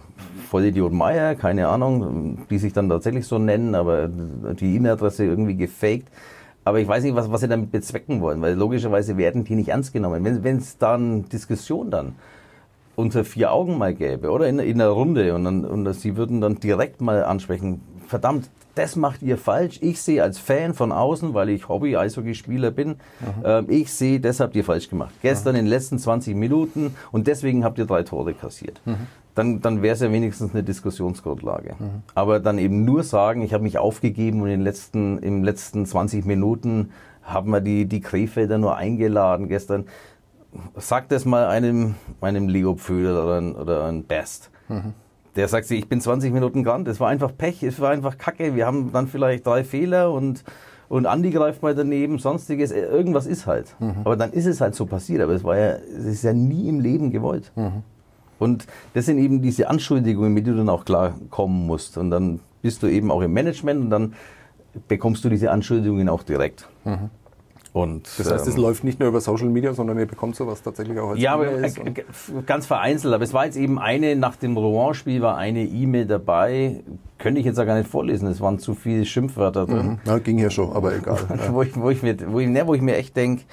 Vollidiot 0.49 0.93
Meier, 0.93 1.35
keine 1.35 1.67
Ahnung, 1.67 2.45
die 2.49 2.57
sich 2.57 2.71
dann 2.71 2.87
tatsächlich 2.87 3.27
so 3.27 3.37
nennen, 3.37 3.75
aber 3.75 4.07
die 4.07 4.75
E-Mail-Adresse 4.75 5.25
irgendwie 5.25 5.57
gefaked. 5.57 6.07
Aber 6.63 6.79
ich 6.79 6.87
weiß 6.87 7.03
nicht, 7.03 7.15
was, 7.15 7.29
was 7.29 7.41
sie 7.41 7.49
damit 7.49 7.71
bezwecken 7.71 8.21
wollen, 8.21 8.41
weil 8.41 8.55
logischerweise 8.55 9.17
werden 9.17 9.43
die 9.43 9.55
nicht 9.55 9.69
ernst 9.69 9.91
genommen. 9.91 10.23
Wenn 10.23 10.57
es 10.57 10.77
dann 10.77 11.27
Diskussion 11.27 11.91
dann 11.91 12.15
unter 12.95 13.25
vier 13.25 13.51
Augen 13.51 13.77
mal 13.77 13.93
gäbe, 13.93 14.29
oder 14.31 14.47
in, 14.47 14.59
in 14.59 14.81
einer 14.81 14.89
Runde 14.89 15.33
und, 15.35 15.43
dann, 15.43 15.65
und 15.65 15.93
sie 15.93 16.15
würden 16.17 16.41
dann 16.41 16.55
direkt 16.55 17.01
mal 17.01 17.23
ansprechen, 17.23 17.81
verdammt, 18.07 18.49
das 18.75 18.95
macht 18.95 19.21
ihr 19.21 19.37
falsch. 19.37 19.79
Ich 19.81 20.01
sehe 20.01 20.21
als 20.21 20.37
Fan 20.37 20.73
von 20.73 20.91
außen, 20.91 21.33
weil 21.33 21.49
ich 21.49 21.69
Hobby-Eishockeyspieler 21.69 22.71
bin, 22.71 22.97
äh, 23.43 23.63
ich 23.65 23.91
sehe, 23.91 24.19
das 24.19 24.39
habt 24.39 24.55
ihr 24.55 24.65
falsch 24.65 24.89
gemacht. 24.89 25.13
Gestern 25.21 25.55
in 25.55 25.65
den 25.65 25.69
letzten 25.69 25.97
20 25.97 26.35
Minuten 26.35 26.95
und 27.11 27.27
deswegen 27.27 27.63
habt 27.63 27.77
ihr 27.77 27.85
drei 27.85 28.03
Tore 28.03 28.33
kassiert. 28.33 28.81
Dann, 29.33 29.61
dann 29.61 29.81
wäre 29.81 29.95
es 29.95 30.01
ja 30.01 30.11
wenigstens 30.11 30.53
eine 30.53 30.63
Diskussionsgrundlage. 30.63 31.75
Aber 32.15 32.39
dann 32.39 32.57
eben 32.57 32.85
nur 32.85 33.03
sagen, 33.03 33.41
ich 33.41 33.53
habe 33.53 33.63
mich 33.63 33.77
aufgegeben 33.77 34.41
und 34.41 34.47
in 34.47 34.59
den 34.59 34.61
letzten, 34.61 35.19
im 35.19 35.43
letzten 35.43 35.85
20 35.85 36.25
Minuten 36.25 36.91
haben 37.23 37.51
wir 37.51 37.61
die, 37.61 37.85
die 37.85 38.01
Krefelder 38.01 38.57
nur 38.57 38.75
eingeladen 38.75 39.47
gestern. 39.47 39.85
Sag 40.75 41.09
das 41.09 41.25
mal 41.25 41.47
einem, 41.47 41.95
einem 42.21 42.47
Leo 42.49 42.75
Pföder 42.75 43.23
oder 43.23 43.37
ein, 43.39 43.55
oder 43.55 43.85
ein 43.85 44.03
Best. 44.03 44.51
Der 45.35 45.47
sagt 45.47 45.65
sich, 45.67 45.79
ich 45.79 45.89
bin 45.89 45.99
20 45.99 46.31
Minuten 46.31 46.63
gerannt, 46.63 46.87
es 46.87 46.99
war 46.99 47.09
einfach 47.09 47.31
Pech, 47.37 47.61
es 47.63 47.79
war 47.79 47.89
einfach 47.91 48.17
Kacke, 48.17 48.55
wir 48.55 48.65
haben 48.65 48.91
dann 48.93 49.07
vielleicht 49.07 49.45
drei 49.45 49.63
Fehler 49.65 50.11
und, 50.11 50.43
und 50.87 51.05
Andi 51.05 51.29
greift 51.31 51.61
mal 51.61 51.75
daneben, 51.75 52.19
sonstiges, 52.19 52.71
äh, 52.71 52.79
irgendwas 52.85 53.25
ist 53.27 53.45
halt. 53.45 53.75
Aber 54.05 54.15
dann 54.15 54.31
ist 54.31 54.45
es 54.45 54.61
halt 54.61 54.75
so 54.75 54.85
passiert, 54.85 55.21
aber 55.21 55.33
es 55.33 55.43
war 55.43 55.57
ja, 55.57 55.71
es 55.97 56.05
ist 56.05 56.23
ja 56.23 56.31
nie 56.31 56.69
im 56.69 56.79
Leben 56.79 57.11
gewollt. 57.11 57.51
Und 58.39 58.65
das 58.93 59.05
sind 59.07 59.17
eben 59.17 59.41
diese 59.41 59.69
Anschuldigungen, 59.69 60.33
mit 60.33 60.45
denen 60.45 60.57
du 60.57 60.61
dann 60.63 60.69
auch 60.69 60.85
klar 60.85 61.15
kommen 61.29 61.65
musst. 61.67 61.97
Und 61.97 62.11
dann 62.11 62.39
bist 62.61 62.81
du 62.83 62.87
eben 62.87 63.11
auch 63.11 63.21
im 63.21 63.33
Management 63.33 63.81
und 63.81 63.89
dann 63.89 64.13
bekommst 64.87 65.23
du 65.25 65.29
diese 65.29 65.51
Anschuldigungen 65.51 66.07
auch 66.09 66.23
direkt. 66.23 66.67
Und, 67.75 68.07
Das 68.17 68.31
heißt, 68.31 68.47
es 68.47 68.55
ähm, 68.55 68.61
läuft 68.61 68.85
nicht 68.85 69.01
nur 69.01 69.09
über 69.09 69.19
Social 69.19 69.49
Media, 69.49 69.73
sondern 69.73 69.99
ihr 69.99 70.05
bekommt 70.05 70.37
sowas 70.37 70.63
tatsächlich 70.63 70.97
auch 70.97 71.09
als 71.09 71.19
ja, 71.19 71.33
aber 71.33 71.47
ganz 72.45 72.65
vereinzelt. 72.65 73.13
Aber 73.13 73.21
es 73.25 73.33
war 73.33 73.43
jetzt 73.43 73.57
eben 73.57 73.79
eine, 73.79 74.15
nach 74.15 74.37
dem 74.37 74.55
Rouen-Spiel 74.55 75.21
war 75.21 75.35
eine 75.35 75.65
E-Mail 75.65 76.05
dabei. 76.05 76.85
Könnte 77.17 77.41
ich 77.41 77.45
jetzt 77.45 77.57
ja 77.57 77.65
gar 77.65 77.77
nicht 77.77 77.89
vorlesen. 77.89 78.29
Es 78.29 78.39
waren 78.39 78.59
zu 78.59 78.75
viele 78.75 79.03
Schimpfwörter 79.03 79.65
drin. 79.65 79.99
Ja, 80.05 80.19
ging 80.19 80.39
ja 80.39 80.49
schon, 80.49 80.71
aber 80.71 80.95
egal. 80.95 81.19
Wo, 81.51 81.63
ich, 81.63 81.75
wo, 81.75 81.89
ich 81.89 82.01
mir, 82.01 82.15
wo, 82.31 82.39
ich, 82.39 82.47
ne, 82.47 82.65
wo 82.65 82.75
ich 82.75 82.81
mir 82.81 82.95
echt 82.95 83.17
denke, 83.17 83.43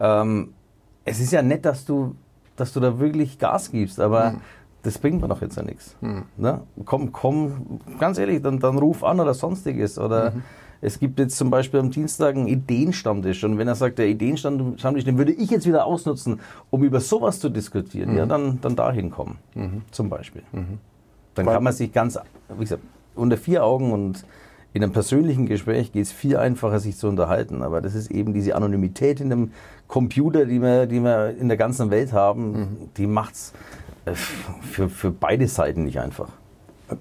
ähm, 0.00 0.52
es 1.06 1.20
ist 1.20 1.32
ja 1.32 1.40
nett, 1.40 1.64
dass 1.64 1.86
du, 1.86 2.14
dass 2.56 2.74
du 2.74 2.80
da 2.80 2.98
wirklich 3.00 3.38
Gas 3.38 3.70
gibst, 3.70 4.00
aber 4.00 4.34
das 4.82 4.98
bringt 4.98 5.22
mir 5.22 5.28
doch 5.28 5.40
jetzt 5.40 5.56
ja 5.56 5.62
nichts. 5.62 5.96
Ne? 6.36 6.60
Komm, 6.84 7.10
komm, 7.10 7.80
ganz 7.98 8.18
ehrlich, 8.18 8.42
dann, 8.42 8.58
dann 8.58 8.76
ruf 8.76 9.02
an 9.02 9.18
oder 9.18 9.32
sonstiges. 9.32 9.98
Oder 9.98 10.34
es 10.82 10.98
gibt 10.98 11.18
jetzt 11.20 11.36
zum 11.36 11.48
Beispiel 11.48 11.78
am 11.80 11.90
Dienstag 11.90 12.34
einen 12.34 12.48
Ideenstammtisch 12.48 13.44
und 13.44 13.56
wenn 13.56 13.68
er 13.68 13.76
sagt, 13.76 13.98
der 13.98 14.08
Ideenstammtisch, 14.08 15.04
den 15.04 15.16
würde 15.16 15.32
ich 15.32 15.48
jetzt 15.48 15.64
wieder 15.66 15.86
ausnutzen, 15.86 16.40
um 16.70 16.82
über 16.82 17.00
sowas 17.00 17.38
zu 17.38 17.48
diskutieren, 17.48 18.16
ja, 18.16 18.26
dann, 18.26 18.60
dann 18.60 18.74
dahin 18.76 19.10
kommen. 19.10 19.38
Zum 19.92 20.10
Beispiel. 20.10 20.42
Dann 20.52 21.46
Weil- 21.46 21.54
kann 21.54 21.62
man 21.64 21.72
sich 21.72 21.92
ganz, 21.92 22.18
wie 22.58 22.60
gesagt, 22.64 22.82
unter 23.14 23.36
vier 23.36 23.64
Augen 23.64 23.92
und 23.92 24.24
in 24.74 24.82
einem 24.82 24.92
persönlichen 24.92 25.46
Gespräch 25.46 25.92
geht 25.92 26.02
es 26.06 26.12
viel 26.12 26.36
einfacher, 26.36 26.80
sich 26.80 26.96
zu 26.96 27.06
unterhalten. 27.06 27.62
Aber 27.62 27.80
das 27.80 27.94
ist 27.94 28.10
eben 28.10 28.32
diese 28.32 28.56
Anonymität 28.56 29.20
in 29.20 29.30
einem 29.30 29.52
Computer, 29.86 30.46
die 30.46 30.60
wir, 30.60 30.86
die 30.86 31.00
wir 31.00 31.36
in 31.38 31.48
der 31.48 31.58
ganzen 31.58 31.90
Welt 31.90 32.12
haben, 32.12 32.88
die 32.96 33.06
macht's 33.06 33.52
äh, 34.06 34.14
für, 34.14 34.88
für 34.88 35.10
beide 35.10 35.46
Seiten 35.46 35.84
nicht 35.84 36.00
einfach. 36.00 36.30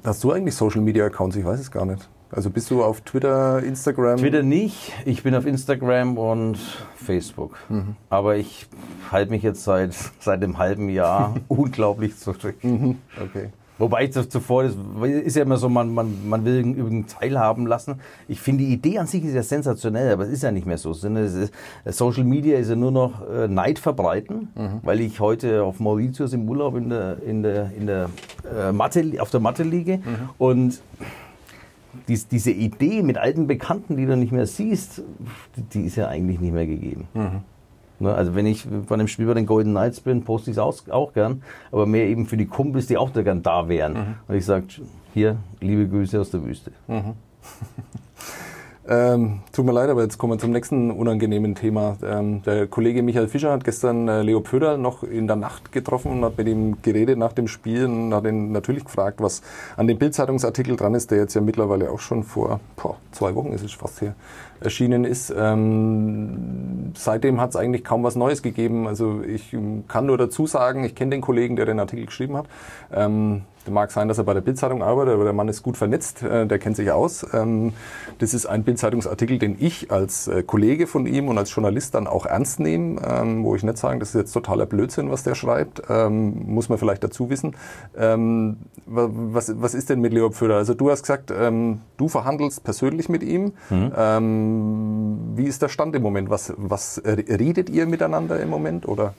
Hast 0.03 0.23
du 0.23 0.33
eigentlich 0.33 0.53
Social 0.55 0.81
Media 0.81 1.05
Accounts? 1.05 1.35
Ich 1.37 1.45
weiß 1.45 1.59
es 1.59 1.71
gar 1.71 1.85
nicht. 1.85 2.07
Also 2.31 2.49
bist 2.49 2.71
du 2.71 2.83
auf 2.83 3.01
Twitter, 3.01 3.61
Instagram? 3.61 4.17
Twitter 4.17 4.41
nicht, 4.43 4.93
ich 5.05 5.21
bin 5.23 5.35
auf 5.35 5.45
Instagram 5.45 6.17
und 6.17 6.57
Facebook. 6.95 7.57
Aber 8.09 8.37
ich 8.37 8.67
halte 9.11 9.31
mich 9.31 9.43
jetzt 9.43 9.63
seit, 9.63 9.93
seit 10.19 10.43
einem 10.43 10.57
halben 10.57 10.87
Jahr 10.89 11.35
unglaublich 11.49 12.17
zurück. 12.17 12.55
Okay. 12.61 13.49
Wobei 13.77 14.03
ich 14.03 14.11
zuvor, 14.11 14.63
das 14.63 14.75
ist 15.23 15.35
ja 15.35 15.41
immer 15.41 15.57
so, 15.57 15.67
man, 15.67 15.91
man, 15.91 16.29
man 16.29 16.45
will 16.45 16.57
irgendeinen 16.57 17.07
teilhaben 17.07 17.65
lassen. 17.65 17.95
Ich 18.27 18.39
finde, 18.39 18.63
die 18.63 18.71
Idee 18.73 18.99
an 18.99 19.07
sich 19.07 19.25
ist 19.25 19.33
ja 19.33 19.41
sensationell, 19.41 20.13
aber 20.13 20.23
es 20.25 20.29
ist 20.29 20.43
ja 20.43 20.51
nicht 20.51 20.67
mehr 20.67 20.77
so. 20.77 20.91
Ist- 20.91 21.51
Social 21.85 22.23
Media 22.23 22.59
ist 22.59 22.69
ja 22.69 22.75
nur 22.75 22.91
noch 22.91 23.27
äh, 23.27 23.47
Neid 23.47 23.79
verbreiten, 23.79 24.49
weil 24.83 25.01
ich 25.01 25.19
heute 25.19 25.63
auf 25.63 25.79
Mauritius 25.79 26.31
im 26.33 26.47
Urlaub 26.47 26.75
in 26.75 26.89
der, 26.89 27.23
in 27.23 27.41
der, 27.41 27.71
in 27.75 27.87
der 27.87 28.09
äh, 28.55 28.71
Matte, 28.71 29.03
auf 29.19 29.31
der 29.31 29.39
Matte 29.39 29.63
liege 29.63 29.99
und 30.37 30.79
dies, 32.07 32.27
diese 32.27 32.51
Idee 32.51 33.03
mit 33.03 33.17
alten 33.17 33.47
Bekannten, 33.47 33.97
die 33.97 34.05
du 34.05 34.15
nicht 34.15 34.31
mehr 34.31 34.45
siehst, 34.45 35.01
die, 35.73 35.81
ist 35.81 35.95
ja 35.95 36.07
eigentlich 36.07 36.39
nicht 36.39 36.53
mehr 36.53 36.67
gegeben. 36.67 37.07
Ne, 37.99 38.13
also 38.13 38.33
wenn 38.33 38.47
ich 38.47 38.67
bei 38.67 38.95
einem 38.95 39.07
Spiel 39.07 39.27
bei 39.27 39.35
den 39.35 39.45
Golden 39.45 39.71
Knights 39.71 40.01
bin, 40.01 40.23
poste 40.23 40.49
ich 40.49 40.57
es 40.57 40.59
auch, 40.59 40.75
auch 40.89 41.13
gern, 41.13 41.43
aber 41.71 41.85
mehr 41.85 42.07
eben 42.07 42.25
für 42.25 42.37
die 42.37 42.47
Kumpels, 42.47 42.87
die 42.87 42.97
auch 42.97 43.11
da 43.11 43.21
gern 43.21 43.43
da 43.43 43.69
wären. 43.69 44.15
Und 44.27 44.35
ich 44.35 44.45
sage, 44.45 44.65
hier, 45.13 45.37
liebe 45.59 45.87
Grüße 45.87 46.19
aus 46.19 46.31
der 46.31 46.43
Wüste. 46.43 46.71
Ähm, 48.91 49.39
tut 49.53 49.65
mir 49.65 49.71
leid, 49.71 49.89
aber 49.89 50.01
jetzt 50.01 50.17
kommen 50.17 50.33
wir 50.33 50.37
zum 50.37 50.51
nächsten 50.51 50.91
unangenehmen 50.91 51.55
Thema. 51.55 51.95
Ähm, 52.03 52.43
der 52.43 52.67
Kollege 52.67 53.01
Michael 53.01 53.29
Fischer 53.29 53.49
hat 53.53 53.63
gestern 53.63 54.09
äh, 54.09 54.21
Leo 54.21 54.41
Pöder 54.41 54.77
noch 54.77 55.03
in 55.03 55.27
der 55.27 55.37
Nacht 55.37 55.71
getroffen 55.71 56.11
und 56.11 56.25
hat 56.25 56.37
mit 56.37 56.49
ihm 56.49 56.81
geredet 56.81 57.17
nach 57.17 57.31
dem 57.31 57.47
Spiel 57.47 57.85
und 57.85 58.13
hat 58.13 58.25
ihn 58.25 58.51
natürlich 58.51 58.83
gefragt, 58.83 59.21
was 59.21 59.43
an 59.77 59.87
dem 59.87 59.97
Bildzeitungsartikel 59.97 60.75
dran 60.75 60.93
ist, 60.93 61.09
der 61.09 61.19
jetzt 61.19 61.35
ja 61.35 61.39
mittlerweile 61.39 61.89
auch 61.89 62.01
schon 62.01 62.23
vor 62.23 62.59
boah, 62.75 62.97
zwei 63.13 63.33
Wochen 63.33 63.53
ist 63.53 63.63
es 63.63 63.71
fast 63.71 64.01
her 64.01 64.13
erschienen 64.59 65.05
ist. 65.05 65.33
Ähm, 65.35 66.91
seitdem 66.95 67.39
hat 67.39 67.51
es 67.51 67.55
eigentlich 67.55 67.85
kaum 67.85 68.03
was 68.03 68.17
Neues 68.17 68.41
gegeben. 68.41 68.87
Also 68.87 69.21
ich 69.21 69.53
ähm, 69.53 69.85
kann 69.87 70.05
nur 70.05 70.17
dazu 70.17 70.47
sagen, 70.47 70.83
ich 70.83 70.95
kenne 70.95 71.11
den 71.11 71.21
Kollegen, 71.21 71.55
der 71.55 71.65
den 71.65 71.79
Artikel 71.79 72.07
geschrieben 72.07 72.35
hat. 72.35 72.45
Ähm, 72.93 73.43
mag 73.69 73.91
sein, 73.91 74.07
dass 74.07 74.17
er 74.17 74.23
bei 74.23 74.33
der 74.33 74.41
Bildzeitung 74.41 74.81
arbeitet, 74.81 75.13
aber 75.13 75.23
der 75.23 75.33
Mann 75.33 75.47
ist 75.49 75.61
gut 75.63 75.77
vernetzt, 75.77 76.23
äh, 76.23 76.47
der 76.47 76.57
kennt 76.59 76.75
sich 76.75 76.91
aus. 76.91 77.25
Ähm, 77.33 77.73
das 78.19 78.33
ist 78.33 78.45
ein 78.45 78.63
Bildzeitungsartikel, 78.63 79.37
den 79.39 79.55
ich 79.59 79.91
als 79.91 80.27
äh, 80.27 80.43
Kollege 80.43 80.87
von 80.87 81.05
ihm 81.05 81.27
und 81.27 81.37
als 81.37 81.53
Journalist 81.53 81.93
dann 81.95 82.07
auch 82.07 82.25
ernst 82.25 82.59
nehme, 82.59 83.01
ähm, 83.07 83.43
wo 83.43 83.55
ich 83.55 83.63
nicht 83.63 83.77
sagen, 83.77 83.99
das 83.99 84.09
ist 84.09 84.15
jetzt 84.15 84.33
totaler 84.33 84.65
Blödsinn, 84.65 85.11
was 85.11 85.23
der 85.23 85.35
schreibt, 85.35 85.83
ähm, 85.89 86.41
muss 86.47 86.69
man 86.69 86.77
vielleicht 86.77 87.03
dazu 87.03 87.29
wissen. 87.29 87.55
Wa- 87.93 89.09
was, 89.11 89.53
was 89.61 89.73
ist 89.73 89.89
denn 89.89 90.01
mit 90.01 90.13
Leo 90.13 90.29
Pföder? 90.31 90.55
Also 90.55 90.73
du 90.73 90.89
hast 90.89 91.03
gesagt, 91.03 91.31
du 91.31 92.07
verhandelst 92.07 92.63
persönlich 92.63 93.09
mit 93.09 93.23
ihm. 93.23 93.53
Ähm, 93.69 95.17
wie 95.35 95.45
ist 95.45 95.61
der 95.61 95.69
Stand 95.69 95.95
im 95.95 96.01
Moment? 96.01 96.29
Was, 96.29 96.53
was 96.57 96.97
äh, 96.97 97.11
redet 97.11 97.69
ihr 97.69 97.85
miteinander 97.85 98.39
im 98.39 98.49
Moment? 98.49 98.87
Oder? 98.87 99.13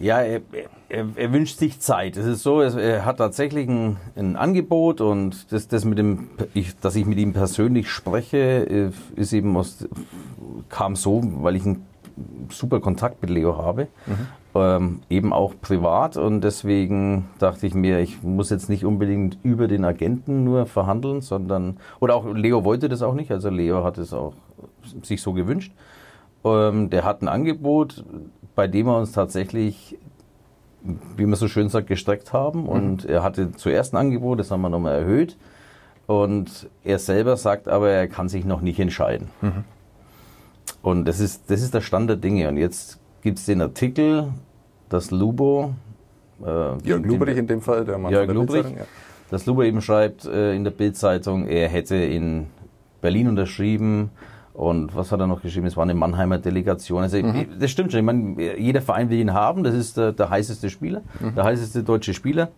Ja, 0.00 0.20
er, 0.20 0.40
er, 0.88 1.06
er 1.16 1.32
wünscht 1.32 1.58
sich 1.58 1.80
Zeit. 1.80 2.16
Es 2.16 2.26
ist 2.26 2.42
so, 2.42 2.60
er 2.60 3.04
hat 3.04 3.18
tatsächlich 3.18 3.68
ein, 3.68 3.96
ein 4.16 4.36
Angebot 4.36 5.00
und 5.00 5.52
das, 5.52 5.66
das 5.66 5.84
mit 5.84 5.98
dem, 5.98 6.28
ich, 6.54 6.78
dass 6.78 6.94
ich 6.94 7.04
mit 7.04 7.18
ihm 7.18 7.32
persönlich 7.32 7.90
spreche, 7.90 8.38
äh, 8.38 8.90
ist 9.16 9.32
eben 9.32 9.56
aus, 9.56 9.88
kam 10.68 10.94
so, 10.94 11.22
weil 11.42 11.56
ich 11.56 11.66
einen 11.66 11.84
super 12.50 12.80
Kontakt 12.80 13.22
mit 13.22 13.30
Leo 13.30 13.58
habe, 13.58 13.88
ähm, 14.54 15.00
eben 15.10 15.32
auch 15.32 15.54
privat 15.60 16.16
und 16.16 16.40
deswegen 16.42 17.28
dachte 17.38 17.66
ich 17.66 17.74
mir, 17.74 18.00
ich 18.00 18.22
muss 18.22 18.50
jetzt 18.50 18.68
nicht 18.68 18.84
unbedingt 18.84 19.38
über 19.42 19.68
den 19.68 19.84
Agenten 19.84 20.44
nur 20.44 20.66
verhandeln, 20.66 21.20
sondern 21.20 21.78
oder 22.00 22.14
auch 22.14 22.26
Leo 22.32 22.64
wollte 22.64 22.88
das 22.88 23.02
auch 23.02 23.14
nicht, 23.14 23.30
also 23.30 23.50
Leo 23.50 23.84
hat 23.84 23.98
es 23.98 24.12
auch 24.12 24.34
sich 25.02 25.22
so 25.22 25.32
gewünscht. 25.32 25.72
Ähm, 26.44 26.90
der 26.90 27.04
hat 27.04 27.22
ein 27.22 27.28
Angebot, 27.28 28.04
bei 28.58 28.66
dem 28.66 28.86
wir 28.86 28.98
uns 28.98 29.12
tatsächlich, 29.12 29.96
wie 31.16 31.26
man 31.26 31.36
so 31.36 31.46
schön 31.46 31.68
sagt, 31.68 31.86
gestreckt 31.86 32.32
haben. 32.32 32.66
Und 32.66 33.04
er 33.04 33.22
hatte 33.22 33.52
zuerst 33.52 33.94
ein 33.94 33.98
Angebot, 33.98 34.40
das 34.40 34.50
haben 34.50 34.62
wir 34.62 34.68
nochmal 34.68 34.98
erhöht. 34.98 35.36
Und 36.08 36.68
er 36.82 36.98
selber 36.98 37.36
sagt 37.36 37.68
aber, 37.68 37.88
er 37.90 38.08
kann 38.08 38.28
sich 38.28 38.44
noch 38.44 38.60
nicht 38.60 38.80
entscheiden. 38.80 39.28
Und 40.82 41.04
das 41.04 41.20
ist, 41.20 41.48
das 41.52 41.62
ist 41.62 41.72
der 41.72 41.82
Stand 41.82 42.10
der 42.10 42.16
Dinge. 42.16 42.48
Und 42.48 42.56
jetzt 42.56 42.98
gibt 43.22 43.38
es 43.38 43.46
den 43.46 43.62
Artikel, 43.62 44.32
dass 44.88 45.12
Lubo, 45.12 45.74
äh, 46.44 46.44
Jörg 46.82 47.06
Luberich 47.06 47.36
in 47.36 47.46
dem 47.46 47.60
Fall, 47.60 47.84
der 47.84 47.96
Mann 47.96 48.10
Jörg 48.10 48.26
der 48.26 48.34
Lubrich, 48.34 48.66
ja. 48.76 48.86
dass 49.30 49.46
Lubo 49.46 49.62
eben 49.62 49.80
schreibt 49.80 50.24
äh, 50.24 50.56
in 50.56 50.64
der 50.64 50.72
Bildzeitung, 50.72 51.46
er 51.46 51.68
hätte 51.68 51.94
in 51.94 52.48
Berlin 53.00 53.28
unterschrieben 53.28 54.10
und 54.58 54.96
was 54.96 55.12
hat 55.12 55.20
er 55.20 55.28
noch 55.28 55.40
geschrieben? 55.40 55.66
Es 55.68 55.76
war 55.76 55.84
eine 55.84 55.94
Mannheimer 55.94 56.38
Delegation. 56.38 57.04
Also 57.04 57.16
das 57.60 57.70
stimmt 57.70 57.92
schon. 57.92 58.00
Ich 58.00 58.04
meine, 58.04 58.58
jeder 58.58 58.82
Verein 58.82 59.08
will 59.08 59.20
ihn 59.20 59.32
haben. 59.32 59.62
Das 59.62 59.72
ist 59.72 59.96
der, 59.96 60.10
der 60.10 60.30
heißeste 60.30 60.68
Spieler, 60.68 61.02
der 61.20 61.44
heißeste 61.44 61.84
deutsche 61.84 62.12
Spieler. 62.12 62.48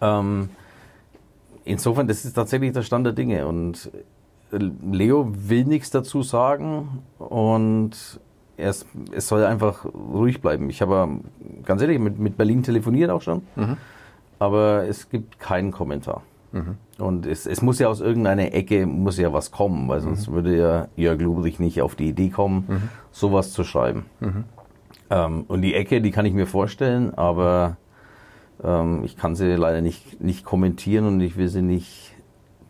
Ähm, 0.00 0.48
insofern, 1.64 2.08
das 2.08 2.24
ist 2.24 2.32
tatsächlich 2.32 2.72
der 2.72 2.82
Stand 2.82 3.06
der 3.06 3.12
Dinge. 3.12 3.46
Und 3.46 3.88
Leo 4.50 5.32
will 5.32 5.64
nichts 5.64 5.90
dazu 5.90 6.24
sagen 6.24 7.04
und 7.20 7.92
es, 8.56 8.84
es 9.12 9.28
soll 9.28 9.44
einfach 9.44 9.84
ruhig 9.84 10.40
bleiben. 10.40 10.70
Ich 10.70 10.82
habe 10.82 11.20
ganz 11.64 11.82
ehrlich 11.82 12.00
mit, 12.00 12.18
mit 12.18 12.36
Berlin 12.36 12.64
telefoniert 12.64 13.10
auch 13.10 13.22
schon, 13.22 13.42
aber 14.40 14.88
es 14.88 15.08
gibt 15.08 15.38
keinen 15.38 15.70
Kommentar. 15.70 16.22
Und 16.98 17.26
es, 17.26 17.46
es 17.46 17.62
muss 17.62 17.78
ja 17.78 17.88
aus 17.88 18.00
irgendeiner 18.00 18.54
Ecke 18.54 18.86
muss 18.86 19.18
ja 19.18 19.32
was 19.32 19.50
kommen, 19.50 19.88
weil 19.88 20.00
sonst 20.00 20.30
würde 20.30 20.56
ja 20.56 20.88
Jörg 20.96 21.20
Lublich 21.20 21.58
nicht 21.58 21.80
auf 21.82 21.94
die 21.94 22.08
Idee 22.08 22.28
kommen, 22.28 22.90
sowas 23.10 23.52
zu 23.52 23.64
schreiben. 23.64 24.04
Ähm, 25.10 25.44
und 25.48 25.62
die 25.62 25.74
Ecke, 25.74 26.00
die 26.00 26.10
kann 26.10 26.24
ich 26.26 26.32
mir 26.32 26.46
vorstellen, 26.46 27.12
aber 27.14 27.76
ähm, 28.62 29.02
ich 29.04 29.16
kann 29.16 29.34
sie 29.34 29.54
leider 29.54 29.80
nicht, 29.80 30.22
nicht 30.22 30.44
kommentieren 30.44 31.06
und 31.06 31.20
ich 31.20 31.36
will 31.36 31.48
sie 31.48 31.62
nicht, 31.62 32.14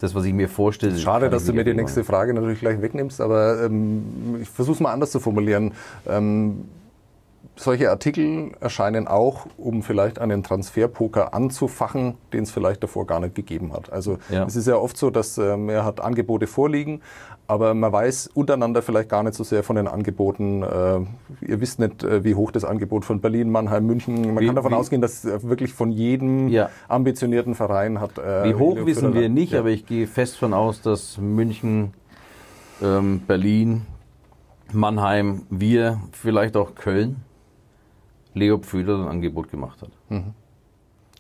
das, 0.01 0.15
was 0.15 0.25
ich 0.25 0.33
mir 0.33 0.49
vorstelle. 0.49 0.99
Schade, 0.99 1.31
dass 1.31 1.47
du 1.47 1.53
mir 1.53 1.65
die 1.65 1.75
nächste 1.75 2.03
Frage 2.03 2.35
natürlich 2.35 2.59
gleich 2.59 2.83
wegnimmst, 2.83 3.21
aber 3.21 3.65
ähm, 3.65 4.37
ich 4.41 4.49
versuche 4.49 4.75
es 4.75 4.81
mal 4.81 4.93
anders 4.93 5.13
zu 5.13 5.21
formulieren. 5.21 5.73
Ähm, 6.09 6.65
solche 7.57 7.91
Artikel 7.91 8.53
erscheinen 8.61 9.07
auch, 9.07 9.47
um 9.59 9.83
vielleicht 9.83 10.19
einen 10.19 10.43
Transferpoker 10.43 11.35
anzufachen, 11.35 12.15
den 12.33 12.45
es 12.45 12.51
vielleicht 12.51 12.83
davor 12.83 13.07
gar 13.07 13.21
nicht 13.21 13.35
gegeben 13.35 13.73
hat. 13.73 13.93
Also 13.93 14.19
Ja. 14.31 14.45
es 14.45 14.57
ist 14.57 14.67
ja 14.67 14.77
oft 14.77 14.97
so, 14.97 15.11
dass 15.11 15.37
ähm, 15.39 15.69
er 15.69 15.85
hat 15.85 16.01
Angebote 16.01 16.47
vorliegen, 16.47 17.03
aber 17.47 17.75
man 17.75 17.93
weiß 17.93 18.31
untereinander 18.33 18.81
vielleicht 18.81 19.11
gar 19.11 19.23
nicht 19.23 19.35
so 19.35 19.45
sehr 19.45 19.63
von 19.63 19.77
den 19.77 19.87
Angeboten. 19.87 20.63
Äh, 20.63 21.01
ihr 21.47 21.61
wisst 21.61 21.79
nicht, 21.79 22.03
äh, 22.03 22.25
wie 22.25 22.35
hoch 22.35 22.51
das 22.53 22.65
Angebot 22.65 23.05
von 23.05 23.21
Berlin, 23.21 23.51
Mannheim, 23.51 23.85
München. 23.87 24.35
Man 24.35 24.39
Wie- 24.43 24.47
kann 24.47 24.57
davon 24.57 24.73
wie- 24.73 24.77
ausgehen, 24.77 25.03
dass 25.03 25.25
äh, 25.27 25.43
wirklich 25.43 25.75
von 25.75 25.93
jedem 25.93 26.49
Ja. 26.49 26.71
ambitionierten 26.89 27.55
Verein 27.55 28.01
hat. 28.01 28.17
Äh, 28.19 28.45
Wie 28.45 28.55
hoch 28.55 28.77
wissen 28.87 29.13
wir 29.13 29.29
nicht, 29.29 29.53
Ja. 29.53 29.59
aber 29.61 29.69
ich 29.69 29.85
gehe 29.85 30.07
fest 30.07 30.39
von 30.39 30.55
aus, 30.55 30.81
dass 30.81 31.19
München, 31.19 31.93
ähm, 32.83 33.21
Berlin, 33.27 33.83
Mannheim, 34.73 35.43
wir, 35.51 36.01
vielleicht 36.13 36.57
auch 36.57 36.75
Köln, 36.75 37.17
Leo 38.35 38.59
Pföder 38.59 38.99
ein 38.99 39.09
Angebot 39.09 39.51
gemacht 39.51 39.83
hat. 39.83 39.91
Mhm. 40.09 40.35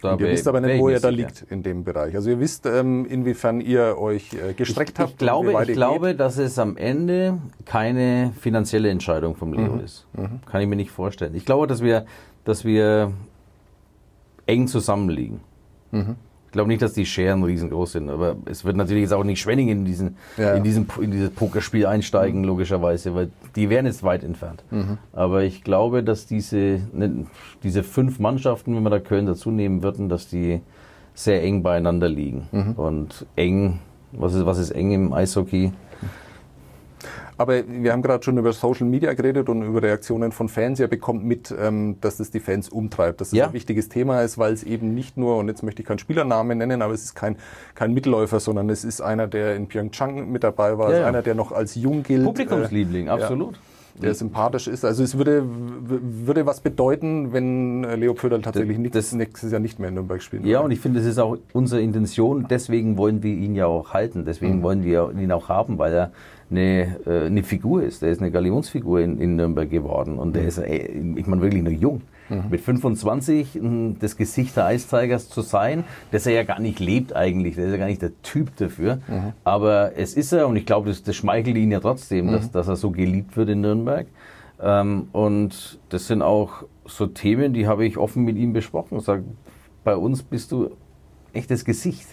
Und 0.03 0.21
ihr 0.21 0.31
wisst 0.31 0.49
aber 0.49 0.61
nicht, 0.61 0.75
ich 0.75 0.81
wo 0.81 0.89
ihr 0.89 0.99
da 0.99 1.11
liegt 1.11 1.43
in 1.49 1.63
dem 1.63 1.85
Bereich. 1.85 2.17
Also 2.17 2.31
ihr 2.31 2.41
wisst, 2.41 2.67
ähm, 2.67 3.07
inwiefern 3.07 3.61
ihr 3.61 3.97
euch 3.99 4.33
äh, 4.35 4.53
gestreckt 4.53 4.95
Ich, 4.95 4.99
habt. 4.99 5.11
ich 5.13 5.19
glaube, 5.19 5.53
ich 5.65 5.73
glaube 5.75 6.17
dass 6.17 6.39
es 6.39 6.59
am 6.59 6.77
Ende 6.77 7.39
keine 7.67 8.33
finanzielle 8.41 8.91
Entscheidung 8.91 9.37
vom 9.37 9.51
Mhm. 9.51 9.57
Leo 9.57 9.77
ist. 9.77 10.07
Kann 10.47 10.61
ich 10.61 10.67
mir 10.67 10.75
nicht 10.75 10.91
vorstellen. 10.91 11.37
Ich 11.37 11.45
glaube, 11.45 11.69
dass 11.69 11.83
wir, 11.83 12.05
dass 12.45 12.65
wir 12.65 13.13
eng 14.47 14.67
zusammenliegen. 14.67 15.41
Mhm. 15.93 16.17
Ich 16.53 16.55
glaube 16.55 16.69
nicht, 16.69 16.83
dass 16.83 16.93
die 16.93 17.07
Scheren 17.07 17.43
riesengroß 17.43 17.93
sind, 17.93 18.11
aber 18.11 18.37
es 18.45 18.63
wird 18.63 18.77
natürlich 18.77 19.05
jetzt 19.05 19.15
auch 19.15 19.25
nicht 19.25 19.41
Schwenningen 19.41 19.79
in, 19.79 19.85
diesen, 19.87 20.19
Ja, 20.37 20.53
in, 20.53 20.63
diesen, 20.63 20.87
in 21.01 21.11
dieses 21.11 21.31
Pokerspiel 21.31 21.87
einsteigen, 21.87 22.45
logischerweise, 22.45 23.15
weil 23.15 23.31
die 23.57 23.71
wären 23.71 23.87
jetzt 23.87 24.03
weit 24.03 24.23
entfernt. 24.23 24.63
Mhm. 24.71 24.99
Aber 25.15 25.45
ich 25.45 25.65
glaube, 25.65 26.03
dass 26.03 26.27
diese, 26.27 26.83
ne, 26.93 27.25
diese 27.63 27.83
fünf 27.83 28.19
Mannschaften, 28.19 28.77
wenn 28.77 28.83
wir 28.83 28.91
da 28.91 28.99
Köln 29.01 29.25
dazu 29.25 29.51
nehmen 29.51 29.83
würden, 29.83 30.11
dass 30.11 30.29
die 30.29 30.61
sehr 31.15 31.43
eng 31.43 31.63
beieinander 31.63 32.11
liegen. 32.11 32.49
Mhm. 32.53 32.73
Und 32.73 33.25
eng, 33.35 33.79
was 34.13 34.35
ist, 34.35 34.45
was 34.45 34.59
ist 34.59 34.73
eng 34.73 34.93
im 34.93 35.15
Eishockey? 35.15 35.73
Aber 37.43 37.61
wir 37.67 37.91
haben 37.91 38.03
gerade 38.03 38.23
schon 38.23 38.39
über 38.39 38.53
Social 38.53 38.87
Media 38.87 39.13
geredet 39.15 39.49
und 39.49 39.63
über 39.63 39.83
Reaktionen 39.83 40.31
von 40.31 40.49
Fans. 40.49 40.79
Ihr 40.79 40.87
bekommt 40.87 41.25
mit, 41.25 41.53
ähm, 41.61 41.97
dass 42.01 42.21
es 42.21 42.31
die 42.31 42.39
Fans 42.39 42.69
umtreibt, 42.69 43.21
dass 43.21 43.31
das 43.31 43.37
Ja. 43.37 43.47
ein 43.49 43.53
wichtiges 43.53 43.89
Thema 43.89 44.23
ist, 44.23 44.39
weil 44.39 44.53
es 44.53 44.63
eben 44.63 44.95
nicht 44.95 45.17
nur, 45.17 45.39
und 45.39 45.49
jetzt 45.49 45.65
möchte 45.65 45.83
ich 45.83 45.89
keinen 45.89 45.99
Spielernamen 45.99 46.57
nennen, 46.59 46.83
aber 46.83 46.95
es 46.95 47.03
ist 47.03 47.15
kein, 47.17 47.35
kein 47.75 47.93
Mitläufer, 47.95 48.39
sondern 48.39 48.71
es 48.71 48.85
ist 48.85 49.01
einer, 49.01 49.27
der 49.27 49.57
in 49.57 49.67
Pyeongchang 49.67 50.31
mit 50.31 50.45
dabei 50.45 50.79
war, 50.79 50.91
Ja, 50.91 50.95
es 50.95 51.01
ja. 51.01 51.07
einer, 51.09 51.23
der 51.23 51.35
noch 51.35 51.51
als 51.51 51.75
jung 51.75 52.05
gilt. 52.05 52.25
Publikumsliebling, 52.25 53.09
äh, 53.09 53.11
absolut. 53.11 53.59
Der 54.01 54.15
sympathisch 54.15 54.69
ist. 54.69 54.85
Also 54.85 55.03
es 55.03 55.19
würde, 55.19 55.45
würde 55.47 56.47
was 56.47 56.61
bedeuten, 56.61 57.33
wenn 57.33 57.83
Leo 57.83 58.15
Pföderl 58.15 58.41
tatsächlich 58.41 58.79
Das- 58.91 59.13
nächstes, 59.13 59.53
Jahr 59.53 59.61
nicht 59.61 59.79
mehr 59.79 59.89
in 59.91 59.95
Nürnberg 59.95 60.23
spielen 60.23 60.47
Ja, 60.47 60.61
und 60.61 60.71
ich 60.71 60.81
finde, 60.81 61.01
das 61.01 61.07
ist 61.09 61.19
auch 61.19 61.37
unsere 61.53 61.81
Intention. 61.83 62.47
Deswegen 62.49 62.97
wollen 62.97 63.23
wir 63.23 63.35
ihn 63.35 63.55
ja 63.55 63.67
auch 63.67 63.93
halten. 63.93 64.25
Deswegen 64.25 64.59
Mhm. 64.59 64.63
wollen 64.63 64.85
wir 64.85 65.13
ihn 65.19 65.31
auch 65.33 65.49
haben, 65.49 65.79
weil 65.79 65.93
er 65.93 66.13
eine, 66.51 66.97
äh, 67.07 67.27
eine 67.27 67.43
Figur 67.43 67.83
ist. 67.83 68.03
Er 68.03 68.11
ist 68.11 68.21
eine 68.21 68.31
Galionsfigur 68.31 69.01
in, 69.01 69.19
in 69.21 69.37
Nürnberg 69.37 69.69
geworden. 69.71 70.19
Und 70.19 70.29
Mhm. 70.31 70.33
der 70.35 70.45
ist, 70.47 70.59
äh, 70.59 70.89
ich 71.17 71.27
meine, 71.27 71.43
wirklich 71.43 71.63
noch 71.63 71.71
jung. 71.71 72.01
Mit 72.51 72.61
25 72.63 73.61
mh, 73.61 73.97
das 74.01 74.17
Gesicht 74.17 74.57
der 74.57 74.73
Ice 74.73 74.89
Tigers 74.89 75.29
zu 75.29 75.43
sein, 75.43 75.85
das 76.13 76.25
er 76.27 76.33
ja 76.33 76.45
gar 76.45 76.61
nicht 76.61 76.81
lebt 76.81 77.15
eigentlich. 77.15 77.57
Der 77.57 77.67
ist 77.67 77.73
ja 77.73 77.77
gar 77.79 77.87
nicht 77.87 78.01
der 78.01 78.13
Typ 78.23 78.57
dafür. 78.57 78.97
Mhm. 79.09 79.33
Aber 79.45 79.93
es 79.97 80.15
ist 80.15 80.33
er 80.33 80.49
und 80.49 80.57
ich 80.57 80.65
glaube, 80.65 80.89
das, 80.89 81.03
das 81.03 81.15
schmeichelt 81.17 81.57
ihn 81.57 81.71
ja 81.71 81.81
trotzdem, 81.81 82.27
Mhm. 82.27 82.33
dass, 82.33 82.51
dass 82.51 82.69
er 82.69 82.77
so 82.77 82.91
geliebt 82.91 83.37
wird 83.37 83.51
in 83.51 83.61
Nürnberg. 83.61 84.07
Ähm, 84.63 85.09
und 85.13 85.79
das 85.91 86.07
sind 86.07 86.23
auch 86.23 86.63
so 86.87 87.07
Themen, 87.07 87.53
die 87.53 87.67
habe 87.67 87.85
ich 87.85 87.99
offen 87.99 88.25
mit 88.25 88.37
ihm 88.37 88.53
besprochen. 88.53 88.99
Ich 88.99 89.05
sage, 89.05 89.25
bei 89.85 89.97
uns 89.97 90.23
bist 90.23 90.53
du 90.53 90.71
echtes 91.33 91.65
Gesicht. 91.65 92.07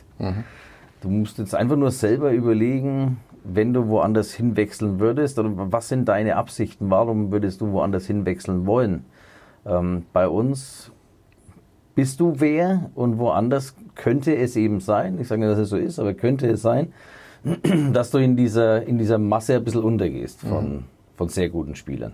Du 1.01 1.09
musst 1.09 1.37
jetzt 1.37 1.55
einfach 1.55 1.77
nur 1.77 1.91
selber 1.91 2.31
überlegen, 2.33 3.17
wenn 3.45 3.73
du 3.73 3.87
woanders 3.87 4.33
hinwechseln 4.33 4.99
würdest, 4.99 5.39
oder 5.39 5.49
was 5.71 5.87
sind 5.87 6.09
deine 6.09 6.35
Absichten, 6.35 6.89
warum 6.89 7.31
würdest 7.31 7.61
du 7.61 7.71
woanders 7.71 8.05
hinwechseln 8.05 8.65
wollen? 8.65 9.05
Ähm, 9.65 10.05
bei 10.13 10.27
uns 10.27 10.91
bist 11.95 12.19
du 12.19 12.35
wer 12.37 12.89
und 12.95 13.17
woanders 13.17 13.75
könnte 13.95 14.35
es 14.35 14.55
eben 14.55 14.79
sein, 14.79 15.19
ich 15.19 15.27
sage 15.27 15.41
nicht, 15.41 15.51
dass 15.51 15.59
es 15.59 15.69
so 15.69 15.77
ist, 15.77 15.99
aber 15.99 16.13
könnte 16.13 16.47
es 16.47 16.61
sein, 16.61 16.93
dass 17.93 18.11
du 18.11 18.19
in 18.19 18.35
dieser, 18.35 18.83
in 18.83 18.97
dieser 18.97 19.17
Masse 19.17 19.55
ein 19.55 19.63
bisschen 19.63 19.83
untergehst 19.83 20.41
von, 20.41 20.85
von 21.17 21.29
sehr 21.29 21.49
guten 21.49 21.75
Spielern. 21.75 22.13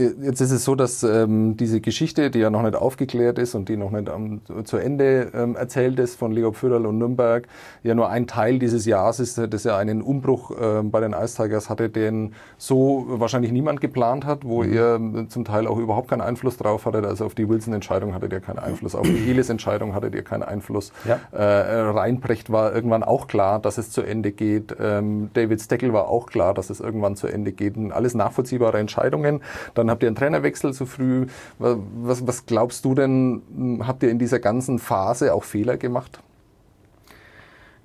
Jetzt 0.00 0.40
ist 0.40 0.50
es 0.50 0.64
so, 0.64 0.74
dass 0.74 1.02
ähm, 1.02 1.56
diese 1.56 1.80
Geschichte, 1.80 2.30
die 2.30 2.38
ja 2.38 2.50
noch 2.50 2.62
nicht 2.62 2.74
aufgeklärt 2.74 3.38
ist 3.38 3.54
und 3.54 3.68
die 3.68 3.76
noch 3.76 3.90
nicht 3.90 4.08
am, 4.08 4.40
zu 4.64 4.78
Ende 4.78 5.30
ähm, 5.34 5.56
erzählt 5.56 5.98
ist 5.98 6.16
von 6.16 6.32
Leo 6.32 6.52
Pföderl 6.52 6.86
und 6.86 6.98
Nürnberg, 6.98 7.46
ja 7.82 7.94
nur 7.94 8.08
ein 8.08 8.26
Teil 8.26 8.58
dieses 8.58 8.86
Jahres 8.86 9.20
ist, 9.20 9.38
das 9.38 9.64
ja 9.64 9.76
einen 9.76 10.02
Umbruch 10.02 10.52
ähm, 10.60 10.90
bei 10.90 11.00
den 11.00 11.12
Ice 11.12 11.42
Tigers 11.42 11.68
hatte, 11.68 11.90
den 11.90 12.34
so 12.56 13.04
wahrscheinlich 13.08 13.52
niemand 13.52 13.80
geplant 13.80 14.24
hat, 14.24 14.44
wo 14.44 14.62
ihr 14.62 14.94
ähm, 14.94 15.28
zum 15.28 15.44
Teil 15.44 15.66
auch 15.66 15.78
überhaupt 15.78 16.08
keinen 16.08 16.22
Einfluss 16.22 16.56
drauf 16.56 16.86
hattet. 16.86 17.04
Also 17.04 17.26
auf 17.26 17.34
die 17.34 17.48
Wilson-Entscheidung 17.48 18.14
hattet 18.14 18.32
ihr 18.32 18.40
keinen 18.40 18.58
Einfluss, 18.58 18.94
auf 18.94 19.06
die 19.06 19.30
Elis-Entscheidung 19.30 19.94
hattet 19.94 20.14
ihr 20.14 20.22
keinen 20.22 20.42
Einfluss. 20.42 20.92
Ja. 21.04 21.18
Äh, 21.32 21.90
Reinprecht 21.90 22.50
war 22.50 22.74
irgendwann 22.74 23.02
auch 23.02 23.28
klar, 23.28 23.58
dass 23.60 23.78
es 23.78 23.90
zu 23.90 24.02
Ende 24.02 24.32
geht. 24.32 24.74
Ähm, 24.80 25.30
David 25.34 25.60
Steckel 25.60 25.92
war 25.92 26.08
auch 26.08 26.26
klar, 26.26 26.54
dass 26.54 26.70
es 26.70 26.80
irgendwann 26.80 27.16
zu 27.16 27.26
Ende 27.26 27.52
geht. 27.52 27.76
Und 27.76 27.92
alles 27.92 28.14
nachvollziehbare 28.14 28.78
Entscheidungen. 28.78 29.40
Dann 29.74 29.89
habt 29.90 30.02
ihr 30.02 30.08
einen 30.08 30.16
Trainerwechsel 30.16 30.72
zu 30.72 30.86
früh. 30.86 31.26
Was, 31.58 32.26
was, 32.26 32.46
glaubst 32.46 32.84
du 32.84 32.94
denn, 32.94 33.42
hm, 33.54 33.86
habt 33.86 34.02
ihr 34.02 34.10
in 34.10 34.18
dieser 34.18 34.38
ganzen 34.38 34.78
Phase 34.78 35.34
auch 35.34 35.44
Fehler 35.44 35.76
gemacht? 35.76 36.22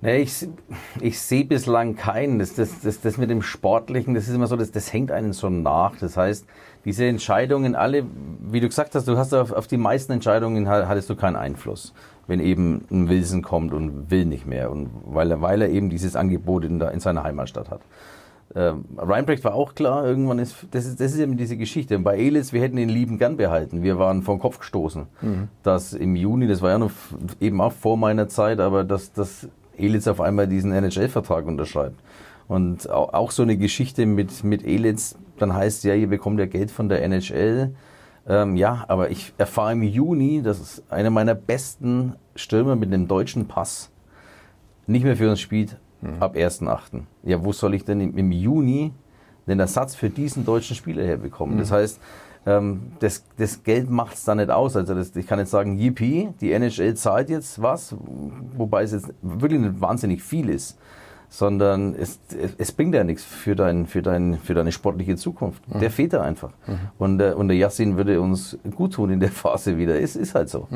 Nee, 0.02 0.18
ich, 0.18 0.46
ich 1.00 1.18
sehe 1.20 1.44
bislang 1.44 1.96
keinen. 1.96 2.38
Das, 2.38 2.54
das, 2.54 2.80
das, 2.82 3.00
das 3.00 3.16
mit 3.16 3.30
dem 3.30 3.42
Sportlichen, 3.42 4.14
das 4.14 4.28
ist 4.28 4.34
immer 4.34 4.46
so, 4.46 4.56
das, 4.56 4.70
das 4.70 4.92
hängt 4.92 5.10
einen 5.10 5.32
so 5.32 5.48
nach. 5.48 5.96
Das 5.96 6.16
heißt, 6.16 6.46
diese 6.84 7.06
Entscheidungen 7.06 7.74
alle, 7.74 8.04
wie 8.40 8.60
du 8.60 8.68
gesagt 8.68 8.94
hast, 8.94 9.08
du 9.08 9.16
hast 9.16 9.32
auf, 9.32 9.52
auf 9.52 9.66
die 9.66 9.78
meisten 9.78 10.12
Entscheidungen 10.12 10.68
ha- 10.68 10.86
hattest 10.86 11.08
du 11.10 11.16
keinen 11.16 11.36
Einfluss. 11.36 11.94
Wenn 12.26 12.40
eben 12.40 12.84
ein 12.90 13.08
Wilson 13.08 13.40
kommt 13.40 13.72
und 13.72 14.10
will 14.10 14.26
nicht 14.26 14.46
mehr 14.46 14.70
und 14.70 14.90
weil 15.04 15.30
er, 15.30 15.40
weil 15.40 15.62
er 15.62 15.70
eben 15.70 15.90
dieses 15.90 16.14
Angebot 16.14 16.64
in, 16.64 16.78
der, 16.78 16.90
in 16.90 17.00
seiner 17.00 17.22
Heimatstadt 17.22 17.70
hat. 17.70 17.80
Ähm, 18.54 18.84
Reinbrecht 18.96 19.44
war 19.44 19.54
auch 19.54 19.74
klar, 19.74 20.06
irgendwann 20.06 20.38
ist, 20.38 20.54
das 20.70 20.86
ist, 20.86 21.00
das 21.00 21.12
ist 21.12 21.18
eben 21.18 21.36
diese 21.36 21.56
Geschichte. 21.56 21.96
Und 21.96 22.04
bei 22.04 22.16
Elis, 22.16 22.52
wir 22.52 22.60
hätten 22.62 22.78
ihn 22.78 22.88
lieben 22.88 23.18
gern 23.18 23.36
behalten. 23.36 23.82
Wir 23.82 23.98
waren 23.98 24.22
vom 24.22 24.38
Kopf 24.38 24.58
gestoßen. 24.60 25.06
Dass 25.62 25.92
im 25.92 26.16
Juni, 26.16 26.46
das 26.46 26.62
war 26.62 26.70
ja 26.70 26.78
noch 26.78 26.90
eben 27.40 27.60
auch 27.60 27.72
vor 27.72 27.96
meiner 27.96 28.28
Zeit, 28.28 28.60
aber 28.60 28.84
dass, 28.84 29.12
dass 29.12 29.48
Elitz 29.76 30.06
auf 30.06 30.20
einmal 30.20 30.46
diesen 30.48 30.72
NHL-Vertrag 30.72 31.46
unterschreibt. 31.46 31.98
Und 32.48 32.88
au- 32.88 33.10
auch 33.12 33.30
so 33.32 33.42
eine 33.42 33.56
Geschichte 33.56 34.06
mit, 34.06 34.44
mit 34.44 34.64
Elitz, 34.64 35.18
dann 35.38 35.52
heißt 35.52 35.84
ja, 35.84 35.94
ihr 35.94 36.06
bekommt 36.08 36.38
ja 36.38 36.46
Geld 36.46 36.70
von 36.70 36.88
der 36.88 37.02
NHL. 37.02 37.74
Ähm, 38.28 38.56
ja, 38.56 38.84
aber 38.88 39.10
ich 39.10 39.34
erfahre 39.38 39.72
im 39.72 39.82
Juni, 39.82 40.40
dass 40.42 40.82
einer 40.88 41.10
meiner 41.10 41.34
besten 41.34 42.14
Stürmer 42.36 42.74
mit 42.76 42.92
einem 42.92 43.06
deutschen 43.08 43.46
Pass 43.48 43.90
nicht 44.86 45.04
mehr 45.04 45.16
für 45.16 45.28
uns 45.28 45.40
spielt 45.40 45.78
ab 46.20 46.36
1.8. 46.36 47.02
Ja, 47.24 47.44
wo 47.44 47.52
soll 47.52 47.74
ich 47.74 47.84
denn 47.84 48.00
im, 48.00 48.32
Juni 48.32 48.92
den 49.46 49.60
Ersatz 49.60 49.94
für 49.94 50.10
diesen 50.10 50.44
deutschen 50.44 50.76
Spieler 50.76 51.04
herbekommen? 51.04 51.58
Das 51.58 51.70
heißt, 51.70 52.00
ähm, 52.46 52.92
das, 53.00 53.24
das 53.36 53.62
Geld 53.64 53.90
macht 53.90 54.14
es 54.14 54.24
da 54.24 54.34
nicht 54.34 54.50
aus. 54.50 54.76
Also 54.76 54.94
das, 54.94 55.14
ich 55.16 55.26
kann 55.26 55.38
jetzt 55.38 55.50
sagen, 55.50 55.78
yippie, 55.78 56.30
die 56.40 56.52
NHL 56.52 56.94
zahlt 56.94 57.28
jetzt 57.28 57.60
was, 57.60 57.94
wobei 58.56 58.84
es 58.84 58.92
jetzt 58.92 59.12
wirklich 59.22 59.60
nicht 59.60 59.80
wahnsinnig 59.80 60.22
viel 60.22 60.48
ist, 60.48 60.78
sondern 61.28 61.94
es, 61.94 62.20
es, 62.56 62.70
bringt 62.70 62.94
ja 62.94 63.02
nichts 63.02 63.24
für, 63.24 63.56
dein, 63.56 63.86
für, 63.86 64.00
dein, 64.00 64.38
für 64.38 64.54
deine 64.54 64.70
sportliche 64.70 65.16
Zukunft. 65.16 65.62
Der 65.80 65.90
fehlt 65.90 66.12
da 66.12 66.22
einfach. 66.22 66.52
Und, 66.98 67.20
äh, 67.20 67.32
und 67.32 67.48
der 67.48 67.56
Yassin 67.56 67.96
würde 67.96 68.20
uns 68.20 68.56
gut 68.76 68.94
tun 68.94 69.10
in 69.10 69.20
der 69.20 69.30
Phase 69.32 69.76
wieder. 69.76 70.00
Es 70.00 70.14
ist 70.14 70.34
halt 70.34 70.48
so. 70.48 70.68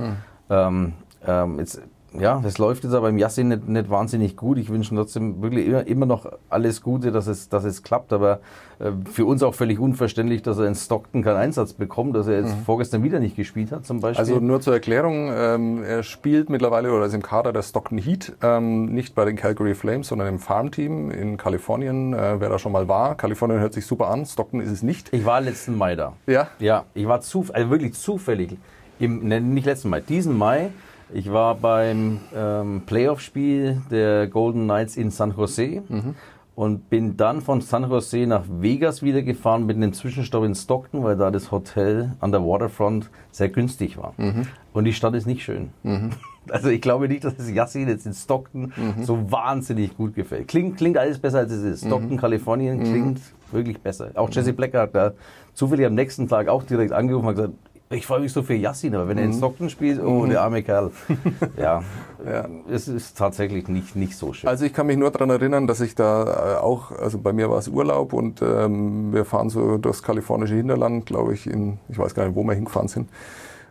Ähm, 0.50 0.94
ähm, 1.26 1.58
jetzt 1.58 1.80
ja, 2.18 2.42
es 2.44 2.58
läuft 2.58 2.84
jetzt 2.84 2.92
aber 2.92 3.08
im 3.08 3.18
Yassin 3.18 3.48
nicht, 3.48 3.68
nicht 3.68 3.88
wahnsinnig 3.88 4.36
gut. 4.36 4.58
Ich 4.58 4.68
wünsche 4.68 4.94
trotzdem 4.94 5.42
wirklich 5.42 5.66
immer, 5.66 5.86
immer 5.86 6.06
noch 6.06 6.26
alles 6.48 6.82
Gute, 6.82 7.12
dass 7.12 7.26
es, 7.28 7.48
dass 7.48 7.64
es 7.64 7.82
klappt. 7.82 8.12
Aber 8.12 8.40
äh, 8.80 8.90
für 9.10 9.24
uns 9.24 9.42
auch 9.42 9.54
völlig 9.54 9.78
unverständlich, 9.78 10.42
dass 10.42 10.58
er 10.58 10.66
in 10.66 10.74
Stockton 10.74 11.22
keinen 11.22 11.36
Einsatz 11.36 11.72
bekommt, 11.72 12.16
dass 12.16 12.26
er 12.26 12.40
jetzt 12.40 12.56
mhm. 12.56 12.62
vorgestern 12.62 13.04
wieder 13.04 13.20
nicht 13.20 13.36
gespielt 13.36 13.70
hat 13.70 13.86
zum 13.86 14.00
Beispiel. 14.00 14.20
Also 14.20 14.40
nur 14.40 14.60
zur 14.60 14.74
Erklärung, 14.74 15.30
ähm, 15.32 15.84
er 15.84 16.02
spielt 16.02 16.50
mittlerweile 16.50 16.92
oder 16.92 17.06
ist 17.06 17.14
im 17.14 17.22
Kader 17.22 17.52
der 17.52 17.62
Stockton 17.62 17.98
Heat, 17.98 18.32
ähm, 18.42 18.86
nicht 18.86 19.14
bei 19.14 19.24
den 19.24 19.36
Calgary 19.36 19.74
Flames, 19.74 20.08
sondern 20.08 20.28
im 20.28 20.38
Farmteam 20.40 21.10
in 21.10 21.36
Kalifornien. 21.36 22.12
Äh, 22.12 22.40
wer 22.40 22.48
da 22.48 22.58
schon 22.58 22.72
mal 22.72 22.88
war, 22.88 23.14
Kalifornien 23.14 23.60
hört 23.60 23.74
sich 23.74 23.86
super 23.86 24.08
an, 24.08 24.26
Stockton 24.26 24.60
ist 24.60 24.70
es 24.70 24.82
nicht. 24.82 25.12
Ich 25.12 25.24
war 25.24 25.40
letzten 25.40 25.76
Mai 25.78 25.94
da. 25.94 26.14
Ja? 26.26 26.48
Ja, 26.58 26.86
ich 26.94 27.06
war 27.06 27.20
zu, 27.20 27.46
also 27.52 27.70
wirklich 27.70 27.94
zufällig, 27.94 28.56
im, 28.98 29.28
ne, 29.28 29.40
nicht 29.40 29.66
letzten 29.66 29.90
Mai, 29.90 30.00
diesen 30.00 30.36
Mai 30.36 30.70
ich 31.12 31.32
war 31.32 31.54
beim 31.54 32.20
ähm, 32.34 32.82
Playoff-Spiel 32.86 33.82
der 33.90 34.26
Golden 34.28 34.64
Knights 34.64 34.96
in 34.96 35.10
San 35.10 35.34
Jose 35.36 35.82
mhm. 35.88 36.14
und 36.54 36.90
bin 36.90 37.16
dann 37.16 37.40
von 37.40 37.60
San 37.60 37.88
Jose 37.88 38.26
nach 38.26 38.44
Vegas 38.48 39.02
wieder 39.02 39.22
gefahren 39.22 39.66
mit 39.66 39.76
einem 39.76 39.92
Zwischenstopp 39.92 40.44
in 40.44 40.54
Stockton, 40.54 41.02
weil 41.02 41.16
da 41.16 41.30
das 41.30 41.50
Hotel 41.50 42.12
an 42.20 42.32
der 42.32 42.42
Waterfront 42.42 43.10
sehr 43.30 43.48
günstig 43.48 43.96
war. 43.96 44.14
Mhm. 44.16 44.46
Und 44.72 44.84
die 44.84 44.92
Stadt 44.92 45.14
ist 45.14 45.26
nicht 45.26 45.42
schön. 45.42 45.70
Mhm. 45.82 46.10
Also 46.48 46.68
ich 46.70 46.80
glaube 46.80 47.06
nicht, 47.06 47.22
dass 47.22 47.38
es 47.38 47.50
Yassin 47.50 47.86
jetzt 47.86 48.06
in 48.06 48.14
Stockton 48.14 48.72
mhm. 48.74 49.04
so 49.04 49.30
wahnsinnig 49.30 49.96
gut 49.96 50.14
gefällt. 50.14 50.48
Klingt, 50.48 50.78
klingt 50.78 50.96
alles 50.96 51.18
besser 51.18 51.38
als 51.40 51.52
es 51.52 51.62
ist. 51.62 51.86
Stockton, 51.86 52.12
mhm. 52.12 52.16
Kalifornien 52.16 52.78
mhm. 52.78 52.84
klingt 52.84 53.20
wirklich 53.52 53.78
besser. 53.78 54.10
Auch 54.14 54.30
Jesse 54.30 54.54
Blacker 54.54 54.80
hat 54.80 54.94
da 54.94 55.12
zufällig 55.52 55.86
am 55.86 55.94
nächsten 55.94 56.28
Tag 56.28 56.48
auch 56.48 56.62
direkt 56.64 56.92
angerufen 56.92 57.28
und 57.28 57.34
gesagt, 57.34 57.52
ich 57.92 58.06
freue 58.06 58.20
mich 58.20 58.32
so 58.32 58.44
für 58.44 58.54
Yassin, 58.54 58.94
aber 58.94 59.08
wenn 59.08 59.18
er 59.18 59.24
in 59.24 59.30
mhm. 59.30 59.38
Stockton 59.38 59.68
spielt, 59.68 60.00
oh, 60.00 60.24
der 60.24 60.42
arme 60.42 60.62
Kerl. 60.62 60.92
Ja, 61.56 61.82
ja, 62.24 62.46
es 62.70 62.86
ist 62.86 63.18
tatsächlich 63.18 63.66
nicht, 63.66 63.96
nicht 63.96 64.16
so 64.16 64.32
schön. 64.32 64.48
Also 64.48 64.64
ich 64.64 64.72
kann 64.72 64.86
mich 64.86 64.96
nur 64.96 65.10
daran 65.10 65.30
erinnern, 65.30 65.66
dass 65.66 65.80
ich 65.80 65.96
da 65.96 66.56
äh, 66.56 66.60
auch, 66.60 66.92
also 66.92 67.18
bei 67.18 67.32
mir 67.32 67.50
war 67.50 67.58
es 67.58 67.66
Urlaub 67.66 68.12
und 68.12 68.42
ähm, 68.42 69.12
wir 69.12 69.24
fahren 69.24 69.50
so 69.50 69.76
durchs 69.76 70.02
kalifornische 70.02 70.54
Hinterland, 70.54 71.06
glaube 71.06 71.34
ich, 71.34 71.48
in, 71.48 71.78
ich 71.88 71.98
weiß 71.98 72.14
gar 72.14 72.26
nicht, 72.26 72.36
wo 72.36 72.44
wir 72.44 72.54
hingefahren 72.54 72.88
sind. 72.88 73.08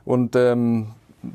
Und 0.03 0.35
ähm, 0.35 0.87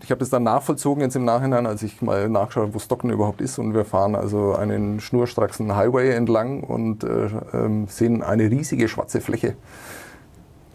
ich 0.02 0.10
habe 0.10 0.18
das 0.18 0.28
dann 0.28 0.42
nachvollzogen 0.42 1.02
jetzt 1.02 1.16
im 1.16 1.24
Nachhinein, 1.24 1.66
als 1.66 1.82
ich 1.82 2.02
mal 2.02 2.28
nachgeschaut 2.28 2.64
habe, 2.64 2.74
wo 2.74 2.78
Stockton 2.78 3.10
überhaupt 3.10 3.40
ist. 3.40 3.58
Und 3.58 3.74
wir 3.74 3.86
fahren 3.86 4.14
also 4.14 4.54
einen 4.54 5.00
schnurstracks 5.00 5.58
Highway 5.58 6.10
entlang 6.10 6.62
und 6.62 7.02
äh, 7.04 7.26
äh, 7.26 7.86
sehen 7.88 8.22
eine 8.22 8.50
riesige 8.50 8.88
schwarze 8.88 9.22
Fläche 9.22 9.56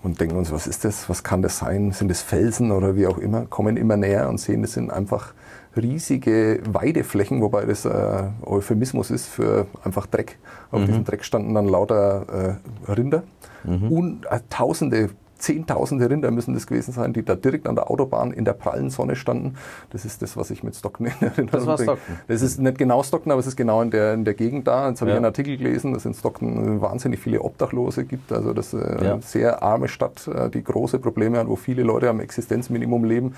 und 0.04 0.20
denken 0.20 0.38
uns, 0.38 0.52
was 0.52 0.68
ist 0.68 0.86
das, 0.86 1.10
was 1.10 1.24
kann 1.24 1.41
das 1.41 1.60
sein, 1.60 1.91
sind 1.91 2.12
es 2.12 2.22
Felsen 2.22 2.72
oder 2.72 2.95
wie 2.95 3.08
auch 3.08 3.18
immer, 3.18 3.45
kommen 3.45 3.78
immer 3.78 3.97
näher 3.97 4.30
und 4.30 4.39
sehen, 4.39 4.62
das 4.62 4.74
sind 4.74 4.91
einfach 4.91 5.34
riesige 5.76 6.62
Weideflächen, 6.66 7.41
wobei 7.41 7.66
das 7.66 7.86
äh, 7.86 8.24
Euphemismus 8.45 9.12
ist 9.12 9.28
für 9.28 9.68
einfach 9.84 10.08
Dreck. 10.08 10.38
Auf 10.72 10.82
mhm. 10.82 10.86
diesem 10.88 11.06
Dreck 11.06 11.24
standen 11.24 11.54
dann 11.54 11.68
lauter 11.68 12.58
äh, 12.88 12.91
Rinder 12.91 13.24
mhm. 13.64 13.91
und 13.91 14.26
äh, 14.26 14.39
tausende 14.50 15.10
Zehntausende 15.40 16.10
Rinder 16.10 16.32
müssen 16.32 16.54
das 16.54 16.68
gewesen 16.68 16.92
sein, 16.92 17.14
die 17.14 17.24
da 17.24 17.36
direkt 17.36 17.68
an 17.68 17.76
der 17.76 17.90
Autobahn 17.90 18.32
in 18.32 18.46
der 18.46 18.54
prallen 18.54 18.90
Sonne 18.90 19.16
standen. 19.16 19.56
Das 19.90 20.06
ist 20.06 20.22
das, 20.22 20.38
was 20.38 20.52
ich 20.52 20.64
mit 20.64 20.76
Stockton 20.76 21.08
in 21.08 21.14
Erinnerung 21.22 21.50
Das 21.52 21.66
war 21.66 21.78
Stockton. 21.78 22.16
Das 22.28 22.42
ist 22.42 22.60
nicht 22.60 22.78
genau 22.78 23.02
Stockton, 23.04 23.32
aber 23.32 23.40
es 23.40 23.48
ist 23.48 23.56
genau 23.56 23.82
in 23.82 23.90
der, 23.90 24.14
in 24.14 24.26
der 24.26 24.34
Gegend 24.34 24.68
da. 24.68 24.90
Jetzt 24.90 25.02
habe 25.02 25.12
ja. 25.12 25.16
ich 25.16 25.18
einen 25.18 25.26
Artikel 25.26 25.58
gelesen, 25.58 25.94
dass 25.94 26.06
in 26.06 26.14
Stockton 26.14 26.82
wahnsinnig 26.82 27.20
viele 27.20 27.42
Obdachlose 27.42 28.06
gibt. 28.06 28.32
Also 28.32 28.54
das 28.54 28.74
ist 28.74 28.84
eine 28.84 29.06
ja. 29.06 29.22
sehr 29.22 29.64
arme 29.64 29.88
Stadt, 29.88 30.28
äh, 30.28 30.50
die 30.50 30.64
große 30.64 31.00
Probleme 31.00 31.38
hat, 31.38 31.48
wo 31.48 31.56
viele 31.56 31.84
Leute 31.84 32.10
am 32.10 32.20
Existenzminimum 32.20 33.06
leben. 33.06 33.36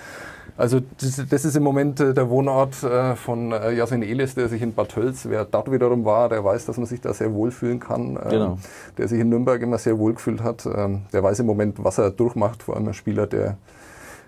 Also 0.57 0.79
das, 0.99 1.21
das, 1.29 1.45
ist 1.45 1.55
im 1.55 1.63
Moment 1.63 1.99
äh, 1.99 2.13
der 2.13 2.29
Wohnort 2.29 2.83
äh, 2.83 3.15
von 3.15 3.51
Yasin 3.51 4.03
Elis, 4.03 4.35
der 4.35 4.49
sich 4.49 4.61
in 4.61 4.73
Bad 4.73 4.89
Tölz, 4.89 5.25
wer 5.29 5.45
dort 5.45 5.71
wiederum 5.71 6.03
war, 6.03 6.29
der 6.29 6.43
weiß, 6.43 6.65
dass 6.65 6.77
man 6.77 6.85
sich 6.85 6.99
da 6.99 7.13
sehr 7.13 7.33
wohlfühlen 7.33 7.79
kann. 7.79 8.17
Ähm, 8.17 8.29
genau. 8.29 8.57
Der 8.97 9.07
sich 9.07 9.19
in 9.19 9.29
Nürnberg 9.29 9.61
immer 9.61 9.77
sehr 9.77 9.97
wohlgefühlt 9.97 10.43
hat. 10.43 10.65
Ähm, 10.65 11.03
der 11.13 11.23
weiß 11.23 11.39
im 11.39 11.45
Moment, 11.45 11.83
was 11.83 11.90
er 11.97 12.11
durchmacht, 12.11 12.63
vor 12.63 12.75
allem 12.75 12.87
ein 12.87 12.93
Spieler, 12.93 13.27
der 13.27 13.57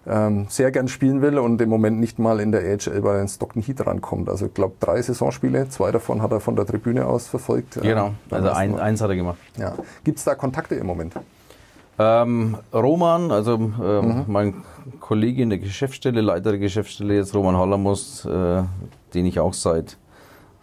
ähm, 0.05 0.47
sehr 0.49 0.71
gern 0.71 0.87
spielen 0.87 1.21
will 1.21 1.37
und 1.37 1.61
im 1.61 1.69
Moment 1.69 1.99
nicht 1.99 2.19
mal 2.19 2.39
in 2.39 2.51
der 2.51 2.61
AHL 2.61 3.01
bei 3.01 3.17
den 3.17 3.27
Stockton 3.27 3.61
Heat 3.61 3.85
rankommt. 3.85 4.29
Also 4.29 4.47
ich 4.47 4.53
glaube 4.53 4.75
drei 4.79 5.01
Saisonspiele, 5.01 5.69
zwei 5.69 5.91
davon 5.91 6.21
hat 6.21 6.31
er 6.31 6.39
von 6.39 6.55
der 6.55 6.65
Tribüne 6.65 7.05
aus 7.05 7.27
verfolgt. 7.27 7.79
Genau, 7.81 8.13
also 8.29 8.49
ein, 8.49 8.77
eins 8.77 9.01
hat 9.01 9.09
er 9.09 9.15
gemacht. 9.15 9.37
Ja. 9.57 9.75
Gibt 10.03 10.19
es 10.19 10.25
da 10.25 10.35
Kontakte 10.35 10.75
im 10.75 10.87
Moment? 10.87 11.13
Ähm, 11.99 12.57
Roman, 12.73 13.31
also 13.31 13.53
ähm, 13.53 13.71
mhm. 13.79 14.23
mein 14.27 14.63
Kollege 14.99 15.43
in 15.43 15.49
der 15.49 15.59
Geschäftsstelle, 15.59 16.21
Leiter 16.21 16.51
der 16.51 16.59
Geschäftsstelle 16.59 17.15
jetzt, 17.15 17.35
Roman 17.35 17.55
Hallermus, 17.55 18.25
äh, 18.25 18.63
den 19.13 19.25
ich 19.25 19.39
auch 19.39 19.53
seit 19.53 19.97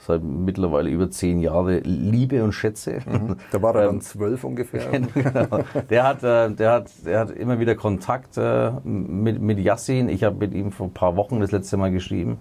seit 0.01 0.23
mittlerweile 0.23 0.91
über 0.91 1.11
zehn 1.11 1.41
Jahren 1.41 1.83
liebe 1.85 2.43
und 2.43 2.53
schätze. 2.53 3.01
Mhm. 3.07 3.37
Da 3.51 3.63
war 3.63 3.75
er 3.75 3.87
dann 3.87 3.97
ähm, 3.97 4.01
zwölf 4.01 4.45
ungefähr. 4.45 4.89
genau. 5.15 5.61
Der 5.89 6.05
hat, 6.05 6.23
äh, 6.23 6.51
der 6.51 6.73
hat, 6.73 6.91
der 7.05 7.21
hat 7.21 7.31
immer 7.31 7.61
wieder 7.61 7.75
Kontakt 7.75 8.37
äh, 8.39 8.73
mit, 8.83 9.41
mit 9.41 9.59
Yassin. 9.59 10.09
Ich 10.09 10.25
habe 10.25 10.37
mit 10.37 10.55
ihm 10.55 10.73
vor 10.73 10.87
ein 10.87 10.95
paar 10.95 11.17
Wochen 11.17 11.41
das 11.41 11.53
letzte 11.53 11.77
Mal 11.77 11.91
geschrieben. 11.91 12.39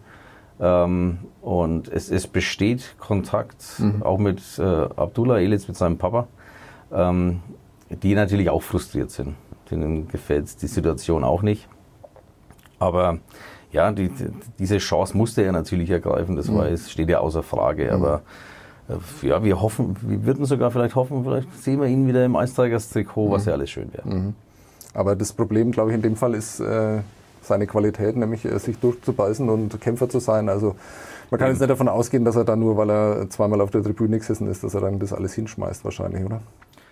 Ähm, 0.59 1.19
und 1.41 1.89
es, 1.89 2.09
es 2.09 2.27
besteht 2.27 2.95
Kontakt, 2.99 3.79
mhm. 3.79 4.03
auch 4.03 4.17
mit 4.17 4.41
äh, 4.57 4.63
Abdullah 4.63 5.39
Elitz, 5.39 5.67
mit 5.67 5.77
seinem 5.77 5.97
Papa, 5.97 6.27
ähm, 6.91 7.41
die 7.89 8.15
natürlich 8.15 8.49
auch 8.49 8.63
frustriert 8.63 9.11
sind. 9.11 9.35
Denen 9.69 10.07
gefällt 10.07 10.61
die 10.61 10.67
Situation 10.67 11.23
auch 11.23 11.41
nicht. 11.41 11.67
Aber 12.79 13.19
ja, 13.71 13.91
die, 13.91 14.09
diese 14.57 14.77
Chance 14.77 15.15
musste 15.15 15.43
er 15.43 15.51
natürlich 15.51 15.89
ergreifen, 15.89 16.35
das 16.35 16.47
mhm. 16.47 16.55
war, 16.55 16.67
es 16.67 16.91
steht 16.91 17.09
ja 17.09 17.19
außer 17.19 17.43
Frage. 17.43 17.85
Mhm. 17.85 17.91
Aber 17.91 18.21
äh, 18.89 19.27
ja, 19.27 19.43
wir 19.43 19.61
hoffen, 19.61 19.95
wir 20.01 20.25
würden 20.25 20.45
sogar 20.45 20.71
vielleicht 20.71 20.95
hoffen, 20.95 21.23
vielleicht 21.23 21.61
sehen 21.61 21.79
wir 21.79 21.87
ihn 21.87 22.07
wieder 22.07 22.25
im 22.25 22.35
Eisträgers-Trikot, 22.35 23.31
was 23.31 23.43
mhm. 23.45 23.49
ja 23.49 23.53
alles 23.55 23.69
schön 23.69 23.93
wäre. 23.93 24.33
Aber 24.93 25.15
das 25.15 25.33
Problem, 25.33 25.71
glaube 25.71 25.91
ich, 25.91 25.95
in 25.95 26.01
dem 26.01 26.15
Fall 26.15 26.33
ist 26.33 26.59
äh, 26.59 26.99
seine 27.41 27.67
Qualität, 27.67 28.15
nämlich 28.15 28.45
äh, 28.45 28.57
sich 28.59 28.77
durchzubeißen 28.79 29.49
und 29.49 29.79
Kämpfer 29.81 30.09
zu 30.09 30.19
sein. 30.19 30.49
Also 30.49 30.75
man 31.29 31.39
kann 31.39 31.49
jetzt 31.49 31.59
nicht 31.59 31.69
davon 31.69 31.87
ausgehen, 31.87 32.25
dass 32.25 32.35
er 32.35 32.43
dann 32.43 32.59
nur, 32.59 32.75
weil 32.75 32.89
er 32.89 33.29
zweimal 33.29 33.61
auf 33.61 33.69
der 33.69 33.83
Tribüne 33.83 34.17
gesessen 34.17 34.47
ist, 34.47 34.63
dass 34.63 34.73
er 34.73 34.81
dann 34.81 34.97
das 34.99 35.13
alles 35.13 35.33
hinschmeißt 35.33 35.83
wahrscheinlich, 35.83 36.25
oder? 36.25 36.41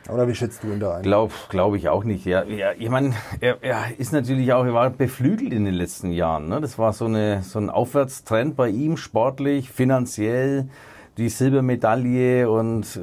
Oder 0.09 0.27
wie 0.27 0.35
schätzt 0.35 0.63
du 0.63 0.67
ihn 0.67 0.79
da 0.79 0.97
ein? 0.97 1.03
Glaube 1.03 1.33
glaub 1.49 1.75
ich 1.75 1.89
auch 1.89 2.03
nicht. 2.03 2.25
Ja, 2.25 2.43
ja 2.43 2.71
ich 2.77 2.89
meine, 2.89 3.13
er, 3.39 3.57
er, 3.61 3.83
ist 3.97 4.13
natürlich 4.13 4.51
auch, 4.53 4.65
er 4.65 4.73
war 4.73 4.89
beflügelt 4.89 5.51
in 5.51 5.65
den 5.65 5.73
letzten 5.73 6.11
Jahren. 6.11 6.47
Ne? 6.47 6.61
Das 6.61 6.77
war 6.77 6.93
so, 6.93 7.05
eine, 7.05 7.41
so 7.43 7.59
ein 7.59 7.69
Aufwärtstrend 7.69 8.55
bei 8.55 8.69
ihm, 8.69 8.97
sportlich, 8.97 9.69
finanziell. 9.69 10.69
Die 11.17 11.29
Silbermedaille 11.29 12.49
und 12.49 12.99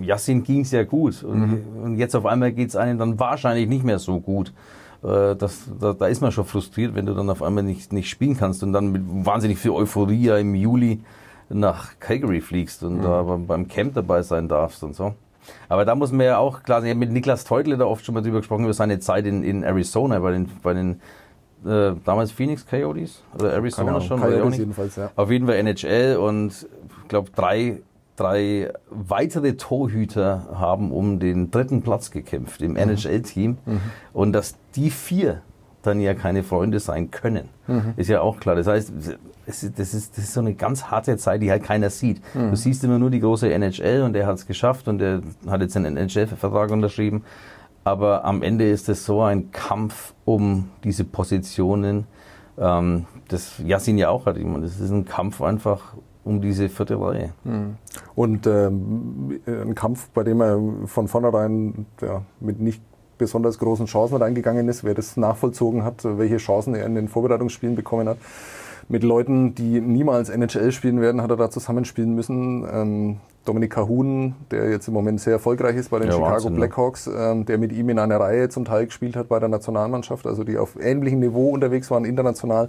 äh, 0.00 0.04
Yassin 0.04 0.44
ging 0.44 0.60
es 0.60 0.70
ja 0.70 0.84
gut. 0.84 1.22
Und, 1.24 1.40
mhm. 1.40 1.82
und 1.82 1.98
jetzt 1.98 2.14
auf 2.14 2.24
einmal 2.24 2.52
geht 2.52 2.68
es 2.68 2.76
einem 2.76 2.98
dann 2.98 3.18
wahrscheinlich 3.18 3.68
nicht 3.68 3.84
mehr 3.84 3.98
so 3.98 4.20
gut. 4.20 4.52
Äh, 5.02 5.34
das, 5.36 5.68
da, 5.80 5.92
da 5.92 6.06
ist 6.06 6.20
man 6.20 6.32
schon 6.32 6.44
frustriert, 6.44 6.94
wenn 6.94 7.06
du 7.06 7.14
dann 7.14 7.28
auf 7.28 7.42
einmal 7.42 7.64
nicht, 7.64 7.92
nicht 7.92 8.08
spielen 8.08 8.36
kannst 8.36 8.62
und 8.62 8.72
dann 8.72 8.92
mit 8.92 9.02
wahnsinnig 9.26 9.58
viel 9.58 9.72
Euphorie 9.72 10.28
im 10.28 10.54
Juli 10.54 11.00
nach 11.48 11.98
Calgary 11.98 12.40
fliegst 12.40 12.84
und 12.84 12.98
mhm. 12.98 13.02
da 13.02 13.22
beim 13.22 13.66
Camp 13.68 13.94
dabei 13.94 14.22
sein 14.22 14.48
darfst 14.48 14.84
und 14.84 14.94
so. 14.94 15.14
Aber 15.68 15.84
da 15.84 15.94
muss 15.94 16.12
man 16.12 16.26
ja 16.26 16.38
auch 16.38 16.62
klar 16.62 16.80
sein, 16.80 16.88
ich 16.88 16.94
habe 16.94 17.00
mit 17.00 17.12
Niklas 17.12 17.44
Teutle 17.44 17.76
da 17.76 17.86
oft 17.86 18.04
schon 18.04 18.14
mal 18.14 18.22
drüber 18.22 18.38
gesprochen, 18.38 18.64
über 18.64 18.74
seine 18.74 18.98
Zeit 19.00 19.26
in, 19.26 19.42
in 19.42 19.62
Arizona, 19.62 20.18
bei 20.18 20.32
den, 20.32 20.48
bei 20.62 20.74
den 20.74 21.00
äh, 21.64 21.92
damals 22.04 22.32
Phoenix 22.32 22.66
Coyotes 22.66 23.22
oder 23.34 23.52
Arizona 23.52 23.90
Ahnung, 23.90 24.02
schon. 24.02 24.20
Coyotes 24.20 24.58
jedenfalls, 24.58 24.96
ja. 24.96 25.10
Auf 25.16 25.30
jeden 25.30 25.46
Fall 25.46 25.56
NHL 25.56 26.16
und 26.16 26.66
ich 27.02 27.08
glaube 27.08 27.30
drei, 27.34 27.82
drei 28.16 28.72
weitere 28.90 29.54
Torhüter 29.54 30.48
haben 30.54 30.92
um 30.92 31.18
den 31.18 31.50
dritten 31.50 31.82
Platz 31.82 32.10
gekämpft 32.10 32.62
im 32.62 32.72
mhm. 32.72 32.76
NHL-Team. 32.76 33.58
Mhm. 33.64 33.80
Und 34.12 34.32
dass 34.32 34.56
die 34.74 34.90
vier 34.90 35.42
dann 35.82 36.00
ja 36.00 36.14
keine 36.14 36.42
Freunde 36.42 36.80
sein 36.80 37.10
können, 37.10 37.48
mhm. 37.66 37.94
ist 37.96 38.08
ja 38.08 38.20
auch 38.20 38.38
klar. 38.38 38.54
Das 38.54 38.66
heißt, 38.66 38.92
das 39.46 39.62
ist, 39.62 39.78
das, 39.78 39.94
ist, 39.94 40.32
so 40.32 40.40
eine 40.40 40.54
ganz 40.54 40.84
harte 40.84 41.16
Zeit, 41.16 41.42
die 41.42 41.50
halt 41.50 41.64
keiner 41.64 41.90
sieht. 41.90 42.20
Mhm. 42.34 42.50
Du 42.50 42.56
siehst 42.56 42.84
immer 42.84 42.98
nur 42.98 43.10
die 43.10 43.20
große 43.20 43.50
NHL 43.50 44.02
und 44.02 44.12
der 44.12 44.26
hat 44.26 44.36
es 44.36 44.46
geschafft 44.46 44.88
und 44.88 44.98
der 44.98 45.22
hat 45.48 45.60
jetzt 45.60 45.76
einen 45.76 45.96
NHL-Vertrag 45.96 46.70
unterschrieben. 46.70 47.24
Aber 47.82 48.24
am 48.24 48.42
Ende 48.42 48.68
ist 48.68 48.88
es 48.88 49.06
so 49.06 49.22
ein 49.22 49.50
Kampf 49.52 50.14
um 50.24 50.68
diese 50.84 51.04
Positionen, 51.04 52.06
ähm, 52.58 53.06
das 53.28 53.58
Yassin 53.58 53.96
ja 53.96 54.10
auch 54.10 54.26
hat. 54.26 54.36
Das 54.36 54.80
ist 54.80 54.90
ein 54.90 55.04
Kampf 55.06 55.40
einfach 55.40 55.94
um 56.24 56.40
diese 56.40 56.68
vierte 56.68 57.00
Reihe. 57.00 57.32
Mhm. 57.44 57.76
Und 58.14 58.46
ähm, 58.46 59.40
ein 59.46 59.74
Kampf, 59.74 60.10
bei 60.10 60.22
dem 60.22 60.40
er 60.42 60.60
von 60.84 61.08
vornherein 61.08 61.86
ja, 62.02 62.22
mit 62.40 62.60
nicht 62.60 62.82
besonders 63.20 63.58
großen 63.60 63.86
Chancen 63.86 64.16
reingegangen 64.16 64.68
ist, 64.68 64.82
wer 64.82 64.94
das 64.94 65.16
nachvollzogen 65.16 65.84
hat, 65.84 66.02
welche 66.02 66.38
Chancen 66.38 66.74
er 66.74 66.84
in 66.86 66.96
den 66.96 67.06
Vorbereitungsspielen 67.06 67.76
bekommen 67.76 68.08
hat 68.08 68.18
mit 68.90 69.04
Leuten, 69.04 69.54
die 69.54 69.80
niemals 69.80 70.28
NHL 70.30 70.72
spielen 70.72 71.00
werden, 71.00 71.22
hat 71.22 71.30
er 71.30 71.36
da 71.36 71.48
zusammenspielen 71.48 72.14
müssen. 72.14 72.66
Ähm, 72.70 73.16
Dominik 73.46 73.72
Cahun, 73.72 74.34
der 74.50 74.70
jetzt 74.70 74.86
im 74.86 74.94
Moment 74.94 75.20
sehr 75.20 75.32
erfolgreich 75.34 75.74
ist 75.76 75.90
bei 75.90 75.98
den 75.98 76.08
Ja, 76.08 76.14
Chicago 76.14 76.32
Wahnsinn, 76.34 76.52
ne? 76.52 76.58
Blackhawks, 76.58 77.06
ähm, 77.06 77.46
der 77.46 77.56
mit 77.56 77.72
ihm 77.72 77.88
in 77.88 77.98
einer 77.98 78.20
Reihe 78.20 78.50
zum 78.50 78.66
Teil 78.66 78.86
gespielt 78.86 79.16
hat 79.16 79.28
bei 79.28 79.38
der 79.38 79.48
Nationalmannschaft, 79.48 80.26
also 80.26 80.44
die 80.44 80.58
auf 80.58 80.76
ähnlichem 80.78 81.20
Niveau 81.20 81.48
unterwegs 81.50 81.90
waren 81.90 82.04
international. 82.04 82.68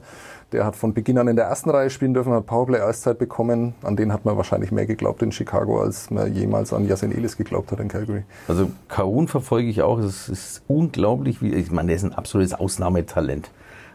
Der 0.53 0.65
hat 0.65 0.75
von 0.75 0.93
Beginn 0.93 1.17
an 1.17 1.27
in 1.27 1.35
der 1.35 1.45
ersten 1.45 1.69
Reihe 1.69 1.89
spielen 1.89 2.13
dürfen, 2.13 2.31
hat 2.33 2.45
Powerplay-Eiszeit 2.45 3.17
bekommen. 3.17 3.73
An 3.83 3.95
den 3.95 4.13
hat 4.13 4.25
man 4.25 4.37
wahrscheinlich 4.37 4.71
mehr 4.71 4.85
geglaubt 4.85 5.21
in 5.21 5.31
Chicago, 5.31 5.81
als 5.81 6.09
man 6.09 6.33
jemals 6.33 6.73
an 6.73 6.87
Jasen 6.87 7.11
Elis 7.11 7.37
geglaubt 7.37 7.71
hat 7.71 7.79
in 7.79 7.87
Calgary. 7.87 8.23
Also 8.47 8.69
Kaun 8.87 9.27
verfolge 9.27 9.69
ich 9.69 9.81
auch. 9.81 9.99
Es 9.99 10.29
ist 10.29 10.63
unglaublich, 10.67 11.41
wie 11.41 11.53
ich 11.53 11.71
meine, 11.71 11.87
der 11.87 11.97
ist 11.97 12.03
ein 12.03 12.13
absolutes 12.13 12.53
Ausnahmetalent. 12.53 13.49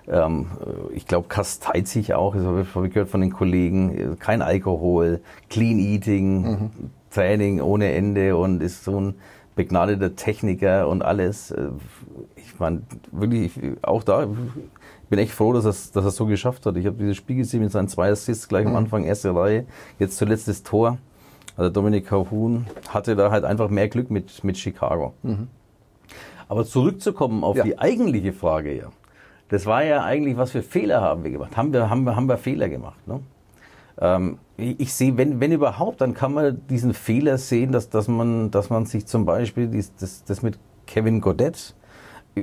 Ähm, 0.09 0.47
ich 0.95 1.07
glaube, 1.07 1.29
kasteit 1.29 1.89
sich 1.89 2.15
auch, 2.15 2.35
das 2.35 2.45
habe 2.45 2.63
ich 2.63 2.75
habe 2.75 2.87
ich 2.87 2.93
gehört 2.95 3.09
von 3.11 3.21
den 3.21 3.33
Kollegen, 3.33 4.17
kein 4.19 4.43
Alkohol, 4.43 5.21
Clean 5.51 5.79
Eating, 5.79 6.71
Training 7.11 7.61
ohne 7.61 7.93
Ende 7.93 8.37
und 8.37 8.63
ist 8.63 8.85
so 8.85 9.01
ein 9.01 9.15
begnadeter 9.57 10.15
Techniker 10.17 10.89
und 10.89 11.03
alles. 11.03 11.51
Äh, 11.51 11.69
Ich 12.37 12.59
meine, 12.61 12.83
wirklich, 13.11 13.57
ich- 13.57 13.85
auch 13.85 14.03
da, 14.05 14.23
ich 14.25 15.09
bin 15.11 15.19
echt 15.19 15.33
froh, 15.33 15.53
dass 15.53 15.65
er 15.65 15.71
es 15.71 15.91
dass 15.93 16.15
so 16.17 16.27
geschafft 16.27 16.65
hat. 16.67 16.77
Ich 16.77 16.87
habe 16.87 16.97
dieses 16.97 17.17
Spiel 17.17 17.37
gesehen 17.37 17.61
mit 17.63 17.73
seinen 17.73 17.89
zwei 17.89 18.11
Assists 18.11 18.49
gleich 18.49 18.67
am 18.67 18.77
Anfang, 18.77 19.05
erste 19.05 19.35
Reihe, 19.35 19.67
jetzt 19.99 20.17
zuletzt 20.17 20.47
das 20.49 20.63
Tor. 20.63 20.99
Also 21.57 21.71
Dominik 21.71 22.07
Calhoun 22.07 22.67
hatte 22.91 23.17
da 23.17 23.31
halt 23.31 23.45
einfach 23.45 23.69
mehr 23.71 23.89
Glück 23.89 24.11
mit, 24.11 24.45
mit 24.45 24.57
Chicago. 24.59 25.15
Aber 26.49 26.65
zurückzukommen 26.65 27.43
auf 27.45 27.57
Ja. 27.57 27.65
die 27.65 27.79
eigentliche 27.79 28.33
Frage 28.33 28.77
ja. 28.77 28.85
Das 29.49 29.67
war 29.67 29.85
ja 29.85 30.03
eigentlich, 30.03 30.37
was 30.37 30.51
für 30.51 30.63
Fehler 30.63 31.01
haben 31.01 31.25
wir 31.25 31.31
gemacht? 31.31 31.57
Haben 31.57 31.73
wir, 31.73 31.89
haben 31.89 32.05
wir, 32.05 32.17
haben 32.17 32.29
wir 32.29 32.37
Fehler 32.37 32.69
gemacht? 32.69 33.07
Ne? 33.07 33.21
Ähm, 33.99 34.39
ich, 34.57 34.93
sehe, 34.93 35.17
wenn, 35.17 35.41
wenn 35.41 35.53
überhaupt, 35.53 36.01
dann 36.01 36.15
kann 36.15 36.33
man 36.33 36.67
diesen 36.69 36.95
Fehler 36.95 37.39
sehen, 37.39 37.73
dass, 37.73 37.89
dass, 37.91 38.09
man, 38.09 38.51
dass 38.51 38.71
man 38.71 38.87
sich 38.87 39.07
zum 39.07 39.25
Beispiel 39.25 39.69
dies, 39.69 39.95
das, 39.97 40.25
das 40.25 40.43
mit 40.43 40.59
Kevin 40.87 41.21
Goddett, 41.21 41.75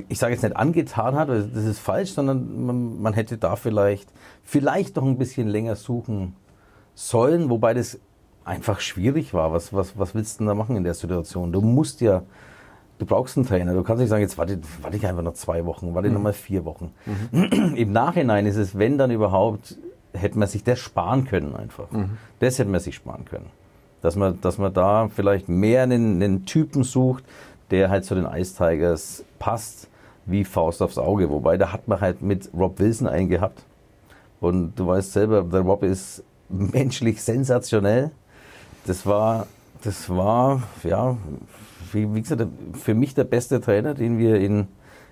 ich 0.08 0.18
sage 0.18 0.32
jetzt 0.32 0.42
nicht 0.42 0.56
angetan 0.56 1.14
hat, 1.14 1.28
das 1.28 1.64
ist 1.64 1.78
falsch, 1.78 2.12
sondern 2.12 2.66
man, 2.66 3.02
man 3.02 3.12
hätte 3.12 3.38
da 3.38 3.56
vielleicht, 3.56 4.10
vielleicht 4.42 4.96
noch 4.96 5.04
ein 5.04 5.18
bisschen 5.18 5.46
länger 5.46 5.76
suchen 5.76 6.34
sollen, 6.94 7.50
wobei 7.50 7.74
das 7.74 8.00
einfach 8.44 8.80
schwierig 8.80 9.34
war. 9.34 9.52
Was, 9.52 9.72
was, 9.72 9.98
was 9.98 10.14
willst 10.14 10.36
du 10.36 10.38
denn 10.38 10.48
da 10.48 10.54
machen 10.54 10.76
in 10.76 10.84
der 10.84 10.94
Situation? 10.94 11.52
Du 11.52 11.60
musst 11.60 12.00
ja, 12.00 12.22
du 13.04 13.14
brauchst 13.14 13.36
einen 13.36 13.46
Trainer. 13.46 13.74
Du 13.74 13.82
kannst 13.82 14.00
nicht 14.00 14.08
sagen, 14.08 14.22
jetzt 14.22 14.38
warte, 14.38 14.58
warte 14.80 14.96
ich 14.96 15.06
einfach 15.06 15.22
noch 15.22 15.34
zwei 15.34 15.64
Wochen, 15.66 15.94
warte 15.94 16.10
noch 16.10 16.20
mal 16.20 16.32
vier 16.32 16.64
Wochen. 16.64 16.92
Im 17.32 17.92
Nachhinein 17.92 18.46
ist 18.46 18.56
es, 18.56 18.78
wenn 18.78 18.98
dann 18.98 19.10
überhaupt, 19.10 19.76
hätte 20.12 20.38
man 20.38 20.48
sich 20.48 20.64
das 20.64 20.78
sparen 20.78 21.24
können 21.24 21.54
einfach. 21.54 21.88
Das 22.40 22.58
hätte 22.58 22.70
man 22.70 22.80
sich 22.80 22.94
sparen 22.94 23.24
können. 23.24 23.46
Dass 24.00 24.16
man, 24.16 24.40
dass 24.40 24.58
man 24.58 24.72
da 24.72 25.08
vielleicht 25.08 25.48
mehr 25.48 25.82
einen, 25.82 26.22
einen 26.22 26.46
Typen 26.46 26.82
sucht, 26.82 27.24
der 27.70 27.90
halt 27.90 28.04
zu 28.04 28.14
den 28.14 28.26
Ice 28.26 28.56
Tigers 28.56 29.24
passt, 29.38 29.88
wie 30.26 30.44
Faust 30.44 30.82
aufs 30.82 30.98
Auge. 30.98 31.30
Wobei, 31.30 31.56
da 31.56 31.72
hat 31.72 31.88
man 31.88 32.00
halt 32.00 32.22
mit 32.22 32.50
Rob 32.54 32.78
Wilson 32.78 33.06
einen 33.06 33.28
gehabt. 33.28 33.64
Und 34.40 34.74
du 34.78 34.86
weißt 34.86 35.12
selber, 35.12 35.42
der 35.42 35.60
Rob 35.60 35.82
ist 35.82 36.22
menschlich 36.48 37.22
sensationell. 37.22 38.10
Das 38.86 39.06
war, 39.06 39.46
das 39.82 40.08
war, 40.10 40.62
ja, 40.82 41.16
wie, 41.92 42.14
wie 42.14 42.22
gesagt, 42.22 42.46
für 42.74 42.94
mich 42.94 43.14
der 43.14 43.24
beste 43.24 43.60
Trainer, 43.60 43.94
den 43.94 44.18
wir 44.18 44.36
in, 44.36 44.68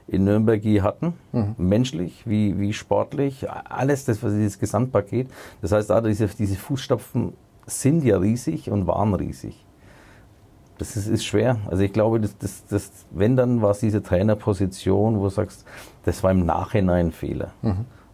in 0.07 0.25
Nürnberg 0.25 0.63
je 0.63 0.81
hatten. 0.83 1.15
Menschlich, 1.59 2.27
wie, 2.27 2.59
wie 2.59 2.73
sportlich, 2.73 3.51
alles 3.51 4.05
das, 4.05 4.23
was 4.23 4.33
dieses 4.33 4.59
Gesamtpaket. 4.59 5.29
Das 5.61 5.73
heißt, 5.73 5.91
da 5.91 6.01
diese, 6.01 6.27
diese 6.27 6.57
Fußstapfen 6.57 7.33
sind 7.67 8.05
ja 8.05 8.19
riesig 8.19 8.71
und 8.71 8.87
waren 8.87 9.15
riesig. 9.15 9.65
Das 10.79 10.97
ist, 10.97 11.07
ist 11.07 11.25
schwer. 11.25 11.59
Also 11.71 11.83
ich 11.83 11.93
glaube, 11.93 12.19
das, 12.21 12.37
das, 12.39 12.67
das, 12.67 12.91
wenn 13.11 13.37
dann 13.37 13.63
war 13.63 13.71
es 13.71 13.79
diese 13.79 14.03
Trainerposition, 14.03 15.19
wo 15.19 15.25
du 15.25 15.29
sagst, 15.29 15.65
das 16.05 16.23
war 16.25 16.33
im 16.33 16.45
Nachhinein 16.45 17.07
ein 17.07 17.13
Fehler. 17.13 17.53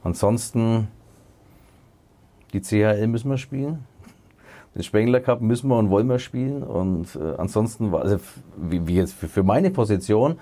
Ansonsten, 0.02 0.88
die 2.52 2.60
CHL 2.60 3.06
müssen 3.06 3.30
wir 3.30 3.38
spielen. 3.38 3.84
Den 4.78 4.84
Spengler 4.84 5.18
Cup 5.18 5.40
müssen 5.40 5.68
wir 5.68 5.76
und 5.76 5.90
wollen 5.90 6.06
wir 6.06 6.20
spielen. 6.20 6.62
Und 6.62 7.16
äh, 7.16 7.34
ansonsten 7.36 7.90
war, 7.90 8.02
also 8.02 8.18
wie, 8.56 8.86
wie 8.86 8.94
jetzt 8.94 9.12
für, 9.12 9.26
für 9.26 9.42
meine 9.42 9.70
Position, 9.70 10.38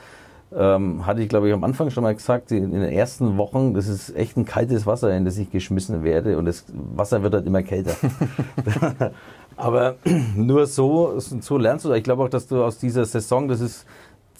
ähm, 0.54 1.06
hatte 1.06 1.22
ich 1.22 1.28
glaube 1.30 1.48
ich 1.48 1.54
am 1.54 1.64
Anfang 1.64 1.88
schon 1.88 2.02
mal 2.02 2.14
gesagt, 2.14 2.52
in, 2.52 2.64
in 2.64 2.82
den 2.82 2.92
ersten 2.92 3.38
Wochen, 3.38 3.72
das 3.72 3.88
ist 3.88 4.14
echt 4.14 4.36
ein 4.36 4.44
kaltes 4.44 4.86
Wasser, 4.86 5.16
in 5.16 5.24
das 5.24 5.38
ich 5.38 5.50
geschmissen 5.50 6.04
werde. 6.04 6.36
Und 6.36 6.44
das 6.44 6.66
Wasser 6.94 7.22
wird 7.22 7.32
halt 7.32 7.46
immer 7.46 7.62
kälter. 7.62 7.96
Aber 9.56 9.96
nur 10.36 10.66
so, 10.66 11.18
so 11.18 11.56
lernst 11.56 11.86
du. 11.86 11.92
Ich 11.94 12.04
glaube 12.04 12.22
auch, 12.22 12.28
dass 12.28 12.46
du 12.46 12.62
aus 12.62 12.76
dieser 12.76 13.06
Saison, 13.06 13.48
das 13.48 13.60
ist 13.60 13.86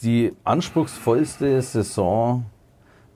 die 0.02 0.34
anspruchsvollste 0.44 1.62
Saison, 1.62 2.44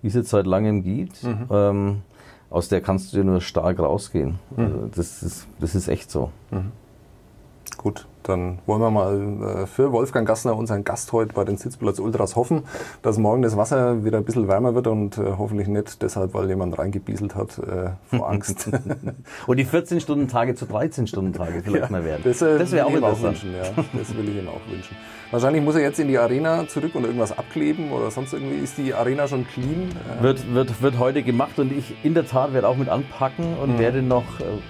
die 0.03 0.07
es 0.07 0.15
jetzt 0.15 0.31
seit 0.31 0.47
langem 0.47 0.83
gibt. 0.83 1.23
Ähm, 1.51 2.03
aus 2.51 2.69
der 2.69 2.81
kannst 2.81 3.13
du 3.13 3.25
nur 3.25 3.41
stark 3.41 3.79
rausgehen. 3.79 4.39
Also 4.57 4.89
das, 4.95 5.23
ist, 5.23 5.47
das 5.61 5.75
ist 5.75 5.89
echt 5.89 6.11
so. 6.11 6.31
Gut, 7.81 8.07
dann 8.25 8.59
wollen 8.67 8.83
wir 8.83 8.91
mal 8.91 9.63
äh, 9.63 9.67
für 9.67 9.91
Wolfgang 9.91 10.29
Gassner, 10.29 10.55
unseren 10.55 10.85
Gast 10.85 11.15
heute 11.15 11.33
bei 11.33 11.45
den 11.45 11.57
Sitzplatz 11.57 11.99
Ultras, 11.99 12.37
hoffen, 12.37 12.65
dass 13.01 13.17
morgen 13.17 13.41
das 13.41 13.57
Wasser 13.57 14.05
wieder 14.05 14.19
ein 14.19 14.25
bisschen 14.27 14.49
wärmer 14.49 14.75
wird 14.75 14.87
und 14.87 15.17
äh, 15.17 15.23
hoffentlich 15.39 15.67
nicht 15.67 16.03
deshalb, 16.03 16.35
weil 16.35 16.47
jemand 16.51 16.79
reingebieselt 16.79 17.35
hat, 17.35 17.57
äh, 17.57 17.93
vor 18.15 18.29
Angst. 18.31 18.69
Und 19.47 19.57
die 19.57 19.65
14-Stunden-Tage 19.65 20.55
zu 20.57 20.67
13-Stunden-Tage 20.67 21.63
vielleicht 21.63 21.91
mal 21.91 22.05
werden. 22.05 22.21
Das, 22.23 22.41
das 22.41 22.71
wäre 22.71 22.85
auch 22.85 22.91
ihm 22.91 22.97
interessant. 22.97 23.43
wünschen, 23.43 23.55
ja. 23.55 23.83
Das 23.99 24.15
will 24.15 24.29
ich 24.29 24.37
ihm 24.37 24.49
auch 24.49 24.71
wünschen. 24.71 24.95
Wahrscheinlich 25.31 25.65
muss 25.65 25.75
er 25.75 25.81
jetzt 25.81 25.99
in 25.99 26.09
die 26.09 26.19
Arena 26.19 26.69
zurück 26.69 26.95
und 26.95 27.05
irgendwas 27.05 27.33
abkleben 27.33 27.93
oder 27.93 28.11
sonst 28.11 28.35
irgendwie. 28.35 28.57
Ist 28.57 28.77
die 28.77 28.93
Arena 28.93 29.27
schon 29.27 29.47
clean? 29.47 29.89
Wird, 30.21 30.53
wird, 30.53 30.83
wird 30.83 30.99
heute 30.99 31.23
gemacht 31.23 31.59
und 31.59 31.73
ich 31.73 31.95
in 32.05 32.13
der 32.13 32.27
Tat 32.27 32.53
werde 32.53 32.69
auch 32.69 32.77
mit 32.77 32.91
anpacken 32.91 33.57
und 33.57 33.79
werde 33.79 34.03
noch 34.03 34.25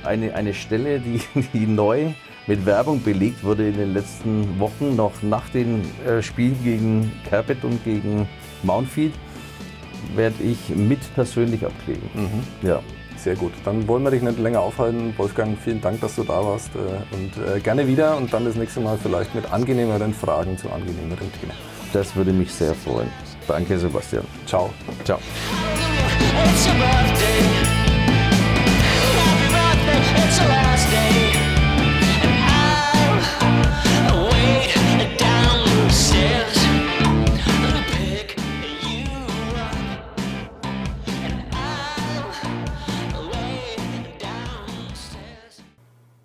eine, 0.04 0.34
eine 0.36 0.54
Stelle, 0.54 1.00
die, 1.00 1.20
die 1.52 1.66
neu 1.66 2.12
mit 2.47 2.64
Werbung 2.66 3.03
belegt 3.03 3.45
wurde 3.45 3.68
in 3.68 3.76
den 3.76 3.95
letzten 3.95 4.59
Wochen, 4.59 4.97
noch 4.97 5.12
nach 5.22 5.49
den 5.51 5.82
äh, 6.07 6.22
Spielen 6.22 6.57
gegen 6.64 7.12
Carpet 7.28 7.62
und 7.64 7.82
gegen 7.84 8.28
Mountfield, 8.62 9.12
werde 10.14 10.43
ich 10.43 10.74
mit 10.74 11.01
persönlich 11.14 11.64
abkleben. 11.64 12.09
Ja. 12.62 12.80
Sehr 13.16 13.36
gut. 13.36 13.53
Dann 13.66 13.86
wollen 13.86 14.03
wir 14.03 14.11
dich 14.11 14.22
nicht 14.22 14.38
länger 14.38 14.61
aufhalten. 14.61 15.12
Wolfgang, 15.18 15.59
vielen 15.62 15.82
Dank, 15.82 16.01
dass 16.01 16.16
du 16.16 16.24
da 16.24 16.43
warst. 16.43 16.70
äh, 16.74 17.14
Und 17.14 17.55
äh, 17.57 17.61
gerne 17.61 17.86
wieder 17.86 18.16
und 18.16 18.32
dann 18.32 18.47
das 18.47 18.55
nächste 18.55 18.80
Mal 18.80 18.97
vielleicht 18.97 19.34
mit 19.34 19.53
angenehmeren 19.53 20.14
Fragen 20.14 20.57
zu 20.57 20.70
angenehmeren 20.70 21.30
Themen. 21.38 21.53
Das 21.93 22.16
würde 22.16 22.32
mich 22.32 22.51
sehr 22.51 22.74
freuen. 22.74 23.09
Danke, 23.47 23.78
Sebastian. 23.78 24.24
Ciao. 24.47 24.70
Ciao. 25.05 25.18
It's 25.18 26.66
your 26.66 26.74
birthday. 26.76 27.43
Happy 29.20 29.49
birthday, 29.53 30.26
it's 30.26 30.41
your 30.41 30.49
last 30.49 30.91
day. 30.91 31.29